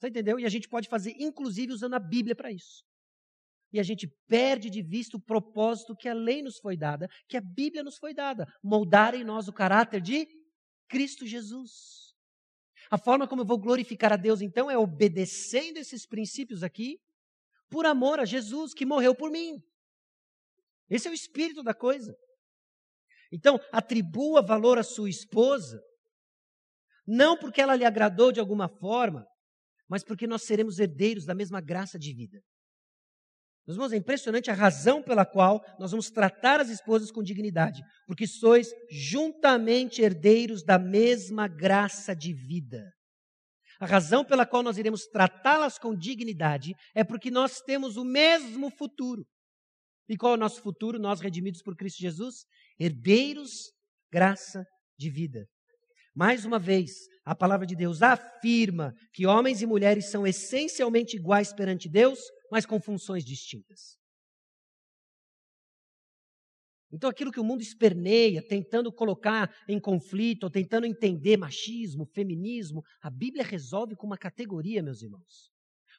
Você 0.00 0.08
entendeu? 0.08 0.38
E 0.40 0.44
a 0.44 0.48
gente 0.48 0.68
pode 0.68 0.88
fazer, 0.88 1.14
inclusive, 1.18 1.72
usando 1.72 1.94
a 1.94 2.00
Bíblia 2.00 2.34
para 2.34 2.50
isso. 2.50 2.82
E 3.72 3.78
a 3.78 3.82
gente 3.82 4.08
perde 4.28 4.68
de 4.68 4.82
vista 4.82 5.16
o 5.16 5.22
propósito 5.22 5.96
que 5.96 6.08
a 6.08 6.14
lei 6.14 6.42
nos 6.42 6.58
foi 6.58 6.76
dada, 6.76 7.08
que 7.28 7.36
a 7.36 7.40
Bíblia 7.40 7.82
nos 7.82 7.96
foi 7.96 8.12
dada. 8.12 8.44
Moldar 8.62 9.14
em 9.14 9.24
nós 9.24 9.46
o 9.46 9.52
caráter 9.52 10.00
de 10.00 10.26
Cristo 10.88 11.26
Jesus. 11.26 12.03
A 12.94 12.96
forma 12.96 13.26
como 13.26 13.42
eu 13.42 13.46
vou 13.46 13.58
glorificar 13.58 14.12
a 14.12 14.16
Deus, 14.16 14.40
então, 14.40 14.70
é 14.70 14.78
obedecendo 14.78 15.78
esses 15.78 16.06
princípios 16.06 16.62
aqui, 16.62 16.96
por 17.68 17.86
amor 17.86 18.20
a 18.20 18.24
Jesus 18.24 18.72
que 18.72 18.86
morreu 18.86 19.16
por 19.16 19.32
mim. 19.32 19.60
Esse 20.88 21.08
é 21.08 21.10
o 21.10 21.14
espírito 21.14 21.60
da 21.64 21.74
coisa. 21.74 22.14
Então, 23.32 23.58
atribua 23.72 24.46
valor 24.46 24.78
à 24.78 24.84
sua 24.84 25.10
esposa, 25.10 25.82
não 27.04 27.36
porque 27.36 27.60
ela 27.60 27.74
lhe 27.74 27.84
agradou 27.84 28.30
de 28.30 28.38
alguma 28.38 28.68
forma, 28.68 29.26
mas 29.88 30.04
porque 30.04 30.28
nós 30.28 30.44
seremos 30.44 30.78
herdeiros 30.78 31.26
da 31.26 31.34
mesma 31.34 31.60
graça 31.60 31.98
de 31.98 32.14
vida. 32.14 32.40
Meus 33.66 33.76
irmãos, 33.76 33.92
é 33.92 33.96
impressionante 33.96 34.50
a 34.50 34.54
razão 34.54 35.02
pela 35.02 35.24
qual 35.24 35.64
nós 35.78 35.90
vamos 35.90 36.10
tratar 36.10 36.60
as 36.60 36.68
esposas 36.68 37.10
com 37.10 37.22
dignidade, 37.22 37.82
porque 38.06 38.26
sois 38.26 38.70
juntamente 38.90 40.02
herdeiros 40.02 40.62
da 40.62 40.78
mesma 40.78 41.48
graça 41.48 42.14
de 42.14 42.34
vida. 42.34 42.92
A 43.80 43.86
razão 43.86 44.24
pela 44.24 44.46
qual 44.46 44.62
nós 44.62 44.76
iremos 44.76 45.06
tratá-las 45.06 45.78
com 45.78 45.96
dignidade 45.96 46.74
é 46.94 47.02
porque 47.02 47.30
nós 47.30 47.60
temos 47.60 47.96
o 47.96 48.04
mesmo 48.04 48.70
futuro. 48.70 49.26
E 50.08 50.16
qual 50.16 50.32
é 50.32 50.36
o 50.36 50.40
nosso 50.40 50.60
futuro? 50.60 50.98
Nós, 50.98 51.20
redimidos 51.20 51.62
por 51.62 51.74
Cristo 51.74 51.98
Jesus, 51.98 52.44
herdeiros, 52.78 53.72
graça 54.12 54.64
de 54.98 55.10
vida. 55.10 55.46
Mais 56.14 56.44
uma 56.44 56.58
vez, 56.58 56.92
a 57.24 57.34
palavra 57.34 57.66
de 57.66 57.74
Deus 57.74 58.02
afirma 58.02 58.94
que 59.12 59.26
homens 59.26 59.62
e 59.62 59.66
mulheres 59.66 60.10
são 60.10 60.26
essencialmente 60.26 61.16
iguais 61.16 61.52
perante 61.52 61.88
Deus, 61.88 62.20
mas 62.54 62.64
com 62.64 62.80
funções 62.80 63.24
distintas. 63.24 63.98
Então, 66.92 67.10
aquilo 67.10 67.32
que 67.32 67.40
o 67.40 67.44
mundo 67.44 67.62
esperneia, 67.62 68.40
tentando 68.46 68.92
colocar 68.92 69.52
em 69.68 69.80
conflito, 69.80 70.44
ou 70.44 70.50
tentando 70.50 70.86
entender 70.86 71.36
machismo, 71.36 72.06
feminismo, 72.06 72.84
a 73.02 73.10
Bíblia 73.10 73.42
resolve 73.42 73.96
com 73.96 74.06
uma 74.06 74.16
categoria, 74.16 74.84
meus 74.84 75.02
irmãos. 75.02 75.50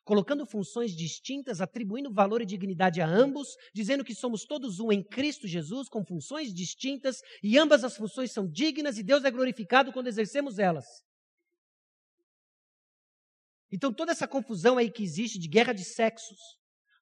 Colocando 0.06 0.46
funções 0.46 0.96
distintas, 0.96 1.60
atribuindo 1.60 2.10
valor 2.10 2.42
e 2.42 2.46
dignidade 2.46 3.02
a 3.02 3.06
ambos, 3.06 3.50
dizendo 3.74 4.06
que 4.06 4.16
somos 4.16 4.46
todos 4.46 4.80
um 4.80 4.94
em 4.94 5.04
Cristo 5.04 5.50
Jesus, 5.50 5.90
com 5.90 6.06
funções 6.06 6.54
distintas, 6.54 7.20
e 7.44 7.58
ambas 7.58 7.84
as 7.84 7.98
funções 7.98 8.32
são 8.32 8.50
dignas 8.50 8.98
e 8.98 9.04
Deus 9.04 9.26
é 9.26 9.30
glorificado 9.30 9.92
quando 9.92 10.08
exercemos 10.08 10.58
elas. 10.58 10.86
Então, 13.72 13.94
toda 13.94 14.12
essa 14.12 14.28
confusão 14.28 14.78
aí 14.78 14.92
que 14.92 15.04
existe 15.04 15.40
de 15.40 15.48
guerra 15.48 15.74
de 15.74 15.84
sexos, 15.84 16.38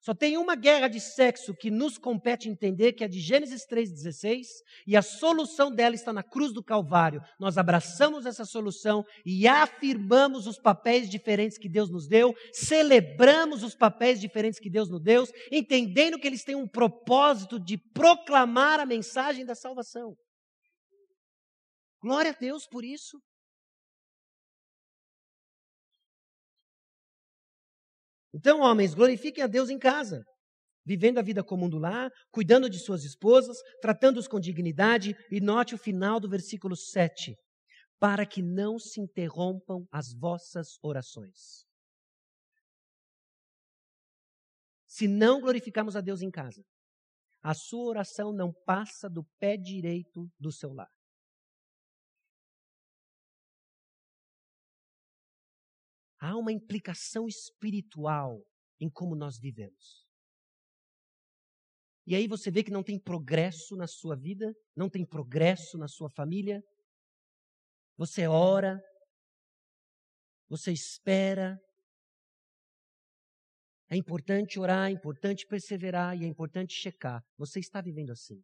só 0.04 0.14
tem 0.14 0.36
uma 0.36 0.54
guerra 0.54 0.86
de 0.86 1.00
sexo 1.00 1.54
que 1.54 1.70
nos 1.70 1.96
compete 1.96 2.46
entender, 2.46 2.92
que 2.92 3.02
é 3.02 3.08
de 3.08 3.18
Gênesis 3.18 3.66
3,16, 3.66 4.44
e 4.86 4.98
a 4.98 5.00
solução 5.00 5.74
dela 5.74 5.94
está 5.94 6.12
na 6.12 6.22
cruz 6.22 6.52
do 6.52 6.62
Calvário. 6.62 7.22
Nós 7.40 7.56
abraçamos 7.56 8.26
essa 8.26 8.44
solução 8.44 9.02
e 9.24 9.48
afirmamos 9.48 10.46
os 10.46 10.58
papéis 10.58 11.08
diferentes 11.08 11.56
que 11.56 11.70
Deus 11.70 11.88
nos 11.90 12.06
deu, 12.06 12.34
celebramos 12.52 13.62
os 13.62 13.74
papéis 13.74 14.20
diferentes 14.20 14.60
que 14.60 14.68
Deus 14.68 14.90
nos 14.90 15.00
deu, 15.00 15.24
entendendo 15.50 16.18
que 16.18 16.26
eles 16.26 16.44
têm 16.44 16.54
um 16.54 16.68
propósito 16.68 17.58
de 17.58 17.78
proclamar 17.94 18.80
a 18.80 18.84
mensagem 18.84 19.46
da 19.46 19.54
salvação. 19.54 20.14
Glória 22.02 22.32
a 22.32 22.38
Deus 22.38 22.66
por 22.66 22.84
isso. 22.84 23.18
Então, 28.34 28.62
homens, 28.62 28.94
glorifiquem 28.94 29.44
a 29.44 29.46
Deus 29.46 29.70
em 29.70 29.78
casa, 29.78 30.24
vivendo 30.84 31.18
a 31.18 31.22
vida 31.22 31.44
comum 31.44 31.68
do 31.68 31.78
lar, 31.78 32.10
cuidando 32.32 32.68
de 32.68 32.80
suas 32.80 33.04
esposas, 33.04 33.56
tratando-os 33.80 34.26
com 34.26 34.40
dignidade, 34.40 35.14
e 35.30 35.40
note 35.40 35.72
o 35.72 35.78
final 35.78 36.18
do 36.18 36.28
versículo 36.28 36.74
7, 36.74 37.36
para 38.00 38.26
que 38.26 38.42
não 38.42 38.76
se 38.76 39.00
interrompam 39.00 39.86
as 39.88 40.12
vossas 40.12 40.76
orações. 40.82 41.64
Se 44.84 45.06
não 45.06 45.40
glorificarmos 45.40 45.94
a 45.94 46.00
Deus 46.00 46.20
em 46.20 46.30
casa, 46.30 46.60
a 47.40 47.54
sua 47.54 47.84
oração 47.84 48.32
não 48.32 48.52
passa 48.66 49.08
do 49.08 49.24
pé 49.38 49.56
direito 49.56 50.28
do 50.40 50.50
seu 50.50 50.72
lar. 50.72 50.90
Há 56.24 56.36
uma 56.36 56.52
implicação 56.52 57.28
espiritual 57.28 58.42
em 58.80 58.88
como 58.88 59.14
nós 59.14 59.38
vivemos. 59.38 60.06
E 62.06 62.14
aí 62.14 62.26
você 62.26 62.50
vê 62.50 62.62
que 62.62 62.70
não 62.70 62.82
tem 62.82 62.98
progresso 62.98 63.76
na 63.76 63.86
sua 63.86 64.16
vida, 64.16 64.54
não 64.74 64.88
tem 64.88 65.04
progresso 65.04 65.76
na 65.76 65.86
sua 65.86 66.08
família. 66.08 66.62
Você 67.96 68.26
ora, 68.26 68.82
você 70.48 70.72
espera. 70.72 71.58
É 73.90 73.96
importante 73.96 74.58
orar, 74.58 74.88
é 74.88 74.92
importante 74.92 75.46
perseverar 75.46 76.16
e 76.16 76.24
é 76.24 76.26
importante 76.26 76.74
checar. 76.74 77.22
Você 77.36 77.60
está 77.60 77.82
vivendo 77.82 78.10
assim? 78.10 78.42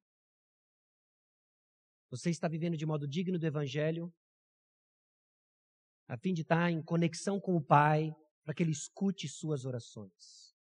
Você 2.11 2.29
está 2.29 2.47
vivendo 2.47 2.77
de 2.77 2.85
modo 2.85 3.09
digno 3.09 3.39
do 3.39 3.47
Evangelho? 3.47 4.13
A 6.11 6.17
fim 6.17 6.35
de 6.35 6.43
estar 6.43 6.69
em 6.69 6.83
conexão 6.83 7.39
com 7.39 7.55
o 7.55 7.63
Pai, 7.63 8.13
para 8.45 8.53
que 8.53 8.65
Ele 8.65 8.73
escute 8.73 9.29
suas 9.29 9.65
orações. 9.65 10.53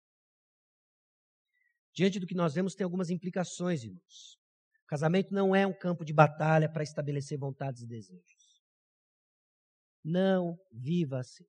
Diante 1.95 2.21
do 2.21 2.27
que 2.27 2.35
nós 2.35 2.53
vemos, 2.55 2.75
tem 2.75 2.85
algumas 2.85 3.09
implicações, 3.09 3.83
irmãos. 3.83 4.39
O 4.83 4.87
casamento 4.87 5.33
não 5.33 5.57
é 5.57 5.67
um 5.67 5.73
campo 5.73 6.05
de 6.05 6.13
batalha 6.13 6.71
para 6.71 6.83
estabelecer 6.83 7.39
vontades 7.39 7.81
e 7.81 7.87
desejos. 7.87 8.63
Não 10.05 10.61
viva 10.71 11.21
assim. 11.21 11.47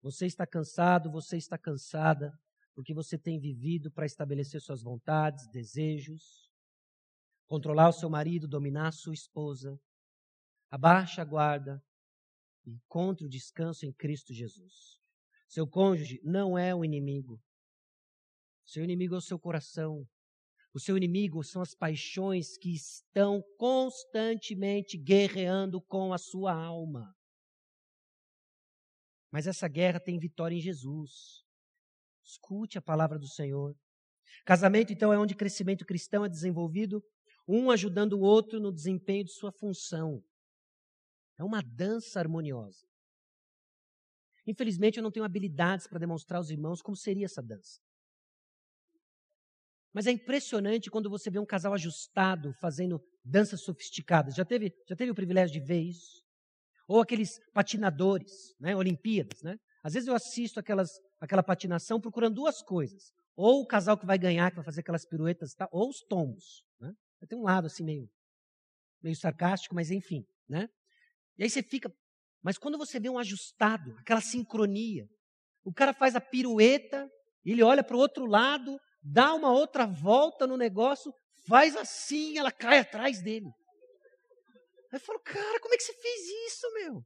Você 0.00 0.24
está 0.24 0.46
cansado, 0.46 1.10
você 1.10 1.36
está 1.36 1.58
cansada, 1.58 2.32
porque 2.74 2.94
você 2.94 3.18
tem 3.18 3.38
vivido 3.38 3.90
para 3.90 4.06
estabelecer 4.06 4.58
suas 4.58 4.82
vontades, 4.82 5.46
desejos, 5.48 6.50
controlar 7.46 7.90
o 7.90 7.92
seu 7.92 8.08
marido, 8.08 8.48
dominar 8.48 8.88
a 8.88 8.92
sua 8.92 9.12
esposa. 9.12 9.78
Abaixe 10.70 11.20
a 11.20 11.24
guarda 11.26 11.84
encontre 12.66 13.24
o 13.24 13.28
descanso 13.28 13.86
em 13.86 13.92
Cristo 13.92 14.32
Jesus. 14.32 14.98
Seu 15.48 15.66
cônjuge 15.66 16.20
não 16.22 16.56
é 16.56 16.74
o 16.74 16.84
inimigo. 16.84 17.40
Seu 18.64 18.84
inimigo 18.84 19.14
é 19.14 19.18
o 19.18 19.22
seu 19.22 19.38
coração. 19.38 20.06
O 20.72 20.78
seu 20.78 20.96
inimigo 20.96 21.42
são 21.42 21.60
as 21.60 21.74
paixões 21.74 22.56
que 22.56 22.72
estão 22.72 23.42
constantemente 23.58 24.96
guerreando 24.96 25.82
com 25.82 26.12
a 26.12 26.18
sua 26.18 26.52
alma. 26.52 27.12
Mas 29.32 29.46
essa 29.46 29.66
guerra 29.66 29.98
tem 29.98 30.18
vitória 30.18 30.54
em 30.54 30.60
Jesus. 30.60 31.42
Escute 32.24 32.78
a 32.78 32.82
palavra 32.82 33.18
do 33.18 33.26
Senhor. 33.26 33.74
Casamento, 34.44 34.92
então, 34.92 35.12
é 35.12 35.18
onde 35.18 35.34
crescimento 35.34 35.84
cristão 35.84 36.24
é 36.24 36.28
desenvolvido, 36.28 37.02
um 37.46 37.70
ajudando 37.70 38.12
o 38.14 38.20
outro 38.20 38.60
no 38.60 38.72
desempenho 38.72 39.24
de 39.24 39.32
sua 39.32 39.50
função. 39.50 40.22
É 41.40 41.42
uma 41.42 41.62
dança 41.62 42.20
harmoniosa. 42.20 42.86
Infelizmente, 44.46 44.98
eu 44.98 45.02
não 45.02 45.10
tenho 45.10 45.24
habilidades 45.24 45.86
para 45.86 45.98
demonstrar 45.98 46.36
aos 46.36 46.50
irmãos 46.50 46.82
como 46.82 46.94
seria 46.94 47.24
essa 47.24 47.40
dança. 47.42 47.80
Mas 49.90 50.06
é 50.06 50.10
impressionante 50.10 50.90
quando 50.90 51.08
você 51.08 51.30
vê 51.30 51.38
um 51.38 51.46
casal 51.46 51.72
ajustado 51.72 52.52
fazendo 52.60 53.02
danças 53.24 53.62
sofisticadas. 53.62 54.34
Já 54.34 54.44
teve, 54.44 54.70
já 54.86 54.94
teve 54.94 55.12
o 55.12 55.14
privilégio 55.14 55.58
de 55.58 55.66
ver 55.66 55.80
isso? 55.80 56.22
Ou 56.86 57.00
aqueles 57.00 57.40
patinadores, 57.54 58.54
né, 58.60 58.76
Olimpíadas, 58.76 59.42
né? 59.42 59.56
Às 59.82 59.94
vezes 59.94 60.08
eu 60.08 60.14
assisto 60.14 60.60
aquelas, 60.60 60.90
aquela 61.18 61.42
patinação 61.42 61.98
procurando 61.98 62.34
duas 62.34 62.60
coisas. 62.60 63.14
Ou 63.34 63.62
o 63.62 63.66
casal 63.66 63.96
que 63.96 64.04
vai 64.04 64.18
ganhar, 64.18 64.50
que 64.50 64.56
vai 64.56 64.64
fazer 64.64 64.80
aquelas 64.80 65.06
piruetas, 65.06 65.54
tá? 65.54 65.66
ou 65.72 65.88
os 65.88 66.02
tombos. 66.02 66.62
Né? 66.78 66.92
Tem 67.26 67.38
um 67.38 67.44
lado 67.44 67.66
assim 67.66 67.82
meio, 67.82 68.10
meio 69.02 69.16
sarcástico, 69.16 69.74
mas 69.74 69.90
enfim. 69.90 70.26
Né? 70.46 70.68
E 71.40 71.44
aí 71.44 71.50
você 71.50 71.62
fica. 71.62 71.90
Mas 72.42 72.58
quando 72.58 72.76
você 72.76 73.00
vê 73.00 73.08
um 73.08 73.18
ajustado, 73.18 73.96
aquela 73.98 74.20
sincronia, 74.20 75.08
o 75.64 75.72
cara 75.72 75.94
faz 75.94 76.14
a 76.14 76.20
pirueta, 76.20 77.10
ele 77.44 77.62
olha 77.62 77.82
para 77.82 77.96
o 77.96 77.98
outro 77.98 78.26
lado, 78.26 78.78
dá 79.02 79.32
uma 79.32 79.50
outra 79.50 79.86
volta 79.86 80.46
no 80.46 80.58
negócio, 80.58 81.12
faz 81.48 81.74
assim, 81.76 82.36
ela 82.36 82.52
cai 82.52 82.80
atrás 82.80 83.22
dele. 83.22 83.48
Aí 84.92 84.98
eu 84.98 85.00
falo, 85.00 85.18
cara, 85.20 85.60
como 85.60 85.72
é 85.72 85.78
que 85.78 85.82
você 85.82 85.94
fez 85.94 86.20
isso, 86.48 86.72
meu? 86.74 87.02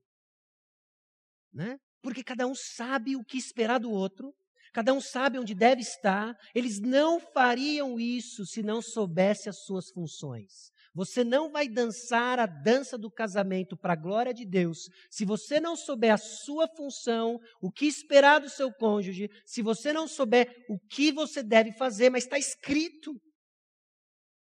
Né? 1.53 1.78
Porque 2.03 2.24
cada 2.24 2.45
um 2.47 2.55
sabe 2.57 3.14
o 3.14 3.24
que 3.24 3.39
esperar 3.39 3.78
do 3.78 3.91
outro, 3.91 4.35
cada 4.72 4.93
um 4.93 5.01
sabe 5.01 5.39
onde 5.39 5.55
deve 5.55 5.82
estar. 5.82 6.37
Eles 6.53 6.80
não 6.80 7.20
fariam 7.20 8.01
isso 8.01 8.45
se 8.47 8.64
não 8.64 8.82
soubesse 8.82 9.49
as 9.49 9.64
suas 9.64 9.91
funções. 9.91 10.72
Você 10.95 11.24
não 11.24 11.51
vai 11.51 11.68
dançar 11.68 12.38
a 12.38 12.47
dança 12.47 12.97
do 12.97 13.11
casamento 13.11 13.76
para 13.76 13.95
a 13.95 13.97
glória 13.97 14.32
de 14.32 14.45
Deus 14.45 14.88
se 15.11 15.24
você 15.24 15.59
não 15.59 15.74
souber 15.74 16.12
a 16.14 16.16
sua 16.16 16.68
função, 16.68 17.40
o 17.61 17.70
que 17.70 17.86
esperar 17.86 18.40
do 18.40 18.49
seu 18.49 18.72
cônjuge, 18.72 19.28
se 19.45 19.61
você 19.61 19.92
não 19.92 20.07
souber 20.07 20.64
o 20.68 20.78
que 20.78 21.11
você 21.11 21.42
deve 21.42 21.72
fazer, 21.72 22.11
mas 22.11 22.24
está 22.24 22.38
escrito. 22.38 23.20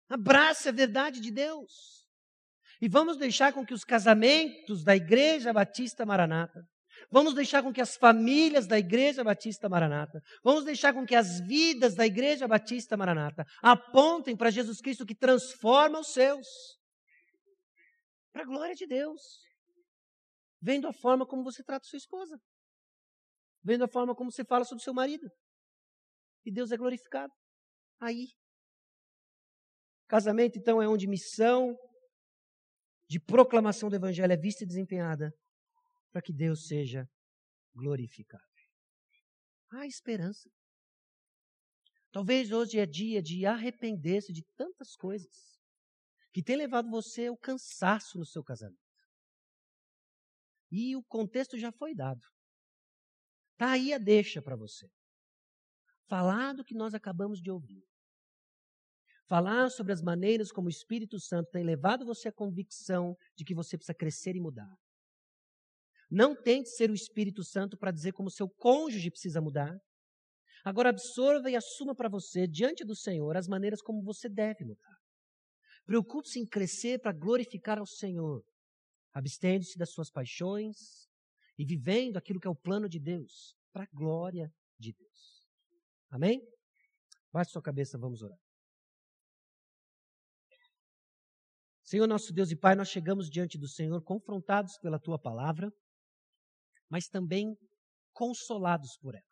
Abrace 0.09 0.69
a 0.69 0.73
verdade 0.73 1.21
de 1.21 1.31
Deus. 1.31 2.03
E 2.81 2.89
vamos 2.89 3.17
deixar 3.17 3.53
com 3.53 3.65
que 3.65 3.73
os 3.73 3.85
casamentos 3.85 4.83
da 4.83 4.97
Igreja 4.97 5.53
Batista 5.53 6.05
Maranata 6.05 6.69
Vamos 7.13 7.35
deixar 7.35 7.63
com 7.63 7.71
que 7.71 7.81
as 7.83 7.95
famílias 7.95 8.67
da 8.67 8.79
Igreja 8.79 9.23
Batista 9.23 9.69
Maranata, 9.69 10.23
vamos 10.43 10.65
deixar 10.65 10.95
com 10.95 11.05
que 11.05 11.15
as 11.15 11.41
vidas 11.41 11.95
da 11.95 12.07
Igreja 12.07 12.49
Batista 12.49 12.97
Maranata 12.97 13.45
apontem 13.63 14.35
para 14.35 14.51
Jesus 14.51 14.81
Cristo 14.81 15.05
que 15.05 15.15
transforma 15.15 16.01
os 16.01 16.11
seus. 16.15 16.49
Para 18.33 18.45
a 18.45 18.47
glória 18.47 18.75
de 18.75 18.87
Deus. 18.87 19.21
Vendo 20.59 20.89
a 20.89 20.93
forma 20.95 21.27
como 21.27 21.45
você 21.45 21.63
trata 21.63 21.85
sua 21.85 21.99
esposa. 21.99 22.41
Vendo 23.63 23.85
a 23.85 23.89
forma 23.89 24.15
como 24.15 24.33
você 24.33 24.43
fala 24.43 24.65
sobre 24.65 24.83
seu 24.83 24.95
marido. 24.95 25.31
E 26.47 26.51
Deus 26.51 26.73
é 26.73 26.79
glorificado. 26.79 27.33
Aí. 28.01 28.29
Casamento, 30.09 30.59
então, 30.59 30.81
é 30.81 30.89
onde 30.89 31.07
missão 31.07 31.77
de 33.07 33.21
proclamação 33.21 33.91
do 33.91 33.97
Evangelho 33.97 34.33
é 34.33 34.37
vista 34.37 34.65
e 34.65 34.67
desempenhada 34.67 35.31
para 36.13 36.23
que 36.23 36.33
Deus 36.33 36.67
seja 36.67 37.09
glorificado. 37.75 38.45
Há 39.71 39.87
esperança. 39.87 40.51
Talvez 42.13 42.53
hoje 42.53 42.79
é 42.79 42.85
dia 42.85 43.23
de 43.23 43.47
arrepender-se 43.47 44.33
de 44.33 44.45
tantas 44.55 44.95
coisas 44.95 45.59
que 46.31 46.43
tem 46.43 46.57
levado 46.57 46.91
você 46.91 47.27
ao 47.27 47.37
cansaço 47.37 48.19
no 48.19 48.27
seu 48.27 48.45
casamento. 48.45 48.79
E 50.71 50.95
o 50.95 51.03
contexto 51.05 51.59
já 51.59 51.73
foi 51.73 51.95
dado. 51.95 52.23
Está 53.53 53.73
aí 53.73 53.93
a 53.93 53.99
deixa 53.99 54.43
para 54.43 54.57
você. 54.57 54.91
Falar 56.07 56.55
do 56.55 56.65
que 56.65 56.75
nós 56.75 56.95
acabamos 56.95 57.41
de 57.41 57.51
ouvir. 57.51 57.83
Falar 59.27 59.71
sobre 59.71 59.93
as 59.93 60.03
maneiras 60.03 60.51
como 60.51 60.67
o 60.67 60.71
Espírito 60.71 61.19
Santo 61.19 61.51
tem 61.51 61.65
levado 61.65 62.05
você 62.05 62.29
à 62.29 62.33
convicção 62.33 63.17
de 63.35 63.45
que 63.45 63.55
você 63.55 63.79
precisa 63.79 63.95
crescer 63.95 64.37
e 64.37 64.41
mudar. 64.41 64.77
Não 66.15 66.37
tente 66.37 66.69
ser 66.69 66.91
o 66.91 66.95
Espírito 66.95 67.43
Santo 67.43 67.75
para 67.79 67.91
dizer 67.91 68.13
como 68.13 68.31
seu 68.31 68.47
cônjuge 68.47 69.11
precisa 69.11 69.41
mudar. 69.41 69.75
Agora 70.63 70.91
absorva 70.91 71.51
e 71.51 71.57
assuma 71.57 71.95
para 71.95 72.11
você, 72.11 72.47
diante 72.47 72.85
do 72.85 72.95
Senhor, 72.95 73.35
as 73.35 73.49
maneiras 73.49 73.81
como 73.81 74.03
você 74.03 74.29
deve 74.29 74.63
mudar. 74.63 74.99
Preocupe-se 75.87 76.39
em 76.39 76.47
crescer 76.47 77.01
para 77.01 77.15
glorificar 77.15 77.79
ao 77.79 77.87
Senhor, 77.87 78.45
abstendo-se 79.15 79.79
das 79.79 79.91
suas 79.91 80.11
paixões 80.11 80.77
e 81.59 81.65
vivendo 81.65 82.19
aquilo 82.19 82.39
que 82.39 82.47
é 82.47 82.51
o 82.51 82.55
plano 82.55 82.91
de 82.91 83.01
Deus, 83.01 83.57
para 83.73 83.85
a 83.85 83.89
glória 83.91 84.53
de 84.79 84.93
Deus. 84.93 85.49
Amém? 86.11 86.47
Baixe 87.33 87.53
sua 87.53 87.63
cabeça, 87.63 87.97
vamos 87.97 88.21
orar. 88.23 88.39
Senhor 91.83 92.07
nosso 92.07 92.35
Deus 92.35 92.51
e 92.51 92.57
Pai, 92.57 92.75
nós 92.75 92.91
chegamos 92.91 93.31
diante 93.31 93.57
do 93.57 93.67
Senhor 93.67 94.03
confrontados 94.03 94.77
pela 94.77 94.99
tua 94.99 95.19
palavra 95.19 95.73
mas 96.93 97.09
também 97.09 97.57
consolados 98.13 98.99
por 98.99 99.15
ela. 99.15 99.25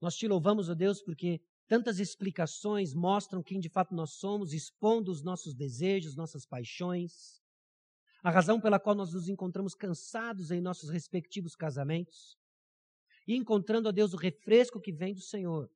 Nós 0.00 0.16
te 0.16 0.26
louvamos, 0.26 0.70
ó 0.70 0.74
Deus, 0.74 1.02
porque 1.02 1.38
tantas 1.68 2.00
explicações 2.00 2.94
mostram 2.94 3.42
quem 3.42 3.60
de 3.60 3.68
fato 3.68 3.94
nós 3.94 4.12
somos, 4.12 4.54
expondo 4.54 5.12
os 5.12 5.22
nossos 5.22 5.54
desejos, 5.54 6.16
nossas 6.16 6.46
paixões, 6.46 7.42
a 8.22 8.30
razão 8.30 8.58
pela 8.58 8.80
qual 8.80 8.96
nós 8.96 9.12
nos 9.12 9.28
encontramos 9.28 9.74
cansados 9.74 10.50
em 10.50 10.62
nossos 10.62 10.88
respectivos 10.88 11.54
casamentos, 11.54 12.38
e 13.28 13.36
encontrando, 13.36 13.90
ó 13.90 13.92
Deus, 13.92 14.14
o 14.14 14.16
refresco 14.16 14.80
que 14.80 14.94
vem 14.94 15.12
do 15.12 15.20
Senhor, 15.20 15.70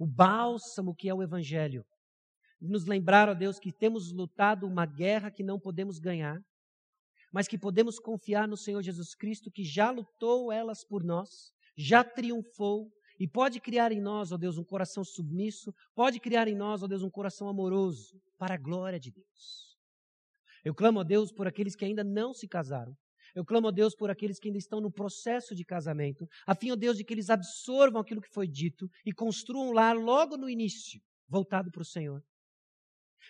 o 0.00 0.06
bálsamo 0.06 0.96
que 0.96 1.08
é 1.08 1.14
o 1.14 1.22
Evangelho, 1.22 1.86
nos 2.60 2.86
lembrar, 2.86 3.28
ó 3.28 3.34
Deus, 3.34 3.60
que 3.60 3.72
temos 3.72 4.12
lutado 4.12 4.66
uma 4.66 4.84
guerra 4.84 5.30
que 5.30 5.44
não 5.44 5.60
podemos 5.60 6.00
ganhar, 6.00 6.42
mas 7.32 7.48
que 7.48 7.58
podemos 7.58 7.98
confiar 7.98 8.46
no 8.46 8.56
Senhor 8.56 8.82
Jesus 8.82 9.14
Cristo, 9.14 9.50
que 9.50 9.64
já 9.64 9.90
lutou 9.90 10.52
elas 10.52 10.84
por 10.84 11.02
nós, 11.02 11.52
já 11.76 12.04
triunfou 12.04 12.92
e 13.18 13.26
pode 13.26 13.60
criar 13.60 13.90
em 13.92 14.00
nós, 14.00 14.32
ó 14.32 14.36
Deus, 14.36 14.58
um 14.58 14.64
coração 14.64 15.02
submisso, 15.02 15.74
pode 15.94 16.20
criar 16.20 16.46
em 16.46 16.54
nós, 16.54 16.82
ó 16.82 16.86
Deus, 16.86 17.02
um 17.02 17.10
coração 17.10 17.48
amoroso, 17.48 18.20
para 18.36 18.54
a 18.54 18.58
glória 18.58 19.00
de 19.00 19.10
Deus. 19.10 19.78
Eu 20.64 20.74
clamo 20.74 21.00
a 21.00 21.02
Deus 21.02 21.32
por 21.32 21.46
aqueles 21.46 21.74
que 21.74 21.84
ainda 21.84 22.04
não 22.04 22.34
se 22.34 22.46
casaram. 22.46 22.94
Eu 23.34 23.44
clamo 23.44 23.68
a 23.68 23.70
Deus 23.70 23.94
por 23.94 24.10
aqueles 24.10 24.38
que 24.38 24.48
ainda 24.48 24.58
estão 24.58 24.80
no 24.80 24.92
processo 24.92 25.54
de 25.54 25.64
casamento, 25.64 26.28
a 26.46 26.54
fim, 26.54 26.70
ó 26.70 26.76
Deus, 26.76 26.98
de 26.98 27.04
que 27.04 27.14
eles 27.14 27.30
absorvam 27.30 28.00
aquilo 28.00 28.20
que 28.20 28.32
foi 28.32 28.46
dito 28.46 28.90
e 29.06 29.12
construam 29.12 29.70
um 29.70 29.72
lar 29.72 29.96
logo 29.96 30.36
no 30.36 30.50
início, 30.50 31.00
voltado 31.26 31.70
para 31.70 31.80
o 31.82 31.84
Senhor. 31.84 32.22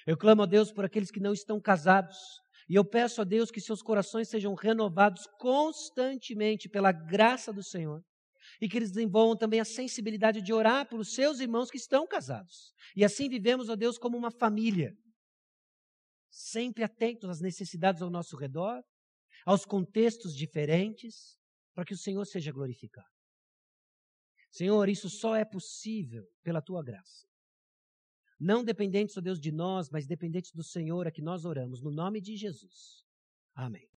Eu 0.07 0.16
clamo 0.16 0.43
a 0.43 0.47
Deus 0.47 0.73
por 0.73 0.85
aqueles 0.85 1.11
que 1.11 1.20
não 1.20 1.33
estão 1.33 1.61
casados, 1.61 2.19
e 2.73 2.74
eu 2.74 2.86
peço 2.86 3.20
a 3.20 3.24
Deus 3.24 3.51
que 3.51 3.61
seus 3.61 3.82
corações 3.82 4.31
sejam 4.31 4.55
renovados 4.55 5.27
constantemente 5.39 6.70
pela 6.70 6.90
graça 6.90 7.53
do 7.53 7.62
Senhor. 7.62 8.03
E 8.62 8.66
que 8.66 8.78
eles 8.78 8.90
desenvolvam 8.90 9.36
também 9.36 9.61
a 9.61 9.65
sensibilidade 9.65 10.40
de 10.40 10.55
orar 10.55 10.89
pelos 10.89 11.12
seus 11.12 11.39
irmãos 11.39 11.70
que 11.70 11.77
estão 11.77 12.07
casados. 12.07 12.73
E 12.97 13.05
assim 13.05 13.28
vivemos, 13.28 13.69
ó 13.69 13.77
Deus, 13.77 13.99
como 13.99 14.16
uma 14.16 14.31
família. 14.31 14.97
Sempre 16.31 16.82
atentos 16.82 17.28
às 17.28 17.43
necessidades 17.43 18.01
ao 18.01 18.09
nosso 18.09 18.39
redor, 18.39 18.82
aos 19.44 19.66
contextos 19.66 20.35
diferentes, 20.35 21.36
para 21.74 21.85
que 21.85 21.93
o 21.93 21.99
Senhor 21.99 22.24
seja 22.24 22.53
glorificado. 22.53 23.12
Senhor, 24.51 24.89
isso 24.89 25.11
só 25.11 25.36
é 25.36 25.44
possível 25.44 26.24
pela 26.43 26.62
tua 26.62 26.82
graça. 26.82 27.27
Não 28.43 28.64
dependentes, 28.64 29.16
ó 29.16 29.20
Deus, 29.20 29.39
de 29.39 29.52
nós, 29.52 29.89
mas 29.89 30.05
dependentes 30.05 30.51
do 30.51 30.64
Senhor 30.64 31.06
a 31.06 31.12
que 31.12 31.23
nós 31.23 31.44
oramos, 31.44 31.81
no 31.81 31.93
nome 31.93 32.20
de 32.20 32.36
Jesus. 32.36 33.05
Amém. 33.55 33.89